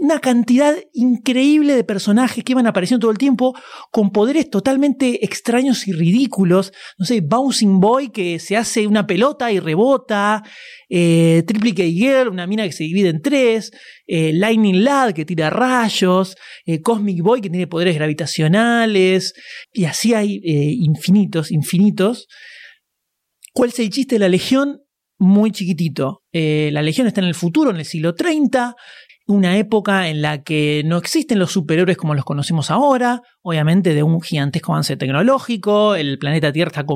una 0.00 0.20
cantidad 0.20 0.76
increíble 0.92 1.74
de 1.74 1.84
personajes 1.84 2.44
que 2.44 2.52
iban 2.52 2.66
apareciendo 2.66 3.02
todo 3.02 3.10
el 3.10 3.18
tiempo 3.18 3.54
con 3.90 4.10
poderes 4.10 4.48
totalmente 4.48 5.24
extraños 5.24 5.88
y 5.88 5.92
ridículos. 5.92 6.72
No 6.98 7.04
sé, 7.04 7.20
Bouncing 7.20 7.80
Boy 7.80 8.10
que 8.10 8.38
se 8.38 8.56
hace 8.56 8.86
una 8.86 9.06
pelota 9.06 9.50
y 9.50 9.58
rebota, 9.58 10.42
eh, 10.88 11.42
Triple 11.46 11.74
K 11.74 11.82
Girl, 11.84 12.28
una 12.28 12.46
mina 12.46 12.64
que 12.64 12.72
se 12.72 12.84
divide 12.84 13.08
en 13.08 13.22
tres, 13.22 13.72
eh, 14.06 14.32
Lightning 14.32 14.84
Lad 14.84 15.12
que 15.12 15.24
tira 15.24 15.50
rayos, 15.50 16.36
eh, 16.64 16.80
Cosmic 16.80 17.22
Boy 17.22 17.40
que 17.40 17.50
tiene 17.50 17.66
poderes 17.66 17.96
gravitacionales, 17.96 19.34
y 19.72 19.84
así 19.84 20.14
hay 20.14 20.40
infinitos, 20.44 21.50
infinitos. 21.50 22.28
¿Cuál 23.58 23.70
es 23.70 23.80
el 23.80 23.90
chiste 23.90 24.14
de 24.14 24.18
la 24.20 24.28
Legión? 24.28 24.82
Muy 25.18 25.50
chiquitito. 25.50 26.22
la 26.30 26.80
Legión 26.80 27.08
está 27.08 27.20
en 27.22 27.26
el 27.26 27.34
futuro, 27.34 27.70
en 27.70 27.78
el 27.78 27.84
siglo 27.84 28.14
30 28.14 28.76
una 29.26 29.58
época 29.58 30.08
en 30.08 30.22
la 30.22 30.42
que 30.42 30.82
no 30.86 30.96
existen 30.96 31.38
los 31.38 31.52
superhéroes 31.52 31.98
como 31.98 32.14
los 32.14 32.24
conocemos 32.24 32.70
ahora, 32.70 33.20
obviamente 33.42 33.92
de 33.92 34.02
un 34.02 34.22
gigantesco 34.22 34.72
avance 34.72 34.96
tecnológico, 34.96 35.96
el 35.96 36.18
planeta 36.18 36.50
Tierra 36.50 36.86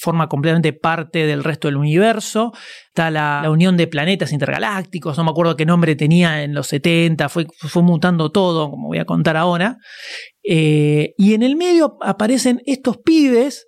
forma 0.00 0.28
completamente 0.28 0.72
parte 0.72 1.26
del 1.26 1.44
resto 1.44 1.68
del 1.68 1.76
universo, 1.76 2.52
está 2.86 3.10
la, 3.10 3.44
unión 3.50 3.76
de 3.76 3.86
planetas 3.86 4.32
intergalácticos, 4.32 5.18
no 5.18 5.24
me 5.24 5.30
acuerdo 5.30 5.56
qué 5.56 5.66
nombre 5.66 5.94
tenía 5.94 6.42
en 6.42 6.54
los 6.54 6.68
70, 6.68 7.28
fue, 7.28 7.46
fue 7.58 7.82
mutando 7.82 8.32
todo, 8.32 8.70
como 8.70 8.88
voy 8.88 8.98
a 8.98 9.04
contar 9.04 9.36
ahora, 9.36 9.76
eh, 10.42 11.12
y 11.18 11.34
en 11.34 11.42
el 11.42 11.56
medio 11.56 11.98
aparecen 12.00 12.62
estos 12.64 12.96
pibes 13.04 13.66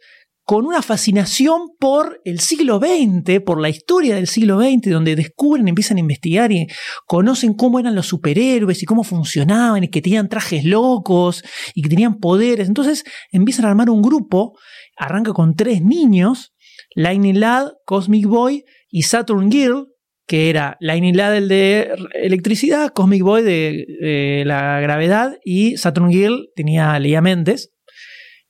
con 0.51 0.67
una 0.67 0.83
fascinación 0.83 1.77
por 1.79 2.21
el 2.25 2.41
siglo 2.41 2.81
XX, 2.81 3.39
por 3.41 3.61
la 3.61 3.69
historia 3.69 4.17
del 4.17 4.27
siglo 4.27 4.61
XX, 4.61 4.91
donde 4.91 5.15
descubren, 5.15 5.69
empiezan 5.69 5.99
a 5.99 6.01
investigar 6.01 6.51
y 6.51 6.67
conocen 7.07 7.55
cómo 7.55 7.79
eran 7.79 7.95
los 7.95 8.07
superhéroes 8.09 8.83
y 8.83 8.85
cómo 8.85 9.05
funcionaban 9.05 9.85
y 9.85 9.91
que 9.91 10.03
tenían 10.03 10.29
trajes 10.29 10.65
locos 10.65 11.45
y 11.73 11.83
que 11.83 11.89
tenían 11.89 12.19
poderes. 12.19 12.67
Entonces 12.67 13.05
empiezan 13.31 13.65
a 13.65 13.69
armar 13.69 13.91
un 13.91 14.03
grupo, 14.03 14.59
arranca 14.97 15.33
con 15.33 15.55
tres 15.55 15.83
niños, 15.85 16.53
Lightning 16.97 17.39
Lad, 17.39 17.69
Cosmic 17.85 18.27
Boy 18.27 18.65
y 18.89 19.03
Saturn 19.03 19.53
Girl, 19.53 19.87
que 20.27 20.51
era 20.51 20.77
Lightning 20.81 21.17
Lad 21.17 21.37
el 21.37 21.47
de 21.47 21.95
electricidad, 22.13 22.91
Cosmic 22.93 23.23
Boy 23.23 23.45
de, 23.45 24.43
la 24.45 24.81
gravedad 24.81 25.39
y 25.45 25.77
Saturn 25.77 26.11
Girl 26.11 26.49
tenía 26.57 26.99
leía 26.99 27.21
mentes. 27.21 27.73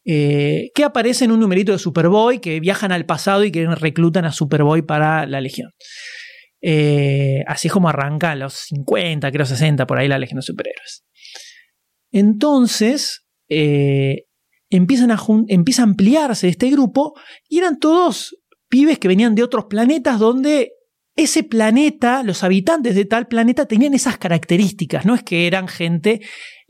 Eh, 0.05 0.71
que 0.75 0.85
aparece 0.85 1.27
en 1.27 1.33
un 1.33 1.41
numerito 1.41 1.73
de 1.73 1.79
Superboy, 1.79 2.41
que 2.41 2.59
viajan 2.59 2.91
al 2.91 3.05
pasado 3.05 3.45
y 3.45 3.53
que 3.53 3.67
reclutan 3.67 4.25
a 4.25 4.33
Superboy 4.33 4.83
para 4.83 5.27
la 5.27 5.41
Legión. 5.41 5.71
Eh, 6.63 7.43
así 7.47 7.69
es 7.69 7.73
como 7.73 7.89
arranca 7.89 8.33
a 8.33 8.37
los 8.37 8.55
50, 8.55 9.31
creo 9.31 9.47
60, 9.47 9.87
por 9.87 9.99
ahí 9.99 10.09
la 10.09 10.19
Legión 10.19 10.39
de 10.39 10.43
Superhéroes. 10.43 11.05
Entonces, 12.13 13.27
eh, 13.49 14.25
empiezan 14.71 15.11
a 15.11 15.19
empieza 15.49 15.83
a 15.83 15.87
ampliarse 15.87 16.49
este 16.49 16.71
grupo 16.71 17.15
y 17.49 17.59
eran 17.59 17.79
todos 17.79 18.37
pibes 18.69 18.99
que 18.99 19.09
venían 19.09 19.35
de 19.35 19.43
otros 19.43 19.67
planetas 19.67 20.19
donde 20.19 20.73
ese 21.17 21.43
planeta, 21.43 22.23
los 22.23 22.45
habitantes 22.45 22.95
de 22.95 23.05
tal 23.05 23.27
planeta 23.27 23.67
tenían 23.67 23.95
esas 23.95 24.17
características, 24.17 25.05
no 25.05 25.15
es 25.15 25.23
que 25.23 25.47
eran 25.47 25.69
gente, 25.69 26.21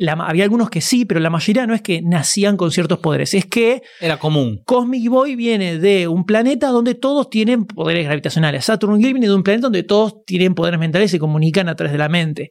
había 0.09 0.44
algunos 0.44 0.70
que 0.70 0.80
sí, 0.80 1.05
pero 1.05 1.20
la 1.20 1.30
mayoría 1.30 1.66
no 1.66 1.74
es 1.74 1.82
que 1.82 2.01
nacían 2.03 2.57
con 2.57 2.70
ciertos 2.70 2.98
poderes, 2.98 3.34
es 3.34 3.46
que... 3.46 3.82
Era 4.01 4.18
común. 4.18 4.62
Cosmic 4.64 5.09
Boy 5.09 5.36
viene 5.36 5.78
de 5.78 6.09
un 6.09 6.24
planeta 6.24 6.68
donde 6.68 6.94
todos 6.94 7.28
tienen 7.28 7.66
poderes 7.66 8.05
gravitacionales, 8.05 8.64
Saturn 8.64 8.98
viene 8.98 9.26
de 9.26 9.34
un 9.34 9.42
planeta 9.42 9.66
donde 9.66 9.82
todos 9.82 10.24
tienen 10.24 10.55
poderes 10.55 10.80
mentales 10.80 11.11
y 11.11 11.12
se 11.12 11.18
comunican 11.18 11.68
a 11.68 11.76
través 11.76 11.92
de 11.92 11.98
la 11.98 12.09
mente. 12.09 12.51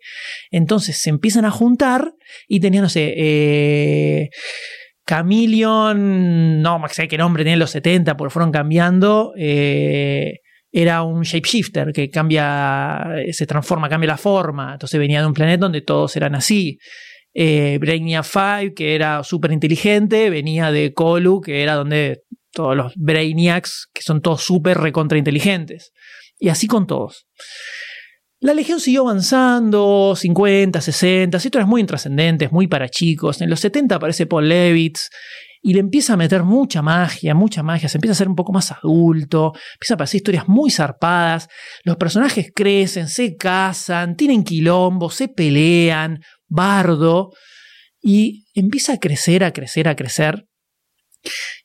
Entonces 0.52 1.00
se 1.00 1.10
empiezan 1.10 1.46
a 1.46 1.52
juntar 1.52 2.14
y 2.48 2.60
tenían, 2.60 2.84
no 2.84 2.90
sé, 2.90 3.14
eh, 3.18 4.30
Chameleon, 5.08 6.62
no 6.62 6.82
sé 6.92 7.08
qué 7.08 7.18
nombre 7.18 7.44
tenía 7.44 7.54
en 7.54 7.60
los 7.60 7.72
70, 7.72 8.16
porque 8.16 8.32
fueron 8.32 8.52
cambiando. 8.52 9.34
Eh, 9.38 10.36
era 10.72 11.02
un 11.02 11.24
shapeshifter 11.24 11.92
que 11.92 12.12
cambia, 12.12 13.04
se 13.32 13.48
transforma, 13.48 13.90
cambia 13.90 14.10
la 14.10 14.18
forma. 14.18 14.74
Entonces 14.74 15.00
venía 15.00 15.22
de 15.22 15.26
un 15.26 15.34
planeta 15.34 15.62
donde 15.62 15.82
todos 15.82 16.16
eran 16.16 16.36
así. 16.36 16.78
Eh, 17.34 17.78
Brainiac 17.80 18.26
5, 18.26 18.74
que 18.76 18.96
era 18.96 19.24
súper 19.24 19.52
inteligente, 19.52 20.30
venía 20.30 20.72
de 20.72 20.94
Colu, 20.94 21.42
que 21.42 21.62
era 21.64 21.76
donde 21.76 22.24
todos 22.52 22.76
los 22.76 22.94
Brainiacs, 22.96 23.90
que 23.94 24.02
son 24.02 24.22
todos 24.22 24.42
súper 24.42 24.78
recontra 24.78 25.18
inteligentes. 25.18 25.92
Y 26.38 26.50
así 26.50 26.68
con 26.68 26.88
todos. 26.88 27.28
La 28.42 28.54
Legión 28.54 28.80
siguió 28.80 29.02
avanzando, 29.02 30.16
50, 30.16 30.80
60, 30.80 31.38
historias 31.38 31.68
muy 31.68 31.82
intrascendentes, 31.82 32.52
muy 32.52 32.68
para 32.68 32.88
chicos. 32.88 33.42
En 33.42 33.50
los 33.50 33.60
70 33.60 33.96
aparece 33.96 34.26
Paul 34.26 34.48
Levitz, 34.48 35.10
y 35.62 35.74
le 35.74 35.80
empieza 35.80 36.14
a 36.14 36.18
meter 36.18 36.44
mucha 36.44 36.82
magia, 36.82 37.36
mucha 37.36 37.64
magia, 37.64 37.90
se 37.90 37.98
empieza 37.98 38.14
a 38.14 38.16
ser 38.16 38.30
un 38.30 38.36
poco 38.36 38.54
más 38.54 38.72
adulto, 38.72 39.54
empieza 39.74 39.94
a 39.94 39.96
aparecer 39.96 40.18
historias 40.20 40.48
muy 40.48 40.72
zarpadas, 40.72 41.50
los 41.84 41.98
personajes 41.98 42.52
crecen, 42.56 43.10
se 43.10 43.36
casan, 43.36 44.16
tienen 44.16 44.44
quilombo, 44.44 45.10
se 45.10 45.28
pelean, 45.28 46.22
bardo, 46.50 47.32
y 48.02 48.46
empieza 48.54 48.94
a 48.94 48.98
crecer, 48.98 49.44
a 49.44 49.52
crecer, 49.52 49.88
a 49.88 49.96
crecer. 49.96 50.46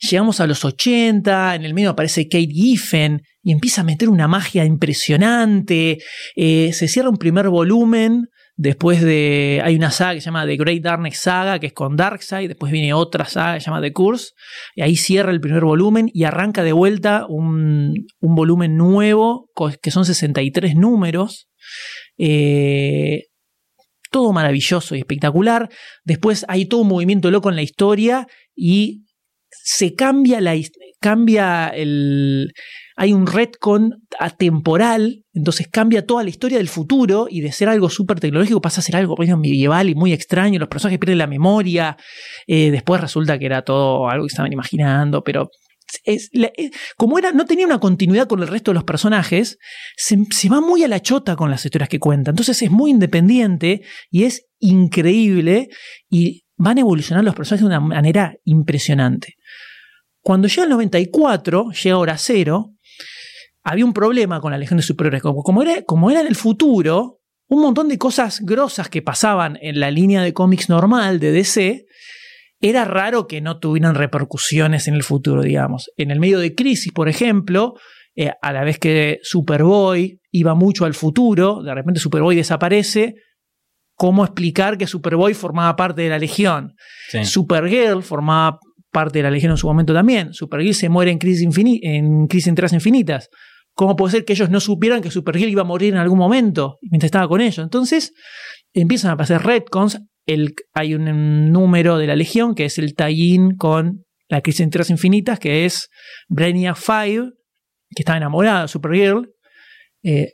Llegamos 0.01 0.41
a 0.41 0.47
los 0.47 0.64
80, 0.64 1.55
en 1.55 1.64
el 1.64 1.74
medio 1.74 1.91
aparece 1.91 2.28
Kate 2.28 2.49
Giffen 2.51 3.22
y 3.43 3.53
empieza 3.53 3.82
a 3.82 3.85
meter 3.85 4.09
una 4.09 4.26
magia 4.26 4.64
impresionante. 4.64 5.99
Eh, 6.35 6.72
se 6.72 6.89
cierra 6.89 7.09
un 7.09 7.18
primer 7.18 7.49
volumen 7.49 8.28
Después 8.57 9.03
de. 9.03 9.61
Hay 9.64 9.74
una 9.74 9.91
saga 9.91 10.14
que 10.14 10.20
se 10.20 10.26
llama 10.26 10.47
The 10.47 10.57
Great 10.57 10.80
Darkness 10.80 11.18
Saga, 11.18 11.59
que 11.59 11.66
es 11.66 11.72
con 11.72 11.97
Darkseid. 11.97 12.47
Después 12.47 12.70
viene 12.70 12.95
otra 12.95 13.24
saga 13.24 13.55
que 13.55 13.61
se 13.61 13.66
llama 13.66 13.82
The 13.82 13.93
Curse. 13.93 14.30
Y 14.76 14.82
ahí 14.82 14.95
cierra 14.95 15.32
el 15.32 15.41
primer 15.41 15.64
volumen 15.64 16.09
y 16.12 16.22
arranca 16.22 16.62
de 16.62 16.72
vuelta 16.72 17.26
un, 17.28 18.07
volumen 18.20 18.76
nuevo, 18.76 19.51
que 19.82 19.91
son 19.91 20.05
63 20.05 20.76
números. 20.76 21.49
Eh, 22.16 23.24
todo 24.15 24.33
maravilloso 24.33 24.95
y 24.95 25.01
espectacular. 25.01 25.69
Después 26.05 26.45
hay 26.47 26.67
todo 26.67 26.83
un 26.83 26.89
movimiento 26.89 27.33
loco 27.33 27.51
en 27.51 27.57
la 27.57 27.62
historia 27.62 28.29
y 28.55 29.03
se 29.51 29.97
cambia 29.97 30.41
la 30.41 30.55
cambia 31.01 31.67
el 31.67 32.53
hay 32.97 33.12
un 33.12 33.27
retcon 33.27 34.07
atemporal, 34.21 35.25
entonces 35.33 35.67
cambia 35.69 36.07
toda 36.07 36.23
la 36.23 36.31
historia 36.31 36.59
del 36.59 36.69
futuro 36.69 37.27
y 37.29 37.41
de 37.41 37.51
ser 37.51 37.69
algo 37.69 37.91
súper 37.91 38.21
tecnológico 38.21 38.61
pasa 38.61 38.81
a 38.81 38.85
ser 38.85 38.95
algo 38.95 39.17
medieval 39.17 39.91
y 39.91 39.97
muy 39.97 40.12
extraño, 40.12 40.61
los 40.61 40.69
personajes 40.69 41.01
pierden 41.01 41.19
la 41.19 41.27
memoria, 41.27 41.97
eh, 42.47 42.71
después 42.71 43.01
resulta 43.01 43.37
que 43.37 43.47
era 43.47 43.62
todo 43.62 44.09
algo 44.09 44.27
que 44.27 44.31
estaban 44.31 44.53
imaginando, 44.53 45.25
pero 45.25 45.51
como 46.97 47.18
era, 47.18 47.32
no 47.32 47.45
tenía 47.45 47.66
una 47.66 47.80
continuidad 47.80 48.28
con 48.28 48.40
el 48.40 48.49
resto 48.49 48.70
de 48.70 48.76
los 48.76 48.84
personajes, 48.84 49.59
se, 49.97 50.16
va 50.49 50.61
muy 50.61 50.82
a 50.84 50.88
la 50.88 51.01
chota 51.01 51.36
con 51.36 51.51
las 51.51 51.64
historias 51.64 51.88
que 51.88 51.99
cuenta. 51.99 52.30
Entonces 52.30 52.61
es 52.62 52.70
muy 52.70 52.90
independiente 52.90 53.82
y 54.11 54.24
es 54.24 54.47
increíble 54.59 55.68
y 56.09 56.45
van 56.57 56.78
a 56.78 56.82
evolucionar 56.82 57.24
los 57.24 57.34
personajes 57.34 57.62
de 57.62 57.66
una 57.66 57.80
manera 57.80 58.34
impresionante. 58.45 59.34
Cuando 60.20 60.49
llega 60.49 60.64
el 60.64 60.70
94, 60.70 61.70
llega 61.70 61.99
Hora 61.99 62.16
Cero, 62.18 62.72
había 63.62 63.84
un 63.84 63.92
problema 63.92 64.40
con 64.40 64.53
la 64.53 64.59
Legión 64.59 64.76
de 64.76 64.82
Superhéroes. 64.82 65.22
Como, 65.22 65.62
era, 65.62 65.82
como 65.82 66.11
era 66.11 66.20
en 66.20 66.26
el 66.26 66.36
futuro, 66.36 67.20
un 67.49 67.62
montón 67.62 67.88
de 67.88 67.99
cosas 67.99 68.40
grosas 68.40 68.88
que 68.88 69.03
pasaban 69.03 69.59
en 69.61 69.80
la 69.80 69.90
línea 69.90 70.22
de 70.22 70.32
cómics 70.32 70.68
normal 70.68 71.20
de 71.20 71.32
DC, 71.32 71.86
era 72.69 72.87
raro 72.87 73.27
que 73.27 73.43
no 73.43 73.59
tuvieran 73.59 73.95
repercusiones 73.95 74.89
en 74.89 74.95
el 74.95 75.03
futuro, 75.03 75.43
digamos. 75.43 75.91
En 75.99 76.11
el 76.11 76.19
medio 76.19 76.39
de 76.39 76.55
Crisis, 76.55 76.93
por 76.93 77.11
ejemplo, 77.11 77.75
eh, 78.17 78.31
a 78.41 78.53
la 78.55 78.65
vez 78.65 78.79
que 78.79 79.19
Superboy 79.23 80.19
iba 80.31 80.55
mucho 80.55 80.87
al 80.87 80.95
futuro, 80.95 81.62
de 81.62 81.75
repente 81.75 82.01
Superboy 82.01 82.35
desaparece, 82.35 83.17
¿cómo 83.97 84.25
explicar 84.25 84.79
que 84.79 84.87
Superboy 84.87 85.35
formaba 85.35 85.77
parte 85.77 86.01
de 86.01 86.09
la 86.09 86.19
Legión? 86.19 86.75
Supergirl 87.25 88.03
formaba 88.03 88.59
parte 88.91 89.19
de 89.19 89.25
la 89.25 89.31
Legión 89.31 89.53
en 89.53 89.59
su 89.59 89.67
momento 89.67 89.93
también. 89.93 90.33
Supergirl 90.33 90.75
se 90.75 90.89
muere 90.89 91.11
en 91.11 91.19
Crisis, 91.19 91.47
en 91.83 92.27
crisis 92.29 92.47
en 92.47 92.75
Infinitas. 92.75 93.29
¿Cómo 93.75 93.95
puede 93.95 94.12
ser 94.12 94.25
que 94.25 94.33
ellos 94.33 94.49
no 94.49 94.61
supieran 94.61 95.03
que 95.03 95.11
Supergirl 95.11 95.51
iba 95.51 95.62
a 95.62 95.67
morir 95.67 95.93
en 95.93 95.99
algún 95.99 96.19
momento 96.19 96.79
mientras 96.81 97.09
estaba 97.09 97.29
con 97.29 97.43
ellos? 97.43 97.59
Entonces 97.59 98.15
empiezan 98.73 99.11
a 99.11 99.19
pasar 99.19 99.45
retcons. 99.45 100.01
El, 100.27 100.55
hay 100.72 100.95
un 100.95 101.53
número 101.53 101.99
de 101.99 102.07
la 102.07 102.16
Legión 102.16 102.55
que 102.55 102.64
es 102.64 102.79
el 102.79 102.95
tie 102.95 103.39
con 103.59 104.05
la 104.29 104.41
crisis 104.41 104.61
en 104.61 104.70
Tierras 104.70 104.91
Infinitas, 104.91 105.39
que 105.39 105.64
es 105.64 105.91
Brainiac 106.29 106.77
5, 106.77 107.31
que 107.95 108.03
estaba 108.03 108.16
enamorada 108.16 108.62
de 108.62 108.68
Supergirl, 108.68 109.31
eh, 110.03 110.33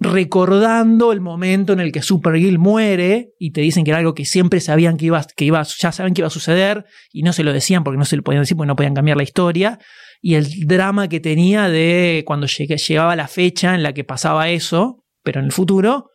recordando 0.00 1.12
el 1.12 1.20
momento 1.20 1.72
en 1.72 1.80
el 1.80 1.90
que 1.90 2.02
Supergirl 2.02 2.58
muere 2.58 3.30
y 3.38 3.50
te 3.50 3.60
dicen 3.60 3.84
que 3.84 3.90
era 3.90 3.98
algo 3.98 4.14
que 4.14 4.24
siempre 4.24 4.60
sabían 4.60 4.96
que 4.96 5.06
iba, 5.06 5.24
que 5.36 5.44
iba, 5.44 5.62
ya 5.62 5.90
saben 5.90 6.14
que 6.14 6.20
iba 6.20 6.28
a 6.28 6.30
suceder 6.30 6.84
y 7.12 7.22
no 7.22 7.32
se 7.32 7.42
lo 7.42 7.52
decían 7.52 7.82
porque 7.82 7.98
no 7.98 8.04
se 8.04 8.16
lo 8.16 8.22
podían 8.22 8.42
decir 8.42 8.56
porque 8.56 8.68
no 8.68 8.76
podían 8.76 8.94
cambiar 8.94 9.16
la 9.16 9.24
historia. 9.24 9.78
Y 10.20 10.34
el 10.34 10.66
drama 10.66 11.08
que 11.08 11.20
tenía 11.20 11.68
de 11.68 12.22
cuando 12.26 12.46
llegaba 12.46 13.16
la 13.16 13.28
fecha 13.28 13.74
en 13.74 13.82
la 13.82 13.92
que 13.92 14.04
pasaba 14.04 14.48
eso, 14.48 15.04
pero 15.22 15.40
en 15.40 15.46
el 15.46 15.52
futuro, 15.52 16.10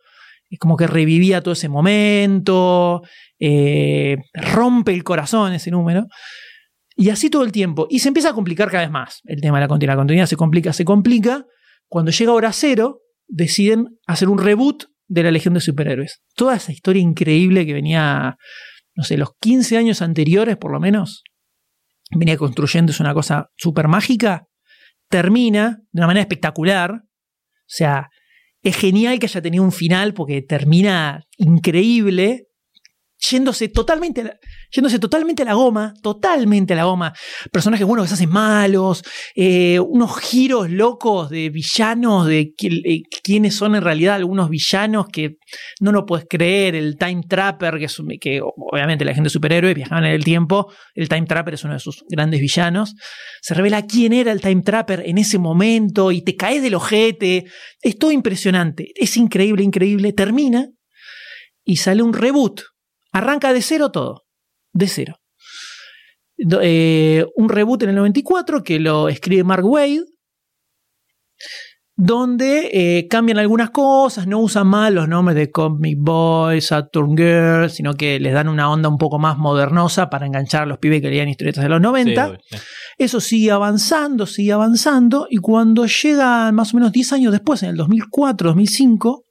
es 0.54 0.58
como 0.60 0.76
que 0.76 0.86
revivía 0.86 1.42
todo 1.42 1.52
ese 1.52 1.68
momento, 1.68 3.02
eh, 3.40 4.18
rompe 4.32 4.94
el 4.94 5.02
corazón 5.02 5.52
ese 5.52 5.72
número. 5.72 6.06
Y 6.96 7.10
así 7.10 7.28
todo 7.28 7.42
el 7.42 7.50
tiempo. 7.50 7.88
Y 7.90 7.98
se 7.98 8.08
empieza 8.08 8.30
a 8.30 8.34
complicar 8.34 8.70
cada 8.70 8.84
vez 8.84 8.90
más 8.90 9.20
el 9.24 9.40
tema 9.40 9.58
de 9.58 9.62
la 9.62 9.68
continuidad. 9.68 9.94
La 9.94 10.00
continuidad 10.00 10.26
se 10.26 10.36
complica, 10.36 10.72
se 10.72 10.84
complica. 10.84 11.44
Cuando 11.88 12.12
llega 12.12 12.32
hora 12.32 12.52
cero, 12.52 13.00
deciden 13.26 13.98
hacer 14.06 14.28
un 14.28 14.38
reboot 14.38 14.84
de 15.08 15.24
la 15.24 15.32
Legión 15.32 15.54
de 15.54 15.60
Superhéroes. 15.60 16.22
Toda 16.36 16.54
esa 16.54 16.70
historia 16.70 17.02
increíble 17.02 17.66
que 17.66 17.72
venía, 17.72 18.36
no 18.94 19.02
sé, 19.02 19.16
los 19.16 19.30
15 19.40 19.76
años 19.76 20.02
anteriores 20.02 20.56
por 20.56 20.70
lo 20.70 20.78
menos, 20.78 21.24
venía 22.12 22.36
construyendo, 22.36 22.92
es 22.92 23.00
una 23.00 23.12
cosa 23.12 23.50
súper 23.56 23.88
mágica, 23.88 24.46
termina 25.08 25.80
de 25.90 26.00
una 26.00 26.06
manera 26.06 26.22
espectacular. 26.22 26.92
O 26.92 27.66
sea, 27.66 28.08
es 28.64 28.76
genial 28.76 29.18
que 29.18 29.26
haya 29.26 29.42
tenido 29.42 29.62
un 29.62 29.72
final 29.72 30.14
porque 30.14 30.42
termina 30.42 31.26
increíble 31.36 32.48
yéndose 33.30 33.68
totalmente, 33.68 34.20
a 34.20 34.24
la, 34.24 34.38
yéndose 34.70 34.98
totalmente 34.98 35.44
la 35.44 35.54
goma, 35.54 35.94
totalmente 36.02 36.72
a 36.74 36.76
la 36.76 36.84
goma. 36.84 37.12
Personajes 37.52 37.86
buenos 37.86 38.04
que 38.04 38.08
se 38.08 38.14
hacen 38.14 38.30
malos, 38.30 39.02
eh, 39.34 39.78
unos 39.80 40.18
giros 40.20 40.70
locos 40.70 41.30
de 41.30 41.50
villanos, 41.50 42.26
de 42.26 42.54
eh, 42.60 43.02
quiénes 43.22 43.54
son 43.54 43.76
en 43.76 43.82
realidad 43.82 44.16
algunos 44.16 44.50
villanos 44.50 45.06
que 45.12 45.36
no 45.80 45.92
lo 45.92 46.04
puedes 46.06 46.26
creer. 46.28 46.74
El 46.74 46.96
Time 46.96 47.22
Trapper, 47.28 47.78
que, 47.78 47.84
es, 47.86 47.96
que 48.20 48.40
obviamente 48.42 49.04
la 49.04 49.14
gente 49.14 49.30
superhéroe 49.30 49.74
viajaban 49.74 50.04
en 50.04 50.12
el 50.12 50.24
tiempo, 50.24 50.72
el 50.94 51.08
Time 51.08 51.26
Trapper 51.26 51.54
es 51.54 51.64
uno 51.64 51.74
de 51.74 51.80
sus 51.80 52.04
grandes 52.08 52.40
villanos. 52.40 52.94
Se 53.40 53.54
revela 53.54 53.86
quién 53.86 54.12
era 54.12 54.32
el 54.32 54.40
Time 54.40 54.62
Trapper 54.62 55.02
en 55.06 55.18
ese 55.18 55.38
momento 55.38 56.12
y 56.12 56.22
te 56.22 56.36
caes 56.36 56.62
del 56.62 56.74
ojete. 56.74 57.44
Es 57.80 57.98
todo 57.98 58.10
impresionante, 58.10 58.88
es 58.94 59.16
increíble, 59.16 59.62
increíble. 59.62 60.12
Termina 60.12 60.68
y 61.64 61.76
sale 61.76 62.02
un 62.02 62.12
reboot 62.12 62.73
Arranca 63.14 63.52
de 63.52 63.62
cero 63.62 63.90
todo. 63.92 64.24
De 64.72 64.88
cero. 64.88 65.14
Eh, 66.36 67.24
un 67.36 67.48
reboot 67.48 67.84
en 67.84 67.90
el 67.90 67.94
94 67.94 68.64
que 68.64 68.80
lo 68.80 69.08
escribe 69.08 69.44
Mark 69.44 69.64
Wade, 69.64 70.04
donde 71.96 72.70
eh, 72.72 73.06
cambian 73.08 73.38
algunas 73.38 73.70
cosas, 73.70 74.26
no 74.26 74.40
usan 74.40 74.66
mal 74.66 74.96
los 74.96 75.06
nombres 75.06 75.36
de 75.36 75.52
Comic 75.52 75.96
Boys, 76.00 76.66
Saturn 76.66 77.16
Girl, 77.16 77.70
sino 77.70 77.94
que 77.94 78.18
les 78.18 78.34
dan 78.34 78.48
una 78.48 78.68
onda 78.68 78.88
un 78.88 78.98
poco 78.98 79.20
más 79.20 79.38
modernosa 79.38 80.10
para 80.10 80.26
enganchar 80.26 80.64
a 80.64 80.66
los 80.66 80.78
pibes 80.78 81.00
que 81.00 81.08
leían 81.08 81.28
historietas 81.28 81.62
de 81.62 81.68
los 81.68 81.80
90. 81.80 82.36
Eso 82.98 83.20
sigue 83.20 83.52
avanzando, 83.52 84.26
sigue 84.26 84.50
avanzando, 84.50 85.28
y 85.30 85.36
cuando 85.36 85.86
llega 85.86 86.50
más 86.50 86.74
o 86.74 86.78
menos 86.78 86.90
10 86.90 87.12
años 87.12 87.32
después, 87.32 87.62
en 87.62 87.70
el 87.70 87.76
2004, 87.76 88.48
2005, 88.48 89.24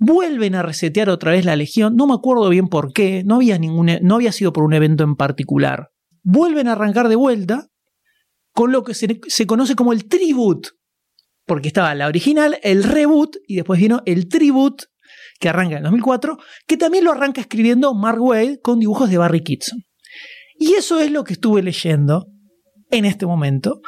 vuelven 0.00 0.54
a 0.54 0.62
resetear 0.62 1.10
otra 1.10 1.32
vez 1.32 1.44
la 1.44 1.54
Legión, 1.54 1.94
no 1.94 2.06
me 2.06 2.14
acuerdo 2.14 2.48
bien 2.48 2.68
por 2.68 2.92
qué, 2.92 3.22
no 3.24 3.36
había, 3.36 3.58
ningún, 3.58 3.90
no 4.02 4.14
había 4.16 4.32
sido 4.32 4.52
por 4.52 4.64
un 4.64 4.72
evento 4.72 5.04
en 5.04 5.14
particular. 5.14 5.90
Vuelven 6.22 6.66
a 6.66 6.72
arrancar 6.72 7.08
de 7.08 7.16
vuelta 7.16 7.68
con 8.52 8.72
lo 8.72 8.82
que 8.82 8.94
se, 8.94 9.20
se 9.28 9.46
conoce 9.46 9.76
como 9.76 9.92
el 9.92 10.08
tribute, 10.08 10.70
porque 11.46 11.68
estaba 11.68 11.94
la 11.94 12.08
original, 12.08 12.58
el 12.62 12.82
reboot 12.82 13.36
y 13.46 13.56
después 13.56 13.78
vino 13.78 14.02
el 14.06 14.28
tribute 14.28 14.86
que 15.38 15.50
arranca 15.50 15.76
en 15.76 15.82
2004, 15.82 16.38
que 16.66 16.76
también 16.76 17.04
lo 17.04 17.12
arranca 17.12 17.42
escribiendo 17.42 17.94
Mark 17.94 18.22
Wade 18.22 18.58
con 18.60 18.80
dibujos 18.80 19.10
de 19.10 19.18
Barry 19.18 19.42
Kitson. 19.42 19.84
Y 20.58 20.74
eso 20.74 20.98
es 20.98 21.10
lo 21.10 21.24
que 21.24 21.34
estuve 21.34 21.62
leyendo 21.62 22.26
en 22.90 23.04
este 23.04 23.26
momento, 23.26 23.80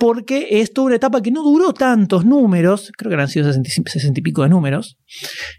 porque 0.00 0.48
es 0.62 0.72
toda 0.72 0.86
una 0.86 0.96
etapa 0.96 1.20
que 1.20 1.30
no 1.30 1.42
duró 1.42 1.74
tantos 1.74 2.24
números, 2.24 2.90
creo 2.96 3.10
que 3.10 3.14
eran 3.14 3.28
sido 3.28 3.52
60, 3.52 4.18
y 4.18 4.22
pico 4.22 4.42
de 4.42 4.48
números, 4.48 4.98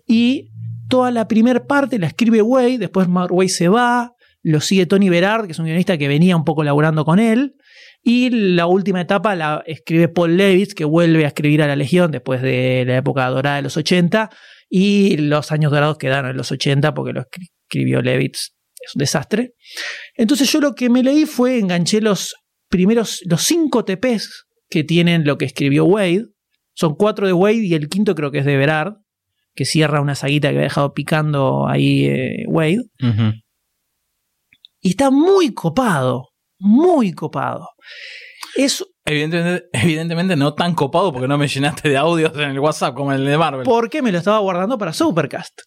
y 0.07 0.49
toda 0.89 1.11
la 1.11 1.27
primera 1.27 1.63
parte 1.67 1.99
la 1.99 2.07
escribe 2.07 2.41
Way, 2.41 2.77
después 2.77 3.07
Way 3.07 3.49
se 3.49 3.69
va, 3.69 4.15
lo 4.41 4.59
sigue 4.59 4.87
Tony 4.87 5.09
Berard, 5.09 5.45
que 5.45 5.51
es 5.51 5.59
un 5.59 5.65
guionista 5.65 5.95
que 5.99 6.07
venía 6.07 6.35
un 6.35 6.43
poco 6.43 6.63
laburando 6.63 7.05
con 7.05 7.19
él, 7.19 7.53
y 8.01 8.31
la 8.31 8.65
última 8.65 8.99
etapa 9.01 9.35
la 9.35 9.61
escribe 9.67 10.07
Paul 10.07 10.35
Levitz, 10.35 10.73
que 10.73 10.85
vuelve 10.85 11.23
a 11.23 11.27
escribir 11.27 11.61
a 11.61 11.67
la 11.67 11.75
Legión 11.75 12.09
después 12.09 12.41
de 12.41 12.83
la 12.87 12.97
época 12.97 13.27
dorada 13.27 13.57
de 13.57 13.61
los 13.61 13.77
80, 13.77 14.31
y 14.67 15.17
los 15.17 15.51
años 15.51 15.71
dorados 15.71 15.99
quedaron 15.99 16.31
en 16.31 16.37
los 16.37 16.51
80 16.51 16.95
porque 16.95 17.13
lo 17.13 17.25
escribió 17.69 18.01
Levitz, 18.01 18.55
es 18.79 18.95
un 18.95 18.99
desastre. 19.01 19.53
Entonces 20.15 20.51
yo 20.51 20.59
lo 20.59 20.73
que 20.73 20.89
me 20.89 21.03
leí 21.03 21.27
fue, 21.27 21.59
enganché 21.59 22.01
los 22.01 22.33
primeros, 22.71 23.21
los 23.25 23.43
cinco 23.43 23.85
TPs 23.85 24.47
que 24.69 24.83
tienen 24.83 25.25
lo 25.25 25.37
que 25.37 25.45
escribió 25.45 25.85
Wade, 25.85 26.25
son 26.73 26.95
cuatro 26.95 27.27
de 27.27 27.33
Wade 27.33 27.65
y 27.65 27.73
el 27.75 27.89
quinto 27.89 28.15
creo 28.15 28.31
que 28.31 28.39
es 28.39 28.45
de 28.45 28.57
Berard, 28.57 28.95
que 29.53 29.65
cierra 29.65 30.01
una 30.01 30.15
saguita 30.15 30.47
que 30.47 30.55
había 30.55 30.63
dejado 30.63 30.93
picando 30.93 31.67
ahí 31.67 32.05
eh, 32.05 32.45
Wade. 32.47 32.85
Y 34.79 34.89
está 34.89 35.11
muy 35.11 35.53
copado, 35.53 36.29
muy 36.57 37.11
copado. 37.11 37.67
Es, 38.55 38.83
evidentemente, 39.05 39.67
evidentemente 39.73 40.35
no 40.35 40.55
tan 40.55 40.73
copado 40.73 41.11
porque 41.13 41.27
no 41.27 41.37
me 41.37 41.47
llenaste 41.47 41.89
de 41.89 41.97
audios 41.97 42.33
en 42.35 42.51
el 42.51 42.59
WhatsApp 42.59 42.95
como 42.95 43.13
el 43.13 43.25
de 43.25 43.37
Marvel. 43.37 43.63
Porque 43.63 44.01
me 44.01 44.11
lo 44.11 44.17
estaba 44.17 44.39
guardando 44.39 44.77
para 44.77 44.93
Supercast. 44.93 45.61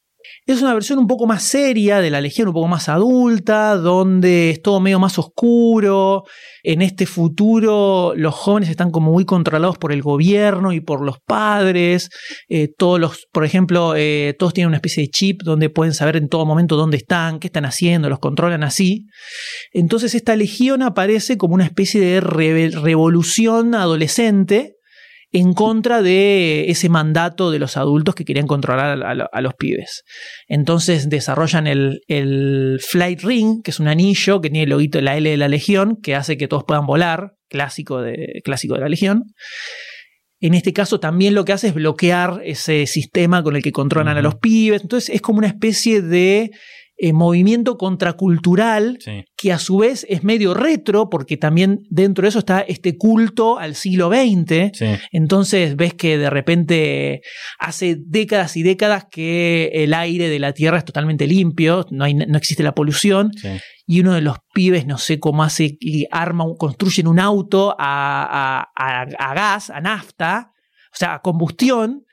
Es 0.46 0.60
una 0.60 0.74
versión 0.74 0.98
un 0.98 1.06
poco 1.06 1.26
más 1.26 1.42
seria 1.42 2.00
de 2.00 2.10
la 2.10 2.20
Legión, 2.20 2.48
un 2.48 2.54
poco 2.54 2.68
más 2.68 2.90
adulta, 2.90 3.76
donde 3.76 4.50
es 4.50 4.60
todo 4.60 4.78
medio 4.78 4.98
más 4.98 5.18
oscuro. 5.18 6.24
En 6.62 6.82
este 6.82 7.06
futuro 7.06 8.12
los 8.14 8.34
jóvenes 8.34 8.68
están 8.68 8.90
como 8.90 9.10
muy 9.10 9.24
controlados 9.24 9.78
por 9.78 9.90
el 9.90 10.02
gobierno 10.02 10.74
y 10.74 10.80
por 10.80 11.00
los 11.00 11.16
padres. 11.18 12.10
Eh, 12.50 12.68
todos 12.76 13.00
los, 13.00 13.26
por 13.32 13.46
ejemplo, 13.46 13.94
eh, 13.96 14.34
todos 14.38 14.52
tienen 14.52 14.68
una 14.68 14.76
especie 14.76 15.04
de 15.04 15.08
chip 15.08 15.40
donde 15.42 15.70
pueden 15.70 15.94
saber 15.94 16.16
en 16.16 16.28
todo 16.28 16.44
momento 16.44 16.76
dónde 16.76 16.98
están, 16.98 17.38
qué 17.38 17.46
están 17.46 17.64
haciendo, 17.64 18.10
los 18.10 18.18
controlan 18.18 18.64
así. 18.64 19.06
Entonces 19.72 20.14
esta 20.14 20.36
Legión 20.36 20.82
aparece 20.82 21.38
como 21.38 21.54
una 21.54 21.64
especie 21.64 22.02
de 22.02 22.20
revolución 22.20 23.74
adolescente 23.74 24.73
en 25.34 25.52
contra 25.52 26.00
de 26.00 26.70
ese 26.70 26.88
mandato 26.88 27.50
de 27.50 27.58
los 27.58 27.76
adultos 27.76 28.14
que 28.14 28.24
querían 28.24 28.46
controlar 28.46 29.02
a, 29.02 29.40
los 29.40 29.54
pibes. 29.54 30.04
Entonces 30.46 31.10
desarrollan 31.10 31.66
el, 31.66 32.78
Flight 32.80 33.20
Ring, 33.22 33.60
que 33.64 33.72
es 33.72 33.80
un 33.80 33.88
anillo 33.88 34.40
que 34.40 34.48
tiene 34.48 34.62
el 34.62 34.70
loguito 34.70 34.98
de 34.98 35.02
la 35.02 35.16
L 35.16 35.28
de 35.28 35.36
la 35.36 35.48
Legión, 35.48 35.98
que 36.00 36.14
hace 36.14 36.36
que 36.36 36.46
todos 36.46 36.62
puedan 36.62 36.86
volar, 36.86 37.32
clásico 37.48 38.00
de, 38.00 38.42
clásico 38.44 38.74
de 38.74 38.82
la 38.82 38.88
Legión. 38.88 39.24
En 40.38 40.54
este 40.54 40.72
caso 40.72 41.00
también 41.00 41.34
lo 41.34 41.44
que 41.44 41.52
hace 41.52 41.66
es 41.66 41.74
bloquear 41.74 42.40
ese 42.44 42.86
sistema 42.86 43.42
con 43.42 43.56
el 43.56 43.62
que 43.64 43.72
controlan 43.72 44.16
a 44.16 44.22
los 44.22 44.36
pibes. 44.36 44.82
Entonces 44.82 45.16
es 45.16 45.20
como 45.20 45.38
una 45.38 45.48
especie 45.48 46.00
de 46.00 46.52
eh, 46.96 47.12
movimiento 47.12 47.76
contracultural 47.76 48.98
que 49.36 49.52
a 49.52 49.58
su 49.58 49.78
vez 49.78 50.06
es 50.08 50.22
medio 50.22 50.54
retro 50.54 51.10
porque 51.10 51.36
también 51.36 51.80
dentro 51.90 52.22
de 52.22 52.28
eso 52.28 52.38
está 52.38 52.60
este 52.60 52.96
culto 52.96 53.58
al 53.58 53.74
siglo 53.74 54.10
XX. 54.10 55.00
Entonces 55.10 55.74
ves 55.74 55.94
que 55.94 56.18
de 56.18 56.30
repente 56.30 57.20
hace 57.58 57.96
décadas 57.98 58.56
y 58.56 58.62
décadas 58.62 59.06
que 59.10 59.72
el 59.74 59.92
aire 59.92 60.28
de 60.28 60.38
la 60.38 60.52
Tierra 60.52 60.78
es 60.78 60.84
totalmente 60.84 61.26
limpio, 61.26 61.84
no, 61.90 62.04
hay, 62.04 62.14
no 62.14 62.38
existe 62.38 62.62
la 62.62 62.76
polución. 62.76 63.32
Y 63.86 64.00
uno 64.00 64.14
de 64.14 64.20
los 64.20 64.38
pibes, 64.54 64.86
no 64.86 64.96
sé 64.96 65.18
cómo 65.18 65.42
hace, 65.42 65.76
arma, 66.12 66.44
construyen 66.56 67.08
un 67.08 67.18
auto 67.18 67.74
a, 67.76 68.68
a 68.76 69.34
gas, 69.34 69.68
a 69.68 69.80
nafta, 69.80 70.52
o 70.92 70.96
sea, 70.96 71.14
a 71.14 71.22
combustión, 71.22 72.04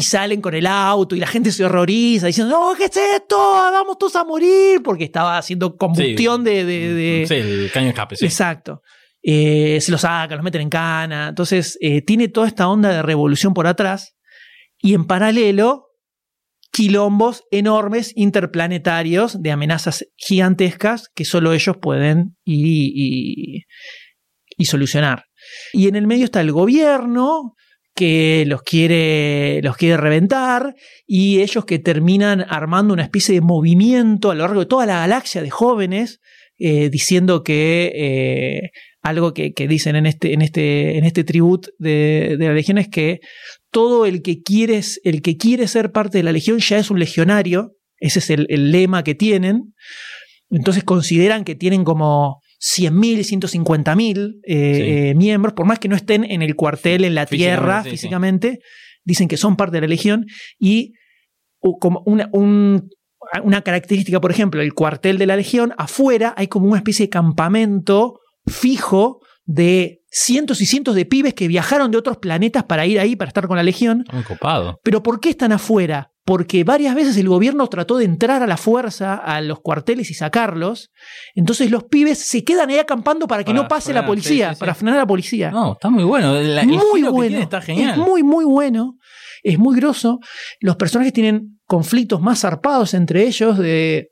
y 0.00 0.02
salen 0.02 0.40
con 0.40 0.54
el 0.54 0.66
auto 0.66 1.14
y 1.14 1.20
la 1.20 1.26
gente 1.26 1.52
se 1.52 1.62
horroriza 1.62 2.26
diciendo, 2.26 2.58
no, 2.58 2.74
¿qué 2.74 2.86
es 2.86 2.96
esto? 2.96 3.36
Vamos 3.36 3.98
todos 3.98 4.16
a 4.16 4.24
morir 4.24 4.82
porque 4.82 5.04
estaba 5.04 5.36
haciendo 5.36 5.76
combustión 5.76 6.42
de, 6.42 6.64
de, 6.64 7.26
Sí, 7.28 7.34
el 7.34 7.70
caño 7.70 7.84
de 7.84 7.90
escape, 7.90 8.16
sí. 8.16 8.24
Exacto. 8.24 8.80
Eh, 9.22 9.78
se 9.82 9.92
los 9.92 10.00
sacan, 10.00 10.38
los 10.38 10.42
meten 10.42 10.62
en 10.62 10.70
cana. 10.70 11.28
Entonces, 11.28 11.76
eh, 11.82 12.00
tiene 12.00 12.28
toda 12.28 12.46
esta 12.46 12.66
onda 12.66 12.88
de 12.88 13.02
revolución 13.02 13.52
por 13.52 13.66
atrás 13.66 14.16
y 14.78 14.94
en 14.94 15.04
paralelo, 15.04 15.88
quilombos 16.72 17.44
enormes 17.50 18.14
interplanetarios 18.16 19.42
de 19.42 19.50
amenazas 19.52 20.06
gigantescas 20.16 21.10
que 21.14 21.26
solo 21.26 21.52
ellos 21.52 21.76
pueden 21.76 22.38
y, 22.42 22.92
y, 22.94 23.64
y 24.56 24.64
solucionar. 24.64 25.26
Y 25.74 25.88
en 25.88 25.96
el 25.96 26.06
medio 26.06 26.24
está 26.24 26.40
el 26.40 26.52
gobierno, 26.52 27.54
que 28.00 28.44
los 28.46 28.62
quiere, 28.62 29.60
los 29.62 29.76
quiere 29.76 29.98
reventar 29.98 30.74
y 31.06 31.42
ellos 31.42 31.66
que 31.66 31.78
terminan 31.78 32.46
armando 32.48 32.94
una 32.94 33.02
especie 33.02 33.34
de 33.34 33.42
movimiento 33.42 34.30
a 34.30 34.34
lo 34.34 34.40
largo 34.40 34.60
de 34.60 34.66
toda 34.66 34.86
la 34.86 35.00
galaxia 35.00 35.42
de 35.42 35.50
jóvenes 35.50 36.18
eh, 36.56 36.88
diciendo 36.88 37.44
que 37.44 37.92
eh, 37.94 38.70
algo 39.02 39.34
que, 39.34 39.52
dicen 39.68 39.96
en 39.96 40.06
este, 40.06 40.32
en 40.32 40.40
este, 40.40 40.96
en 40.96 41.04
este 41.04 41.24
tribut 41.24 41.66
de, 41.78 42.36
de, 42.38 42.46
la 42.46 42.54
Legión 42.54 42.78
es 42.78 42.88
que 42.88 43.20
todo 43.70 44.06
el 44.06 44.22
que, 44.22 44.40
quiere, 44.40 44.80
el 45.04 45.20
que 45.20 45.36
quiere 45.36 45.68
ser 45.68 45.92
parte 45.92 46.16
de 46.16 46.24
la 46.24 46.32
Legión 46.32 46.58
ya 46.58 46.78
es 46.78 46.90
un 46.90 46.98
legionario, 46.98 47.76
ese 47.98 48.20
es 48.20 48.30
el 48.30 48.72
lema 48.72 49.04
que 49.04 49.14
tienen, 49.14 49.74
entonces 50.48 50.84
consideran 50.84 51.44
que 51.44 51.54
tienen 51.54 51.84
como 51.84 52.40
100.000, 52.60 53.20
150.000 53.20 54.40
eh, 54.44 54.74
sí. 54.74 54.82
eh, 54.82 55.14
miembros, 55.14 55.54
por 55.54 55.66
más 55.66 55.78
que 55.78 55.88
no 55.88 55.96
estén 55.96 56.24
en 56.24 56.42
el 56.42 56.54
cuartel, 56.56 57.04
en 57.04 57.14
la 57.14 57.26
tierra 57.26 57.82
sí, 57.82 57.90
físicamente, 57.90 58.60
dicen 59.04 59.28
que 59.28 59.36
son 59.36 59.56
parte 59.56 59.76
de 59.76 59.80
la 59.82 59.86
Legión 59.86 60.26
y 60.58 60.92
como 61.80 62.02
una, 62.06 62.28
un, 62.32 62.90
una 63.42 63.62
característica, 63.62 64.20
por 64.20 64.30
ejemplo, 64.30 64.62
el 64.62 64.74
cuartel 64.74 65.18
de 65.18 65.26
la 65.26 65.36
Legión, 65.36 65.72
afuera 65.78 66.34
hay 66.36 66.48
como 66.48 66.66
una 66.66 66.78
especie 66.78 67.06
de 67.06 67.10
campamento 67.10 68.18
fijo 68.46 69.20
de 69.44 70.00
cientos 70.10 70.60
y 70.60 70.66
cientos 70.66 70.94
de 70.94 71.06
pibes 71.06 71.34
que 71.34 71.48
viajaron 71.48 71.90
de 71.90 71.98
otros 71.98 72.18
planetas 72.18 72.64
para 72.64 72.86
ir 72.86 73.00
ahí, 73.00 73.16
para 73.16 73.28
estar 73.28 73.46
con 73.46 73.56
la 73.56 73.62
Legión. 73.62 74.04
Muy 74.12 74.22
copado. 74.22 74.78
Pero 74.82 75.02
¿por 75.02 75.20
qué 75.20 75.30
están 75.30 75.52
afuera? 75.52 76.09
Porque 76.24 76.64
varias 76.64 76.94
veces 76.94 77.16
el 77.16 77.28
gobierno 77.28 77.66
trató 77.68 77.96
de 77.96 78.04
entrar 78.04 78.42
a 78.42 78.46
la 78.46 78.56
fuerza 78.56 79.14
a 79.14 79.40
los 79.40 79.60
cuarteles 79.60 80.10
y 80.10 80.14
sacarlos. 80.14 80.90
Entonces 81.34 81.70
los 81.70 81.84
pibes 81.84 82.18
se 82.18 82.44
quedan 82.44 82.70
ahí 82.70 82.78
acampando 82.78 83.26
para 83.26 83.42
que 83.42 83.52
para 83.52 83.62
no 83.62 83.68
pase 83.68 83.86
frenar, 83.86 84.04
la 84.04 84.06
policía, 84.06 84.48
sí, 84.50 84.54
sí, 84.54 84.60
para 84.60 84.74
frenar 84.74 84.96
a 84.96 84.98
la 84.98 85.06
policía. 85.06 85.50
No, 85.50 85.72
está 85.72 85.88
muy 85.90 86.04
bueno. 86.04 86.34
La, 86.40 86.64
muy 86.64 87.02
bueno. 87.02 87.38
está 87.38 87.60
genial. 87.60 87.92
Es 87.92 87.96
muy, 87.96 88.22
muy 88.22 88.44
bueno. 88.44 88.96
Es 89.42 89.58
muy 89.58 89.74
grosso. 89.76 90.20
Los 90.60 90.76
personajes 90.76 91.12
tienen 91.12 91.60
conflictos 91.66 92.20
más 92.20 92.40
zarpados 92.40 92.94
entre 92.94 93.26
ellos 93.26 93.58
de 93.58 94.10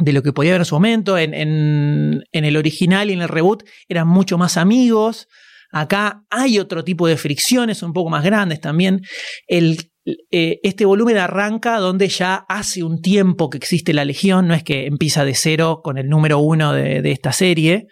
de 0.00 0.12
lo 0.12 0.22
que 0.22 0.32
podía 0.32 0.52
haber 0.52 0.60
en 0.60 0.64
su 0.66 0.74
momento. 0.76 1.18
En, 1.18 1.34
en, 1.34 2.22
en, 2.30 2.44
el 2.44 2.56
original 2.56 3.10
y 3.10 3.14
en 3.14 3.22
el 3.22 3.28
reboot 3.28 3.64
eran 3.88 4.06
mucho 4.06 4.38
más 4.38 4.56
amigos. 4.56 5.26
Acá 5.70 6.22
hay 6.30 6.58
otro 6.58 6.82
tipo 6.84 7.06
de 7.06 7.16
fricciones 7.16 7.82
un 7.82 7.92
poco 7.92 8.10
más 8.10 8.24
grandes 8.24 8.60
también. 8.60 9.02
El, 9.46 9.90
eh, 10.30 10.60
este 10.62 10.84
volumen 10.84 11.18
arranca 11.18 11.78
donde 11.78 12.08
ya 12.08 12.44
hace 12.48 12.82
un 12.82 13.00
tiempo 13.00 13.50
que 13.50 13.58
existe 13.58 13.92
la 13.92 14.04
Legión, 14.04 14.48
no 14.48 14.54
es 14.54 14.62
que 14.62 14.86
empieza 14.86 15.24
de 15.24 15.34
cero 15.34 15.80
con 15.82 15.98
el 15.98 16.08
número 16.08 16.38
uno 16.38 16.72
de, 16.72 17.10
esta 17.10 17.32
serie. 17.32 17.86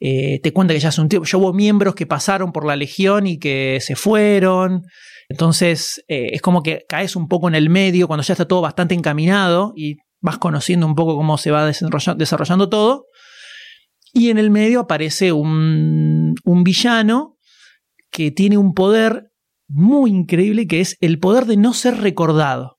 Eh, 0.00 0.40
te 0.42 0.52
cuenta 0.52 0.72
que 0.72 0.80
ya 0.80 0.88
hace 0.88 1.00
un 1.00 1.08
tiempo. 1.08 1.26
Yo 1.26 1.38
hubo 1.38 1.52
miembros 1.52 1.94
que 1.94 2.06
pasaron 2.06 2.52
por 2.52 2.64
la 2.64 2.76
Legión 2.76 3.26
y 3.26 3.38
que 3.38 3.78
se 3.80 3.96
fueron. 3.96 4.82
Entonces 5.28 6.02
eh, 6.08 6.30
es 6.32 6.42
como 6.42 6.62
que 6.62 6.84
caes 6.88 7.16
un 7.16 7.28
poco 7.28 7.48
en 7.48 7.54
el 7.54 7.68
medio 7.70 8.06
cuando 8.06 8.22
ya 8.22 8.34
está 8.34 8.48
todo 8.48 8.62
bastante 8.62 8.94
encaminado 8.94 9.72
y 9.76 9.96
vas 10.20 10.38
conociendo 10.38 10.86
un 10.86 10.94
poco 10.94 11.16
cómo 11.16 11.38
se 11.38 11.50
va 11.50 11.66
desarrollando, 11.66 12.18
desarrollando 12.18 12.68
todo. 12.68 13.06
Y 14.12 14.30
en 14.30 14.38
el 14.38 14.50
medio 14.50 14.80
aparece 14.80 15.32
un, 15.32 16.34
un, 16.44 16.64
villano 16.64 17.36
que 18.10 18.32
tiene 18.32 18.58
un 18.58 18.74
poder 18.74 19.29
muy 19.72 20.10
increíble 20.10 20.66
que 20.66 20.80
es 20.80 20.96
el 21.00 21.18
poder 21.18 21.46
de 21.46 21.56
no 21.56 21.72
ser 21.74 21.98
recordado. 21.98 22.78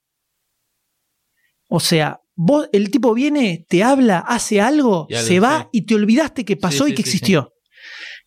O 1.70 1.80
sea, 1.80 2.20
vos, 2.36 2.68
el 2.74 2.92
tipo 2.92 3.14
viene, 3.14 3.66
te 3.70 3.84
habla, 3.84 4.20
hace 4.20 4.60
algo, 4.60 5.08
se 5.10 5.40
va 5.40 5.70
y 5.72 5.86
te 5.86 5.96
olvidaste 5.96 6.44
que 6.44 6.58
pasó 6.58 6.86
sí, 6.86 6.92
y 6.92 6.96
que 6.96 7.02
existió. 7.02 7.54
Sí, 7.56 7.62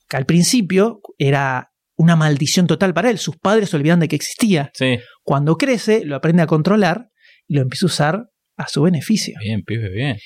que 0.09 0.17
al 0.17 0.27
principio 0.27 1.01
era 1.19 1.71
una 1.97 2.17
maldición 2.17 2.67
total 2.67 2.95
para 2.95 3.11
él. 3.11 3.19
Sus 3.19 3.37
padres 3.37 3.71
se 3.71 3.77
olvidan 3.77 4.01
de 4.01 4.09
que 4.09 4.17
existía. 4.17 4.71
Cuando 5.23 5.57
crece, 5.57 6.05
lo 6.05 6.17
aprende 6.17 6.43
a 6.43 6.47
controlar 6.47 7.11
y 7.47 7.55
lo 7.55 7.63
empieza 7.63 7.87
a 7.87 7.89
usar 7.89 8.27
a 8.57 8.69
su 8.69 8.83
beneficio. 8.83 9.37
Bien, 9.43 9.63
pibe, 9.63 9.91
bien. 9.91 10.17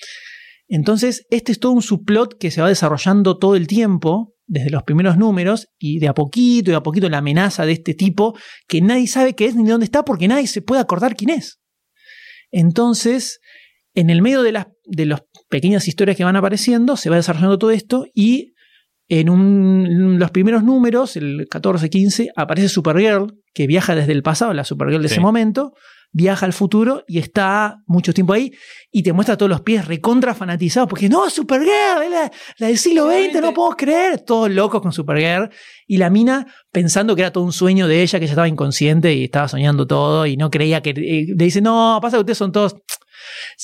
Entonces, 0.69 1.27
este 1.31 1.53
es 1.53 1.61
todo 1.61 1.73
un 1.73 1.83
subplot 1.83 2.39
que 2.39 2.51
se 2.51 2.61
va 2.61 2.69
desarrollando 2.69 3.39
todo 3.39 3.57
el 3.57 3.67
tiempo, 3.67 4.35
desde 4.49 4.71
los 4.71 4.83
primeros 4.83 5.17
números, 5.17 5.69
y 5.79 6.01
de 6.01 6.09
a 6.09 6.15
poquito 6.15 6.71
y 6.71 6.75
a 6.75 6.83
poquito 6.83 7.09
la 7.09 7.19
amenaza 7.19 7.67
de 7.67 7.73
este 7.73 7.95
tipo, 7.95 8.37
que 8.67 8.81
nadie 8.81 9.07
sabe 9.07 9.35
qué 9.35 9.45
es 9.45 9.55
ni 9.55 9.69
dónde 9.69 9.85
está, 9.85 10.05
porque 10.05 10.27
nadie 10.27 10.47
se 10.47 10.63
puede 10.63 10.81
acordar 10.81 11.15
quién 11.15 11.31
es. 11.31 11.61
Entonces, 12.51 13.41
en 13.95 14.11
el 14.11 14.23
medio 14.23 14.43
de 14.43 14.53
las, 14.53 14.67
de 14.87 15.07
las 15.07 15.23
pequeñas 15.49 15.87
historias 15.87 16.17
que 16.17 16.25
van 16.25 16.37
apareciendo, 16.37 16.97
se 16.97 17.11
va 17.11 17.17
desarrollando 17.17 17.59
todo 17.59 17.71
esto, 17.71 18.07
y 18.15 18.55
en, 19.09 19.29
un, 19.29 19.87
en 19.87 20.19
los 20.19 20.31
primeros 20.31 20.65
números, 20.65 21.17
el 21.17 21.47
14-15, 21.49 22.29
aparece 22.35 22.69
Supergirl, 22.69 23.35
que 23.53 23.67
viaja 23.67 23.95
desde 23.95 24.13
el 24.13 24.23
pasado, 24.23 24.55
la 24.55 24.65
Supergirl 24.65 25.03
de 25.03 25.09
sí. 25.09 25.15
ese 25.15 25.21
momento, 25.21 25.75
viaja 26.11 26.47
al 26.47 26.53
futuro 26.53 27.05
y 27.07 27.19
está 27.19 27.83
mucho 27.87 28.15
tiempo 28.15 28.33
ahí 28.33 28.53
y 28.91 29.03
te 29.03 29.13
muestra 29.13 29.37
todos 29.37 29.51
los 29.51 29.61
pies 29.61 29.87
recontra 29.87 30.35
fanatizados 30.35 30.89
porque 30.89 31.09
no, 31.09 31.29
Supergirl, 31.29 32.11
la, 32.11 32.31
la 32.59 32.67
del 32.67 32.79
siglo 32.79 33.11
XX, 33.11 33.41
no 33.43 33.53
puedo 33.53 33.71
creer, 33.77 34.21
todos 34.21 34.51
locos 34.51 34.81
con 34.81 34.93
Supergirl 34.93 35.51
y 35.87 35.99
la 35.99 36.11
mina 36.11 36.47
pensando 36.73 37.15
que 37.15 37.23
era 37.23 37.33
todo 37.33 37.45
un 37.45 37.53
sueño 37.53 37.87
de 37.89 38.03
ella, 38.03 38.19
que 38.19 38.25
ella 38.25 38.33
estaba 38.33 38.49
inconsciente 38.49 39.13
y 39.15 39.25
estaba 39.25 39.49
soñando 39.49 39.87
todo 39.87 40.27
y 40.27 40.37
no 40.37 40.51
creía 40.51 40.83
que... 40.83 40.95
le 40.95 41.45
dice, 41.45 41.61
no, 41.61 41.99
pasa 42.01 42.17
que 42.17 42.21
ustedes 42.21 42.39
son 42.39 42.53
todos... 42.53 42.77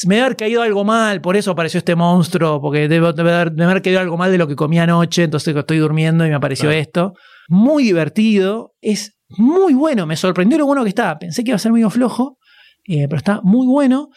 Me 0.07 0.16
debe 0.16 0.26
haber 0.26 0.36
caído 0.36 0.62
algo 0.62 0.84
mal, 0.84 1.20
por 1.20 1.36
eso 1.36 1.53
apareció 1.53 1.78
este 1.78 1.95
monstruo, 1.95 2.61
porque 2.61 2.88
debe, 2.88 3.12
debe, 3.12 3.32
haber, 3.32 3.53
debe 3.53 3.70
haber 3.70 3.82
caído 3.82 4.01
algo 4.01 4.16
mal 4.16 4.30
de 4.30 4.38
lo 4.38 4.49
que 4.49 4.57
comí 4.57 4.78
anoche, 4.78 5.22
entonces 5.22 5.55
estoy 5.57 5.78
durmiendo 5.78 6.26
y 6.26 6.28
me 6.28 6.34
apareció 6.34 6.66
claro. 6.66 6.80
esto. 6.80 7.12
Muy 7.49 7.84
divertido, 7.84 8.74
es 8.80 9.14
muy 9.29 9.75
bueno, 9.75 10.07
me 10.07 10.16
sorprendió 10.16 10.59
lo 10.59 10.66
bueno 10.66 10.83
que 10.83 10.91
está. 10.91 11.18
Pensé 11.18 11.45
que 11.45 11.51
iba 11.51 11.57
a 11.57 11.61
ser 11.61 11.72
medio 11.72 11.91
flojo, 11.91 12.39
eh, 12.87 13.07
pero 13.09 13.16
está 13.16 13.41
muy 13.43 13.66
bueno. 13.66 14.11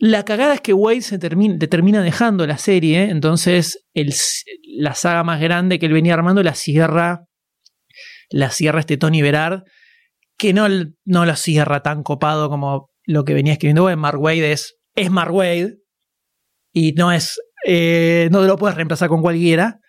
La 0.00 0.24
cagada 0.24 0.54
es 0.54 0.60
que 0.60 0.72
Wade 0.72 1.02
se 1.02 1.18
termina, 1.18 2.02
dejando 2.02 2.46
la 2.46 2.58
serie, 2.58 3.04
¿eh? 3.04 3.10
entonces 3.10 3.84
el, 3.94 4.14
la 4.76 4.94
saga 4.94 5.24
más 5.24 5.40
grande 5.40 5.78
que 5.78 5.86
él 5.86 5.92
venía 5.92 6.14
armando 6.14 6.42
la 6.44 6.54
cierra, 6.54 7.24
la 8.30 8.50
cierra 8.50 8.80
este 8.80 8.96
Tony 8.96 9.22
Berard, 9.22 9.64
que 10.36 10.52
no, 10.52 10.68
no 11.04 11.24
la 11.24 11.34
cierra 11.34 11.82
tan 11.82 12.04
copado 12.04 12.48
como 12.48 12.90
lo 13.04 13.24
que 13.24 13.34
venía 13.34 13.54
escribiendo 13.54 13.84
Wade. 13.84 13.96
Mark 13.96 14.20
Wade 14.20 14.52
es, 14.52 14.76
es 14.94 15.10
Mark 15.10 15.34
Wade 15.34 15.78
y 16.72 16.92
no 16.92 17.10
es, 17.10 17.40
eh, 17.66 18.28
no 18.30 18.42
lo 18.42 18.56
puedes 18.56 18.76
reemplazar 18.76 19.08
con 19.08 19.20
cualquiera. 19.20 19.80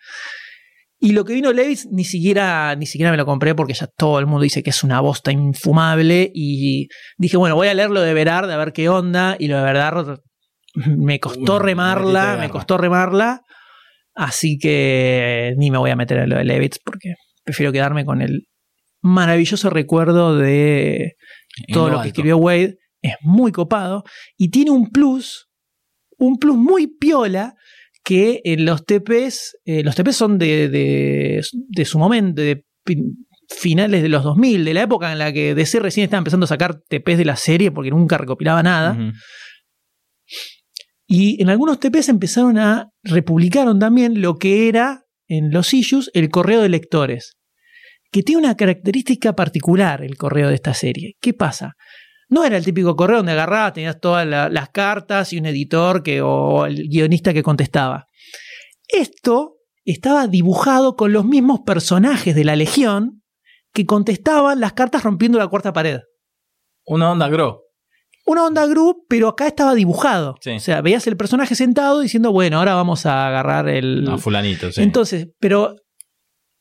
Y 1.02 1.12
lo 1.12 1.24
que 1.24 1.32
vino 1.32 1.50
Levis 1.50 1.88
ni 1.90 2.04
siquiera, 2.04 2.76
ni 2.76 2.84
siquiera 2.84 3.10
me 3.10 3.16
lo 3.16 3.24
compré 3.24 3.54
porque 3.54 3.72
ya 3.72 3.86
todo 3.86 4.18
el 4.18 4.26
mundo 4.26 4.42
dice 4.42 4.62
que 4.62 4.68
es 4.68 4.84
una 4.84 5.00
bosta 5.00 5.32
infumable. 5.32 6.30
Y 6.34 6.88
dije, 7.16 7.38
bueno, 7.38 7.54
voy 7.54 7.68
a 7.68 7.74
leer 7.74 7.88
lo 7.88 8.02
de 8.02 8.12
Berard, 8.12 8.50
a 8.50 8.56
ver 8.58 8.74
qué 8.74 8.90
onda. 8.90 9.34
Y 9.38 9.48
lo 9.48 9.56
de 9.56 9.62
Berard 9.62 10.18
me 10.74 11.18
costó 11.18 11.56
Uy, 11.56 11.62
remarla, 11.62 12.36
me 12.38 12.50
costó 12.50 12.76
remarla. 12.76 13.40
Así 14.14 14.58
que 14.58 15.54
ni 15.56 15.70
me 15.70 15.78
voy 15.78 15.90
a 15.90 15.96
meter 15.96 16.18
en 16.18 16.28
lo 16.28 16.36
de 16.36 16.44
Levitz 16.44 16.78
porque 16.84 17.14
prefiero 17.44 17.72
quedarme 17.72 18.04
con 18.04 18.20
el 18.20 18.48
maravilloso 19.00 19.70
recuerdo 19.70 20.36
de 20.36 21.14
todo 21.72 21.88
lo, 21.88 21.96
lo 21.96 22.02
que 22.02 22.08
escribió 22.08 22.36
Wade. 22.36 22.76
Es 23.00 23.14
muy 23.22 23.52
copado 23.52 24.04
y 24.36 24.50
tiene 24.50 24.70
un 24.70 24.90
plus, 24.90 25.48
un 26.18 26.36
plus 26.36 26.58
muy 26.58 26.88
piola 26.88 27.54
que 28.04 28.40
en 28.44 28.64
los 28.64 28.84
TPs, 28.84 29.58
eh, 29.64 29.82
los 29.82 29.94
TPs 29.94 30.16
son 30.16 30.38
de, 30.38 30.68
de, 30.68 31.44
de 31.52 31.84
su 31.84 31.98
momento, 31.98 32.42
de 32.42 32.64
finales 33.48 34.02
de 34.02 34.08
los 34.08 34.22
2000, 34.22 34.64
de 34.64 34.74
la 34.74 34.82
época 34.82 35.12
en 35.12 35.18
la 35.18 35.32
que 35.32 35.54
DC 35.54 35.80
recién 35.80 36.04
estaba 36.04 36.18
empezando 36.18 36.44
a 36.44 36.48
sacar 36.48 36.80
TPs 36.88 37.18
de 37.18 37.24
la 37.24 37.36
serie 37.36 37.70
porque 37.70 37.90
nunca 37.90 38.16
recopilaba 38.16 38.62
nada. 38.62 38.92
Uh 38.92 39.02
-huh. 39.02 39.12
Y 41.06 41.42
en 41.42 41.50
algunos 41.50 41.80
TPs 41.80 42.08
empezaron 42.08 42.56
a, 42.58 42.90
republicaron 43.02 43.78
también 43.80 44.20
lo 44.20 44.36
que 44.36 44.68
era 44.68 45.04
en 45.28 45.50
los 45.50 45.74
issues 45.74 46.10
el 46.14 46.28
correo 46.30 46.62
de 46.62 46.68
lectores, 46.68 47.36
que 48.12 48.22
tiene 48.22 48.42
una 48.42 48.56
característica 48.56 49.34
particular 49.34 50.02
el 50.04 50.16
correo 50.16 50.48
de 50.48 50.54
esta 50.54 50.74
serie. 50.74 51.16
¿Qué 51.20 51.34
pasa? 51.34 51.74
No 52.30 52.44
era 52.44 52.56
el 52.56 52.64
típico 52.64 52.96
correo 52.96 53.18
donde 53.18 53.32
agarrabas, 53.32 53.74
tenías 53.74 54.00
todas 54.00 54.26
la, 54.26 54.48
las 54.48 54.70
cartas 54.70 55.32
y 55.32 55.38
un 55.38 55.46
editor 55.46 56.02
que, 56.02 56.22
o 56.22 56.64
el 56.64 56.88
guionista 56.88 57.34
que 57.34 57.42
contestaba. 57.42 58.06
Esto 58.88 59.56
estaba 59.84 60.28
dibujado 60.28 60.94
con 60.94 61.12
los 61.12 61.24
mismos 61.24 61.60
personajes 61.66 62.34
de 62.34 62.44
la 62.44 62.56
Legión 62.56 63.22
que 63.72 63.84
contestaban 63.84 64.60
las 64.60 64.72
cartas 64.72 65.02
rompiendo 65.02 65.38
la 65.38 65.48
cuarta 65.48 65.72
pared. 65.72 66.00
Una 66.86 67.10
onda 67.10 67.28
Gro. 67.28 67.62
Una 68.26 68.44
onda 68.44 68.66
Gru, 68.66 69.04
pero 69.08 69.28
acá 69.28 69.46
estaba 69.46 69.74
dibujado. 69.74 70.36
Sí. 70.40 70.50
O 70.52 70.60
sea, 70.60 70.82
veías 70.82 71.06
el 71.08 71.16
personaje 71.16 71.54
sentado 71.56 72.00
diciendo, 72.00 72.32
bueno, 72.32 72.58
ahora 72.58 72.74
vamos 72.74 73.06
a 73.06 73.26
agarrar 73.26 73.68
el. 73.68 74.04
No, 74.04 74.18
fulanito, 74.18 74.70
sí. 74.70 74.82
Entonces, 74.82 75.28
pero, 75.40 75.74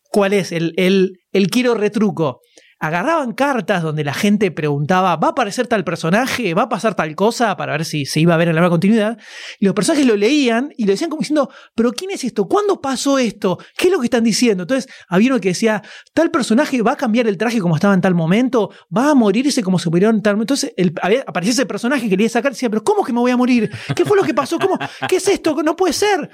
¿cuál 0.10 0.34
es 0.34 0.52
el, 0.52 0.74
el, 0.78 1.20
el 1.32 1.50
quiero 1.50 1.76
retruco? 1.76 2.42
Agarraban 2.80 3.34
cartas 3.34 3.84
donde 3.84 4.06
la 4.06 4.14
gente 4.14 4.52
preguntaba, 4.52 5.18
¿va 5.18 5.28
a 5.28 5.32
aparecer 5.32 5.68
tal 5.68 5.84
personaje? 5.84 6.54
¿Va 6.54 6.64
a 6.64 6.70
pasar 6.70 6.96
tal 6.96 7.14
cosa? 7.16 7.58
Para 7.58 7.74
ver 7.74 7.84
si 7.84 8.06
se 8.06 8.22
iba 8.22 8.34
a 8.34 8.38
ver 8.38 8.48
en 8.48 8.56
la 8.56 8.62
nueva 8.62 8.72
continuidad. 8.72 9.18
Y 9.60 9.66
los 9.66 9.74
personajes 9.74 10.06
lo 10.06 10.16
leían 10.16 10.74
y 10.78 10.86
lo 10.86 10.92
decían 10.92 11.10
como 11.10 11.20
diciendo, 11.20 11.50
¿pero 11.76 11.92
quién 11.92 12.12
es 12.12 12.24
esto? 12.24 12.48
¿Cuándo 12.48 12.80
pasó 12.80 13.20
esto? 13.20 13.60
¿Qué 13.78 13.88
es 13.88 13.92
lo 13.92 14.00
que 14.00 14.06
están 14.06 14.24
diciendo? 14.24 14.64
Entonces, 14.64 14.90
había 15.10 15.32
uno 15.32 15.42
que 15.42 15.50
decía, 15.50 15.84
tal 16.14 16.32
personaje 16.32 16.82
va 16.82 16.94
a 16.94 16.98
cambiar 16.98 17.28
el 17.28 17.38
traje 17.38 17.60
como 17.60 17.76
estaba 17.76 17.94
en 17.94 18.02
tal 18.02 18.16
momento, 18.16 18.72
va 18.96 19.12
a 19.12 19.16
morirse 19.16 19.62
como 19.62 19.78
se 19.78 19.90
murió 19.90 20.10
en 20.10 20.22
tal 20.22 20.36
momento. 20.36 20.54
Entonces, 20.54 20.74
el, 20.78 20.94
aparecía 21.28 21.52
ese 21.52 21.66
personaje 21.66 22.08
que 22.08 22.16
leía 22.16 22.30
sacar 22.30 22.54
y 22.54 22.56
decía, 22.56 22.70
¿pero 22.70 22.84
cómo 22.84 23.04
que 23.04 23.12
me 23.12 23.20
voy 23.20 23.32
a 23.32 23.38
morir? 23.38 23.70
¿Qué 23.94 24.06
fue 24.06 24.16
lo 24.16 24.24
que 24.24 24.34
pasó? 24.34 24.58
¿Cómo? 24.58 24.80
¿Qué 25.10 25.18
es 25.18 25.28
esto? 25.28 25.62
No 25.64 25.76
puede 25.76 25.94
ser. 25.94 26.30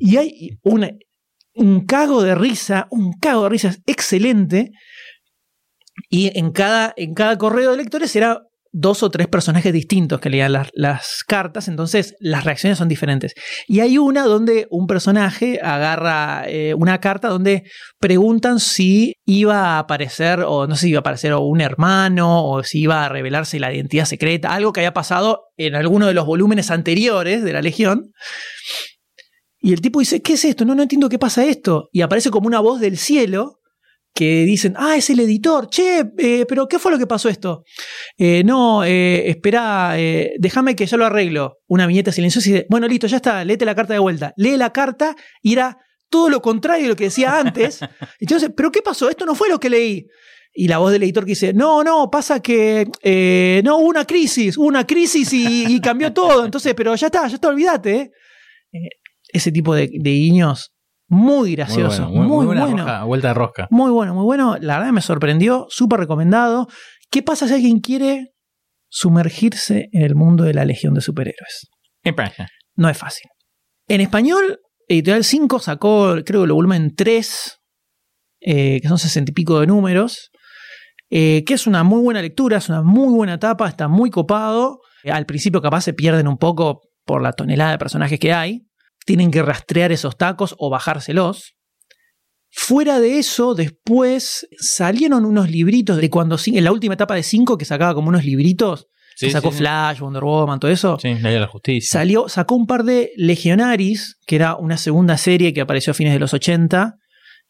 Y 0.00 0.16
hay 0.16 0.58
un 1.54 1.86
cago 1.86 2.20
de 2.22 2.34
risa, 2.34 2.88
un 2.90 3.12
cago 3.12 3.44
de 3.44 3.48
risa 3.48 3.76
excelente. 3.86 4.72
Y 6.14 6.30
en 6.38 6.52
cada, 6.52 6.94
en 6.96 7.12
cada 7.12 7.36
correo 7.36 7.72
de 7.72 7.76
lectores 7.76 8.14
era 8.14 8.42
dos 8.70 9.02
o 9.02 9.10
tres 9.10 9.26
personajes 9.26 9.72
distintos 9.72 10.20
que 10.20 10.30
leían 10.30 10.52
las, 10.52 11.24
cartas, 11.26 11.66
entonces 11.66 12.14
las 12.20 12.44
reacciones 12.44 12.78
son 12.78 12.86
diferentes. 12.86 13.34
Y 13.66 13.80
hay 13.80 13.98
una 13.98 14.22
donde 14.22 14.68
un 14.70 14.86
personaje 14.86 15.58
agarra 15.60 16.44
eh, 16.46 16.72
una 16.74 17.00
carta 17.00 17.30
donde 17.30 17.64
preguntan 17.98 18.60
si 18.60 19.14
iba 19.26 19.70
a 19.70 19.78
aparecer, 19.80 20.44
o 20.46 20.68
no 20.68 20.76
sé 20.76 20.82
si 20.82 20.90
iba 20.90 20.98
a 20.98 21.00
aparecer 21.00 21.34
un 21.34 21.60
hermano, 21.60 22.48
o 22.48 22.62
si 22.62 22.82
iba 22.82 23.04
a 23.04 23.08
revelarse 23.08 23.58
la 23.58 23.74
identidad 23.74 24.04
secreta, 24.04 24.54
algo 24.54 24.72
que 24.72 24.82
haya 24.82 24.94
pasado 24.94 25.46
en 25.56 25.74
alguno 25.74 26.06
de 26.06 26.14
los 26.14 26.26
volúmenes 26.26 26.70
anteriores 26.70 27.42
de 27.42 27.52
la 27.52 27.60
Legión. 27.60 28.12
Y 29.58 29.72
el 29.72 29.80
tipo 29.80 29.98
dice, 29.98 30.22
¿qué 30.22 30.34
es 30.34 30.44
esto? 30.44 30.64
No, 30.64 30.76
no 30.76 30.84
entiendo 30.84 31.08
qué 31.08 31.18
pasa 31.18 31.44
esto. 31.44 31.88
Y 31.90 32.02
aparece 32.02 32.30
como 32.30 32.46
una 32.46 32.60
voz 32.60 32.78
del 32.78 32.98
cielo 32.98 33.62
que 34.14 34.44
dicen, 34.44 34.74
ah, 34.76 34.96
es 34.96 35.10
el 35.10 35.18
editor, 35.20 35.68
che, 35.68 36.04
eh, 36.18 36.46
pero 36.48 36.68
¿qué 36.68 36.78
fue 36.78 36.92
lo 36.92 36.98
que 36.98 37.06
pasó 37.06 37.28
esto? 37.28 37.64
Eh, 38.16 38.42
no, 38.44 38.84
eh, 38.84 39.28
espera, 39.28 39.96
déjame 40.38 40.76
que 40.76 40.86
yo 40.86 40.96
lo 40.96 41.04
arreglo. 41.04 41.58
Una 41.66 41.86
viñeta 41.86 42.12
silenciosa 42.12 42.48
y 42.48 42.52
dice, 42.52 42.66
bueno, 42.70 42.86
listo, 42.86 43.08
ya 43.08 43.16
está, 43.16 43.44
léete 43.44 43.64
la 43.64 43.74
carta 43.74 43.92
de 43.92 43.98
vuelta. 43.98 44.32
Lee 44.36 44.56
la 44.56 44.72
carta 44.72 45.16
y 45.42 45.54
era 45.54 45.78
todo 46.08 46.28
lo 46.28 46.40
contrario 46.40 46.84
de 46.84 46.90
lo 46.90 46.96
que 46.96 47.04
decía 47.04 47.38
antes. 47.38 47.80
Entonces, 48.20 48.50
¿pero 48.56 48.70
qué 48.70 48.82
pasó? 48.82 49.10
Esto 49.10 49.26
no 49.26 49.34
fue 49.34 49.48
lo 49.48 49.58
que 49.58 49.70
leí. 49.70 50.06
Y 50.54 50.68
la 50.68 50.78
voz 50.78 50.92
del 50.92 51.02
editor 51.02 51.24
que 51.24 51.30
dice, 51.30 51.52
no, 51.52 51.82
no, 51.82 52.08
pasa 52.08 52.40
que 52.40 52.86
no, 53.64 53.78
hubo 53.78 53.88
una 53.88 54.04
crisis, 54.04 54.56
hubo 54.56 54.66
una 54.66 54.86
crisis 54.86 55.32
y, 55.32 55.80
cambió 55.80 56.12
todo. 56.12 56.44
Entonces, 56.44 56.74
pero 56.76 56.94
ya 56.94 57.06
está, 57.06 57.26
ya 57.26 57.34
está, 57.34 57.48
olvídate 57.48 58.12
ese 59.32 59.50
tipo 59.50 59.74
de, 59.74 59.88
guiños 59.88 60.73
muy 61.14 61.54
gracioso, 61.54 62.08
muy, 62.08 62.44
bueno. 62.44 63.06
vuelta 63.06 63.28
de 63.28 63.34
rosca. 63.34 63.68
Muy 63.70 63.90
bueno, 63.90 64.14
muy 64.14 64.24
bueno. 64.24 64.56
La 64.60 64.78
verdad 64.78 64.92
me 64.92 65.00
sorprendió, 65.00 65.66
súper 65.70 66.00
recomendado. 66.00 66.66
¿Qué 67.10 67.22
pasa 67.22 67.46
si 67.46 67.54
alguien 67.54 67.80
quiere 67.80 68.34
sumergirse 68.88 69.88
en 69.92 70.02
el 70.02 70.14
mundo 70.14 70.44
de 70.44 70.54
la 70.54 70.64
Legión 70.64 70.94
de 70.94 71.00
Superhéroes? 71.00 71.68
No 72.76 72.88
es 72.88 72.98
fácil. 72.98 73.30
En 73.88 74.00
español, 74.00 74.60
Editorial 74.88 75.24
5 75.24 75.58
sacó, 75.60 76.16
creo 76.24 76.42
que 76.42 76.48
lo 76.48 76.54
volumen 76.54 76.94
3, 76.94 77.60
eh, 78.40 78.80
que 78.82 78.88
son 78.88 78.98
sesenta 78.98 79.30
y 79.30 79.34
pico 79.34 79.60
de 79.60 79.66
números, 79.66 80.30
eh, 81.10 81.44
que 81.46 81.54
es 81.54 81.66
una 81.66 81.84
muy 81.84 82.02
buena 82.02 82.20
lectura, 82.20 82.58
es 82.58 82.68
una 82.68 82.82
muy 82.82 83.14
buena 83.14 83.34
etapa, 83.34 83.68
está 83.68 83.88
muy 83.88 84.10
copado. 84.10 84.80
Al 85.04 85.26
principio 85.26 85.62
capaz 85.62 85.82
se 85.82 85.92
pierden 85.92 86.26
un 86.26 86.38
poco 86.38 86.80
por 87.04 87.22
la 87.22 87.32
tonelada 87.32 87.72
de 87.72 87.78
personajes 87.78 88.18
que 88.18 88.32
hay, 88.32 88.66
tienen 89.04 89.30
que 89.30 89.42
rastrear 89.42 89.92
esos 89.92 90.16
tacos 90.16 90.54
o 90.58 90.70
bajárselos. 90.70 91.54
Fuera 92.50 93.00
de 93.00 93.18
eso, 93.18 93.54
después 93.54 94.46
salieron 94.58 95.24
unos 95.24 95.50
libritos 95.50 95.96
de 95.96 96.08
cuando, 96.08 96.38
en 96.46 96.64
la 96.64 96.72
última 96.72 96.94
etapa 96.94 97.14
de 97.14 97.22
5 97.22 97.58
que 97.58 97.64
sacaba 97.64 97.94
como 97.94 98.08
unos 98.08 98.24
libritos, 98.24 98.86
que 99.18 99.30
sacó 99.30 99.50
Flash, 99.50 100.00
Wonder 100.00 100.22
Woman, 100.22 100.60
todo 100.60 100.70
eso. 100.70 100.98
Sí, 101.00 101.14
la 101.14 101.30
la 101.30 101.46
justicia. 101.46 101.90
Salió, 101.90 102.28
sacó 102.28 102.54
un 102.54 102.66
par 102.66 102.84
de 102.84 103.12
Legionaris, 103.16 104.18
que 104.26 104.36
era 104.36 104.56
una 104.56 104.76
segunda 104.76 105.16
serie 105.16 105.52
que 105.52 105.60
apareció 105.60 105.92
a 105.92 105.94
fines 105.94 106.12
de 106.12 106.18
los 106.18 106.34
80, 106.34 106.96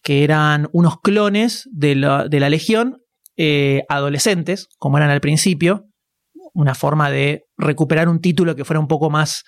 que 0.02 0.24
eran 0.24 0.68
unos 0.72 1.00
clones 1.00 1.68
de 1.72 1.94
la, 1.94 2.28
de 2.28 2.40
la 2.40 2.50
Legión, 2.50 2.98
eh, 3.36 3.82
adolescentes, 3.88 4.68
como 4.78 4.98
eran 4.98 5.10
al 5.10 5.20
principio, 5.20 5.86
una 6.52 6.74
forma 6.74 7.10
de 7.10 7.43
recuperar 7.56 8.08
un 8.08 8.20
título 8.20 8.56
que 8.56 8.64
fuera 8.64 8.80
un 8.80 8.88
poco 8.88 9.10
más 9.10 9.44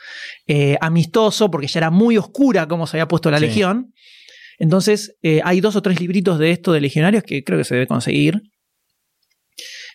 eh, 0.47 0.77
amistoso, 0.81 1.51
porque 1.51 1.67
ya 1.67 1.81
era 1.81 1.91
muy 1.91 2.17
oscura 2.17 2.69
como 2.69 2.87
se 2.87 2.97
había 2.97 3.09
puesto 3.09 3.31
la 3.31 3.39
Legión. 3.39 3.93
Entonces, 4.59 5.17
eh, 5.23 5.41
hay 5.45 5.61
dos 5.61 5.77
o 5.77 5.83
tres 5.83 6.01
libritos 6.01 6.39
de 6.39 6.51
esto 6.51 6.73
de 6.73 6.81
legionarios 6.81 7.25
que 7.25 7.45
creo 7.45 7.59
que 7.59 7.65
se 7.65 7.75
debe 7.75 7.87
conseguir. 7.87 8.41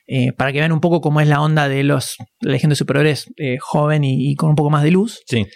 Eh, 0.08 0.34
para 0.34 0.52
que 0.52 0.60
vean 0.60 0.72
un 0.72 0.82
poco 0.82 1.00
cómo 1.00 1.22
es 1.22 1.28
la 1.28 1.42
onda 1.42 1.70
de 1.70 1.84
los 1.84 2.16
la 2.42 2.52
Legión 2.52 2.72
de 2.72 2.76
Superiores 2.76 3.28
joven 3.60 4.04
y, 4.04 4.32
y, 4.32 4.36
con 4.36 4.50
un 4.50 4.56
poco 4.56 4.70
más 4.70 4.84
de 4.84 4.92
luz. 4.92 5.22
Sí. 5.28 5.48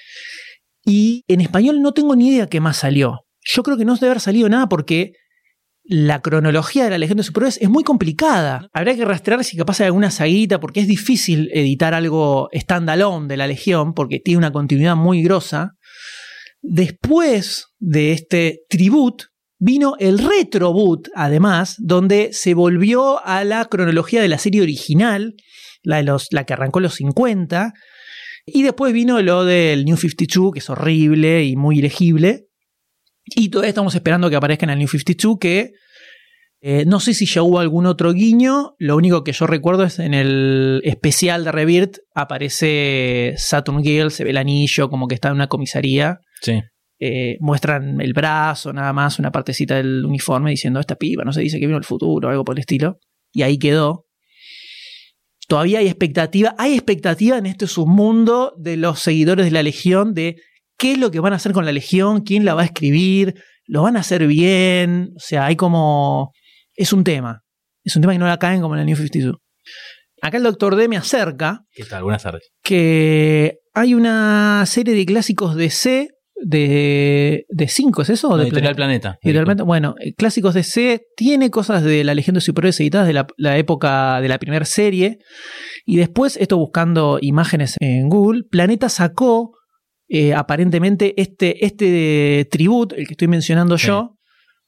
Y 0.86 1.24
en 1.28 1.42
español 1.42 1.82
no 1.82 1.94
tengo 1.94 2.16
ni 2.16 2.30
idea 2.30 2.48
qué 2.48 2.60
más 2.62 2.78
salió. 2.78 3.26
Yo 3.44 3.64
creo 3.64 3.76
que 3.76 3.86
no 3.86 3.96
debe 3.96 4.08
haber 4.08 4.22
salido 4.22 4.48
nada 4.48 4.70
porque 4.70 5.14
la 5.88 6.22
cronología 6.22 6.86
de 6.86 6.90
la 6.90 6.98
Legión 6.98 7.18
de 7.18 7.24
Superhéroes 7.24 7.60
es 7.62 7.70
muy 7.70 7.84
complicada. 7.84 8.68
Habría 8.74 8.96
que 8.96 9.06
rastrear 9.06 9.44
si 9.44 9.56
capaz 9.56 9.80
hay 9.80 9.86
alguna 9.86 10.10
saguita, 10.10 10.60
porque 10.60 10.80
es 10.80 10.88
difícil 10.88 11.50
editar 11.54 11.94
algo 11.94 12.50
standalone 12.54 13.28
de 13.28 13.38
la 13.38 13.48
Legión, 13.48 13.94
porque 13.94 14.20
tiene 14.20 14.40
una 14.40 14.52
continuidad 14.52 14.96
muy 14.96 15.22
grosa. 15.22 15.74
Después 16.62 17.68
de 17.78 18.14
este 18.14 18.62
tribut, 18.68 19.24
vino 19.60 19.96
el 20.00 20.18
retroboot, 20.18 21.10
además, 21.14 21.76
donde 21.78 22.30
se 22.34 22.56
volvió 22.56 23.24
a 23.24 23.44
la 23.44 23.66
cronología 23.66 24.22
de 24.22 24.28
la 24.28 24.40
serie 24.40 24.64
original, 24.64 25.36
la, 25.84 25.98
de 25.98 26.04
los, 26.04 26.28
la 26.32 26.46
que 26.46 26.54
arrancó 26.54 26.80
los 26.80 26.96
50. 26.96 27.74
Y 28.48 28.64
después 28.64 28.92
vino 28.92 29.22
lo 29.22 29.46
del 29.46 29.86
New 29.86 29.98
52, 29.98 30.54
que 30.54 30.60
es 30.60 30.70
horrible 30.70 31.44
y 31.44 31.56
muy 31.56 31.78
ilegible. 31.78 32.48
Y 33.26 33.50
todavía 33.50 33.70
estamos 33.70 33.96
esperando 33.96 34.30
que 34.30 34.36
aparezca 34.36 34.66
en 34.66 34.72
el 34.72 34.80
New 34.80 34.88
52, 34.88 35.38
que 35.40 35.72
eh, 36.62 36.84
no 36.86 37.00
sé 37.00 37.14
si 37.14 37.26
ya 37.26 37.44
hubo 37.44 37.60
algún 37.60 37.86
otro 37.86 38.14
guiño. 38.14 38.76
Lo 38.80 38.96
único 38.96 39.24
que 39.24 39.34
yo 39.34 39.46
recuerdo 39.48 39.84
es 39.84 40.00
en 40.00 40.14
el 40.14 40.82
especial 40.84 41.44
de 41.44 41.52
Rebirth 41.52 41.98
aparece 42.14 43.36
Saturn 43.38 43.84
Girl, 43.84 44.12
se 44.12 44.24
ve 44.24 44.32
el 44.32 44.38
anillo, 44.38 44.90
como 44.90 45.08
que 45.08 45.16
está 45.16 45.30
en 45.30 45.36
una 45.36 45.48
comisaría. 45.48 46.20
Sí. 46.42 46.62
Eh, 47.00 47.38
muestran 47.42 48.00
el 48.00 48.14
brazo, 48.14 48.72
nada 48.72 48.94
más, 48.94 49.20
una 49.20 49.32
partecita 49.32 49.76
del 49.76 50.06
uniforme 50.06 50.50
diciendo 50.50 50.80
esta 50.80 50.96
piba, 50.96 51.26
no 51.26 51.34
se 51.34 51.42
dice 51.42 51.60
que 51.60 51.68
vino 51.68 51.78
el 51.78 51.84
futuro, 51.84 52.30
algo 52.30 52.44
por 52.44 52.56
el 52.56 52.62
estilo. 52.62 53.00
Y 53.32 53.42
ahí 53.44 53.60
quedó. 53.60 54.06
Todavía 55.48 55.80
hay 55.80 55.88
expectativa, 55.88 56.56
hay 56.58 56.74
expectativa 56.74 57.38
en 57.38 57.46
este 57.46 57.68
submundo 57.68 58.54
de 58.58 58.78
los 58.78 59.02
seguidores 59.02 59.46
de 59.46 59.52
la 59.52 59.62
Legión 59.62 60.14
de 60.14 60.38
qué 60.78 60.94
es 60.94 60.98
lo 60.98 61.12
que 61.12 61.20
van 61.20 61.34
a 61.34 61.38
hacer 61.38 61.52
con 61.52 61.66
la 61.66 61.72
Legión, 61.72 62.22
quién 62.22 62.46
la 62.46 62.54
va 62.54 62.64
a 62.64 62.66
escribir, 62.66 63.36
lo 63.66 63.84
van 63.84 63.98
a 63.98 64.02
hacer 64.02 64.28
bien, 64.28 65.12
o 65.16 65.20
sea, 65.20 65.46
hay 65.46 65.56
como... 65.56 66.32
Es 66.76 66.92
un 66.92 67.04
tema, 67.04 67.44
es 67.84 67.96
un 67.96 68.02
tema 68.02 68.14
que 68.14 68.20
no 68.20 68.28
la 68.28 68.38
caen 68.38 68.62
como 68.62 68.76
en 68.76 68.82
el 68.82 68.86
New 68.88 68.98
52. 68.98 69.38
Acá 70.22 70.38
el 70.38 70.44
Doctor 70.44 70.76
D 70.76 70.88
me 70.88 70.98
acerca. 70.98 71.62
¿Qué 71.72 71.86
tal? 71.86 72.04
Buenas 72.04 72.24
tardes. 72.24 72.50
Que 72.64 73.60
hay 73.74 73.94
una 73.94 74.66
serie 74.66 74.94
de 74.94 75.06
clásicos 75.06 75.56
de 75.56 75.70
C 75.70 76.10
de, 76.36 77.46
de 77.50 77.68
cinco, 77.68 78.02
¿es 78.02 78.10
eso? 78.10 78.30
No, 78.30 78.38
de 78.38 78.44
Editorial 78.44 78.76
Planeta. 78.76 79.18
Planeta. 79.22 79.64
Bueno, 79.64 79.96
eh, 80.00 80.14
clásicos 80.14 80.54
de 80.54 80.64
C 80.64 81.02
tiene 81.16 81.50
cosas 81.50 81.84
de 81.84 82.04
la 82.04 82.14
Legión 82.14 82.34
de 82.34 82.42
Superhéroes 82.42 82.80
editadas 82.80 83.08
de 83.08 83.14
la, 83.14 83.28
la 83.38 83.58
época 83.58 84.20
de 84.22 84.28
la 84.28 84.38
primera 84.38 84.66
serie. 84.66 85.20
Y 85.86 85.98
después, 85.98 86.38
esto 86.38 86.58
buscando 86.58 87.20
imágenes 87.22 87.78
en 87.80 88.10
Google, 88.10 88.44
Planeta 88.50 88.90
sacó 88.90 89.55
eh, 90.08 90.34
aparentemente 90.34 91.20
este, 91.22 91.66
este 91.66 92.48
tribut, 92.52 92.94
el 92.94 93.08
que 93.08 93.14
estoy 93.14 93.28
mencionando 93.28 93.76
yo, 93.78 94.16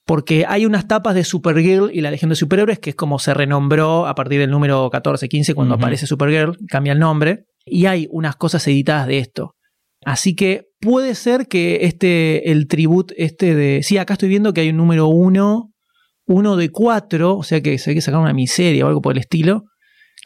porque 0.05 0.45
hay 0.47 0.65
unas 0.65 0.87
tapas 0.87 1.15
de 1.15 1.23
Supergirl 1.23 1.91
y 1.93 2.01
la 2.01 2.11
Legión 2.11 2.29
de 2.29 2.35
Superhéroes, 2.35 2.79
que 2.79 2.91
es 2.91 2.95
como 2.95 3.19
se 3.19 3.33
renombró 3.33 4.07
a 4.07 4.15
partir 4.15 4.39
del 4.39 4.49
número 4.49 4.89
14, 4.89 5.27
15, 5.27 5.53
cuando 5.53 5.75
aparece 5.75 6.07
Supergirl, 6.07 6.57
cambia 6.69 6.93
el 6.93 6.99
nombre, 6.99 7.45
y 7.65 7.85
hay 7.85 8.07
unas 8.11 8.37
cosas 8.37 8.65
editadas 8.67 9.07
de 9.07 9.19
esto. 9.19 9.55
Así 10.05 10.35
que 10.35 10.67
puede 10.79 11.13
ser 11.15 11.47
que 11.47 11.79
este, 11.81 12.51
el 12.51 12.67
tribut 12.67 13.11
este 13.17 13.53
de... 13.53 13.83
Sí, 13.83 13.97
acá 13.97 14.13
estoy 14.13 14.29
viendo 14.29 14.53
que 14.53 14.61
hay 14.61 14.69
un 14.69 14.77
número 14.77 15.07
1, 15.07 15.73
uno 16.27 16.55
de 16.55 16.69
4, 16.69 17.37
o 17.37 17.43
sea 17.43 17.61
que 17.61 17.77
se 17.77 17.89
hay 17.89 17.95
que 17.95 18.01
sacar 18.01 18.21
una 18.21 18.33
miseria 18.33 18.85
o 18.85 18.87
algo 18.87 19.01
por 19.01 19.13
el 19.13 19.19
estilo, 19.19 19.65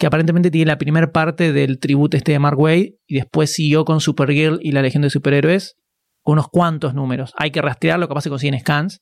que 0.01 0.07
aparentemente 0.07 0.49
tiene 0.49 0.65
la 0.65 0.79
primera 0.79 1.11
parte 1.11 1.53
del 1.53 1.77
tributo 1.77 2.17
este 2.17 2.31
de 2.31 2.39
Mark 2.39 2.57
Way 2.57 2.95
y 3.05 3.15
después 3.17 3.53
siguió 3.53 3.85
con 3.85 4.01
Supergirl 4.01 4.57
y 4.59 4.71
la 4.71 4.81
Legión 4.81 5.03
de 5.03 5.11
Superhéroes, 5.11 5.75
unos 6.23 6.47
cuantos 6.47 6.95
números. 6.95 7.33
Hay 7.37 7.51
que 7.51 7.61
rastrear 7.61 7.99
lo 7.99 8.07
que 8.07 8.15
pasa 8.15 8.27
con 8.27 8.37
consiguen 8.37 8.59
scans. 8.59 8.99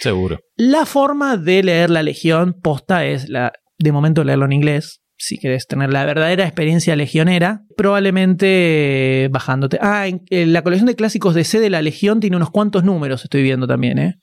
Seguro. 0.00 0.38
La 0.56 0.86
forma 0.86 1.36
de 1.36 1.62
leer 1.62 1.90
la 1.90 2.02
Legión 2.02 2.54
posta 2.62 3.04
es, 3.04 3.28
la, 3.28 3.52
de 3.78 3.92
momento, 3.92 4.24
leerlo 4.24 4.46
en 4.46 4.52
inglés. 4.52 5.02
Si 5.18 5.36
querés 5.36 5.66
tener 5.66 5.92
la 5.92 6.06
verdadera 6.06 6.44
experiencia 6.44 6.96
legionera, 6.96 7.60
probablemente 7.76 9.28
bajándote. 9.30 9.78
Ah, 9.82 10.06
en, 10.08 10.52
la 10.54 10.62
colección 10.62 10.86
de 10.86 10.96
clásicos 10.96 11.34
de 11.34 11.44
C 11.44 11.60
de 11.60 11.68
la 11.68 11.82
Legión 11.82 12.20
tiene 12.20 12.38
unos 12.38 12.50
cuantos 12.50 12.82
números, 12.82 13.24
estoy 13.24 13.42
viendo 13.42 13.66
también, 13.66 13.98
¿eh? 13.98 14.14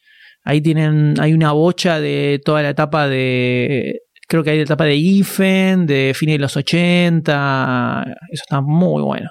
Ahí 0.43 0.61
tienen, 0.61 1.13
hay 1.19 1.33
una 1.33 1.51
bocha 1.51 1.99
de 1.99 2.41
toda 2.43 2.63
la 2.63 2.69
etapa 2.69 3.07
de 3.07 3.99
Creo 4.31 4.45
que 4.45 4.51
hay 4.51 4.57
la 4.59 4.63
etapa 4.63 4.85
de 4.85 4.95
Ifen, 4.95 5.85
de 5.85 6.13
fines 6.15 6.35
de 6.35 6.39
los 6.39 6.55
80. 6.55 8.05
Eso 8.31 8.43
está 8.43 8.61
muy 8.61 9.01
bueno. 9.03 9.29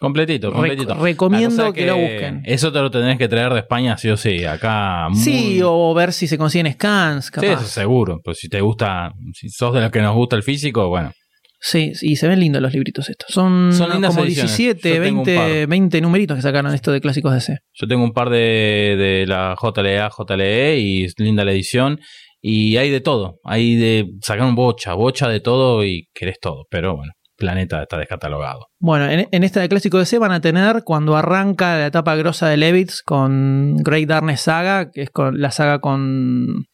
Completito, 0.00 0.52
completito. 0.52 0.92
recomiendo 0.94 1.56
La 1.56 1.68
cosa 1.68 1.72
que 1.72 1.86
lo 1.86 1.96
busquen. 1.96 2.42
Eso 2.44 2.72
te 2.72 2.80
lo 2.80 2.90
tenés 2.90 3.16
que 3.16 3.28
traer 3.28 3.52
de 3.52 3.60
España, 3.60 3.96
sí 3.96 4.08
o 4.10 4.16
sí. 4.16 4.44
Acá. 4.44 5.06
muy- 5.08 5.20
Sí, 5.20 5.60
o 5.64 5.94
ver 5.94 6.12
si 6.12 6.26
se 6.26 6.36
consiguen 6.36 6.72
scans, 6.72 7.26
Sí, 7.26 7.30
capaz. 7.30 7.46
eso 7.52 7.64
seguro. 7.66 8.18
Pues 8.24 8.38
si 8.38 8.48
te 8.48 8.60
gusta, 8.60 9.12
si 9.34 9.48
sos 9.50 9.72
de 9.72 9.80
los 9.82 9.92
que 9.92 10.02
nos 10.02 10.16
gusta 10.16 10.34
el 10.34 10.42
físico, 10.42 10.88
bueno. 10.88 11.12
Sí, 11.60 11.92
y 12.02 12.16
se 12.16 12.26
ven 12.26 12.40
lindos 12.40 12.60
los 12.60 12.72
libritos 12.74 13.08
estos. 13.08 13.30
Son, 13.32 13.72
Son 13.72 13.88
lindas 13.92 14.10
como 14.14 14.24
ediciones. 14.26 14.54
17, 14.58 14.96
Yo 14.96 15.02
tengo 15.04 15.20
un 15.20 15.24
20, 15.26 15.36
par. 15.60 15.66
20 15.68 16.00
numeritos 16.02 16.36
que 16.36 16.42
sacaron 16.42 16.74
esto 16.74 16.90
de 16.90 17.00
clásicos 17.00 17.32
DC. 17.32 17.56
Yo 17.72 17.86
tengo 17.86 18.02
un 18.02 18.12
par 18.12 18.30
de, 18.30 18.96
de 18.98 19.24
la 19.28 19.54
JLA, 19.58 20.10
JLE 20.10 20.78
y 20.80 21.04
es 21.04 21.14
linda 21.18 21.44
la 21.44 21.52
edición. 21.52 22.00
Y 22.46 22.76
hay 22.76 22.90
de 22.90 23.00
todo. 23.00 23.40
Hay 23.42 23.74
de 23.74 24.10
sacar 24.20 24.46
un 24.46 24.54
bocha, 24.54 24.92
bocha 24.92 25.30
de 25.30 25.40
todo 25.40 25.82
y 25.82 26.10
querés 26.12 26.38
todo. 26.38 26.66
Pero 26.68 26.94
bueno, 26.94 27.14
Planeta 27.38 27.80
está 27.80 27.96
descatalogado. 27.96 28.66
Bueno, 28.78 29.08
en, 29.08 29.26
en 29.32 29.44
esta 29.44 29.62
de 29.62 29.68
clásico 29.70 29.96
DC 29.96 30.18
van 30.18 30.32
a 30.32 30.42
tener 30.42 30.82
cuando 30.84 31.16
arranca 31.16 31.78
la 31.78 31.86
etapa 31.86 32.14
grosa 32.16 32.50
de 32.50 32.58
Levitz 32.58 33.00
con 33.02 33.78
Great 33.78 34.08
Darkness 34.08 34.42
Saga, 34.42 34.90
que 34.90 35.04
es 35.04 35.10
con, 35.10 35.40
la 35.40 35.52
saga 35.52 35.78
con, 35.78 36.66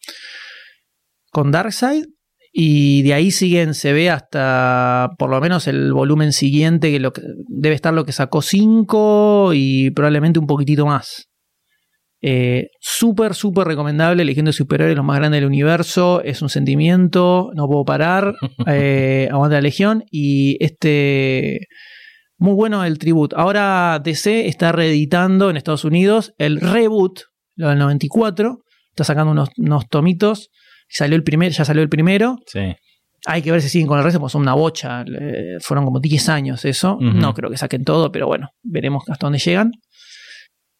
con 1.31 1.53
Darkseid. 1.53 2.05
Y 2.53 3.03
de 3.03 3.15
ahí 3.15 3.31
siguen, 3.31 3.75
se 3.75 3.93
ve 3.93 4.11
hasta 4.11 5.11
por 5.19 5.31
lo 5.31 5.41
menos 5.41 5.69
el 5.69 5.93
volumen 5.93 6.33
siguiente, 6.33 6.91
que, 6.91 6.99
lo 6.99 7.13
que 7.13 7.23
debe 7.47 7.77
estar 7.77 7.95
lo 7.95 8.05
que 8.05 8.11
sacó 8.11 8.43
5 8.43 9.53
y 9.55 9.93
probablemente 9.93 10.41
un 10.41 10.49
poquitito 10.49 10.85
más. 10.85 11.30
Eh, 12.23 12.69
súper, 12.81 13.35
súper 13.35 13.67
recomendable. 13.67 14.25
Legión 14.25 14.47
de 14.47 14.53
Superhéroes, 14.53 14.97
lo 14.97 15.03
más 15.03 15.19
grande 15.19 15.37
del 15.37 15.47
universo. 15.47 16.23
Es 16.23 16.43
un 16.43 16.49
sentimiento, 16.49 17.51
no 17.55 17.67
puedo 17.67 17.85
parar. 17.85 18.35
Eh, 18.67 19.29
aguanta 19.31 19.57
la 19.57 19.63
Legión. 19.63 20.05
Y 20.11 20.57
este. 20.65 21.69
Muy 22.37 22.55
bueno 22.55 22.85
el 22.85 22.99
tributo. 22.99 23.37
Ahora 23.37 24.01
DC 24.03 24.47
está 24.47 24.73
reeditando 24.73 25.51
en 25.51 25.57
Estados 25.59 25.85
Unidos 25.85 26.33
el 26.39 26.61
reboot, 26.61 27.21
lo 27.57 27.69
del 27.69 27.79
94. 27.79 28.61
Está 28.91 29.05
sacando 29.05 29.33
unos, 29.33 29.51
unos 29.59 29.89
tomitos. 29.89 30.51
Salió 30.89 31.17
el 31.17 31.23
primer, 31.23 31.53
ya 31.53 31.65
salió 31.65 31.83
el 31.83 31.91
primero. 31.91 32.39
Sí. 32.47 32.75
Hay 33.27 33.43
que 33.43 33.53
ver 33.53 33.61
si 33.61 33.69
siguen 33.69 33.87
con 33.87 33.99
el 33.99 34.05
resto, 34.05 34.19
porque 34.19 34.33
son 34.33 34.43
una 34.43 34.55
bocha. 34.55 35.03
Eh, 35.03 35.59
fueron 35.61 35.85
como 35.85 36.01
10 36.01 36.29
años 36.31 36.65
eso. 36.65 36.97
No 37.01 37.35
creo 37.35 37.51
que 37.51 37.59
saquen 37.59 37.85
todo, 37.85 38.11
pero 38.11 38.27
bueno, 38.27 38.51
veremos 38.63 39.05
hasta 39.09 39.27
dónde 39.27 39.39
llegan. 39.39 39.73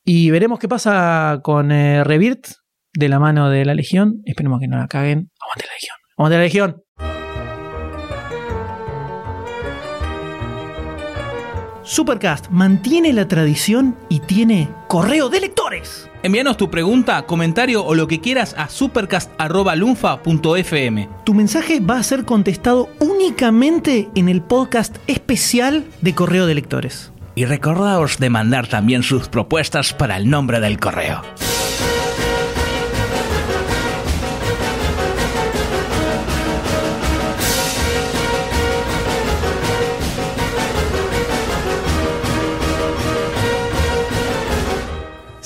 Y 0.05 0.31
veremos 0.31 0.59
qué 0.59 0.69
pasa 0.69 1.41
con 1.43 1.73
eh, 1.73 2.05
Revirt 2.05 2.47
de 2.95 3.09
la 3.09 3.19
mano 3.19 3.51
de 3.51 3.65
la 3.65 3.75
Legión. 3.75 4.23
Esperemos 4.25 4.61
que 4.61 4.69
no 4.69 4.79
la 4.79 4.89
caguen. 4.89 5.31
Aguante 5.41 5.67
la 5.67 5.75
Legión. 5.75 5.97
Aguante 6.17 6.37
la 6.37 6.43
Legión. 6.43 6.83
Supercast 11.91 12.49
mantiene 12.51 13.13
la 13.13 13.27
tradición 13.27 13.97
y 14.09 14.21
tiene 14.21 14.69
correo 14.87 15.29
de 15.29 15.41
lectores. 15.41 16.09
Envíanos 16.23 16.57
tu 16.57 16.71
pregunta, 16.71 17.27
comentario 17.27 17.85
o 17.85 17.97
lo 17.97 18.07
que 18.07 18.21
quieras 18.21 18.55
a 18.57 18.69
supercast.lunfa.fm. 18.69 21.09
Tu 21.25 21.35
mensaje 21.35 21.81
va 21.81 21.99
a 21.99 22.05
ser 22.05 22.25
contestado 22.25 22.91
únicamente 23.01 24.09
en 24.15 24.29
el 24.29 24.41
podcast 24.41 24.99
especial 25.09 25.85
de 26.01 26.15
correo 26.15 26.47
de 26.47 26.55
lectores. 26.55 27.10
Y 27.35 27.45
recordaos 27.45 28.19
de 28.19 28.31
mandar 28.31 28.67
también 28.67 29.03
sus 29.03 29.29
propuestas 29.29 29.93
para 29.93 30.17
el 30.17 30.29
nombre 30.29 30.61
del 30.61 30.79
correo. 30.79 31.23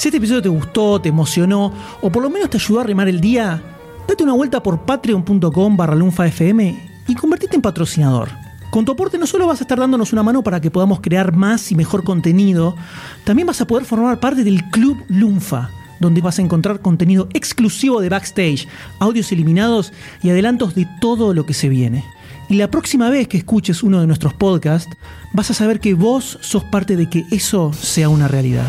Si 0.04 0.08
este 0.08 0.18
episodio 0.18 0.42
te 0.42 0.50
gustó, 0.50 1.00
te 1.00 1.08
emocionó 1.08 1.72
o 2.02 2.10
por 2.10 2.22
lo 2.22 2.28
menos 2.28 2.50
te 2.50 2.58
ayudó 2.58 2.80
a 2.80 2.84
remar 2.84 3.08
el 3.08 3.22
día, 3.22 3.62
date 4.06 4.22
una 4.22 4.34
vuelta 4.34 4.62
por 4.62 4.80
patreon.com 4.80 5.76
barra 5.78 5.94
lunfafm 5.94 6.60
y 7.08 7.14
convertite 7.14 7.56
en 7.56 7.62
patrocinador. 7.62 8.43
Con 8.74 8.84
tu 8.84 8.90
aporte 8.90 9.18
no 9.18 9.26
solo 9.28 9.46
vas 9.46 9.60
a 9.60 9.62
estar 9.62 9.78
dándonos 9.78 10.12
una 10.12 10.24
mano 10.24 10.42
para 10.42 10.60
que 10.60 10.68
podamos 10.68 10.98
crear 11.00 11.32
más 11.32 11.70
y 11.70 11.76
mejor 11.76 12.02
contenido, 12.02 12.74
también 13.22 13.46
vas 13.46 13.60
a 13.60 13.68
poder 13.68 13.84
formar 13.84 14.18
parte 14.18 14.42
del 14.42 14.64
Club 14.70 15.00
Lunfa, 15.06 15.70
donde 16.00 16.20
vas 16.20 16.40
a 16.40 16.42
encontrar 16.42 16.80
contenido 16.80 17.28
exclusivo 17.34 18.00
de 18.00 18.08
backstage, 18.08 18.66
audios 18.98 19.30
eliminados 19.30 19.92
y 20.24 20.30
adelantos 20.30 20.74
de 20.74 20.88
todo 21.00 21.34
lo 21.34 21.46
que 21.46 21.54
se 21.54 21.68
viene. 21.68 22.04
Y 22.48 22.54
la 22.54 22.68
próxima 22.68 23.10
vez 23.10 23.28
que 23.28 23.38
escuches 23.38 23.84
uno 23.84 24.00
de 24.00 24.08
nuestros 24.08 24.34
podcasts, 24.34 24.96
vas 25.32 25.52
a 25.52 25.54
saber 25.54 25.78
que 25.78 25.94
vos 25.94 26.40
sos 26.40 26.64
parte 26.64 26.96
de 26.96 27.08
que 27.08 27.26
eso 27.30 27.72
sea 27.72 28.08
una 28.08 28.26
realidad. 28.26 28.66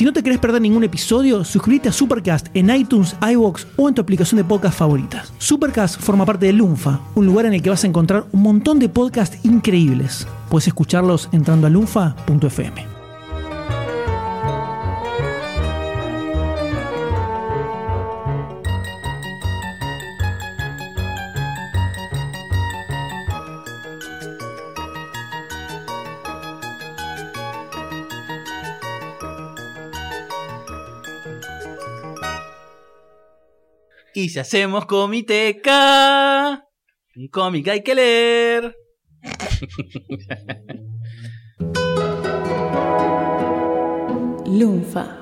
Si 0.00 0.06
no 0.06 0.14
te 0.14 0.22
querés 0.22 0.38
perder 0.38 0.62
ningún 0.62 0.82
episodio, 0.82 1.44
suscríbete 1.44 1.90
a 1.90 1.92
Supercast 1.92 2.46
en 2.54 2.74
iTunes, 2.74 3.14
iVoox 3.20 3.66
o 3.76 3.86
en 3.86 3.94
tu 3.94 4.00
aplicación 4.00 4.38
de 4.38 4.44
podcast 4.44 4.78
favorita. 4.78 5.26
Supercast 5.36 6.00
forma 6.00 6.24
parte 6.24 6.46
de 6.46 6.54
Lunfa, 6.54 7.00
un 7.14 7.26
lugar 7.26 7.44
en 7.44 7.52
el 7.52 7.60
que 7.60 7.68
vas 7.68 7.84
a 7.84 7.86
encontrar 7.86 8.24
un 8.32 8.40
montón 8.40 8.78
de 8.78 8.88
podcasts 8.88 9.44
increíbles. 9.44 10.26
Puedes 10.48 10.68
escucharlos 10.68 11.28
entrando 11.32 11.66
a 11.66 11.70
lunfa.fm. 11.70 12.99
Y 34.14 34.28
si 34.28 34.38
hacemos 34.38 34.86
comiteca, 34.86 36.64
un 37.16 37.28
cómic 37.28 37.68
hay 37.68 37.82
que 37.82 37.94
leer. 37.94 38.76
Lunfa. 44.46 45.19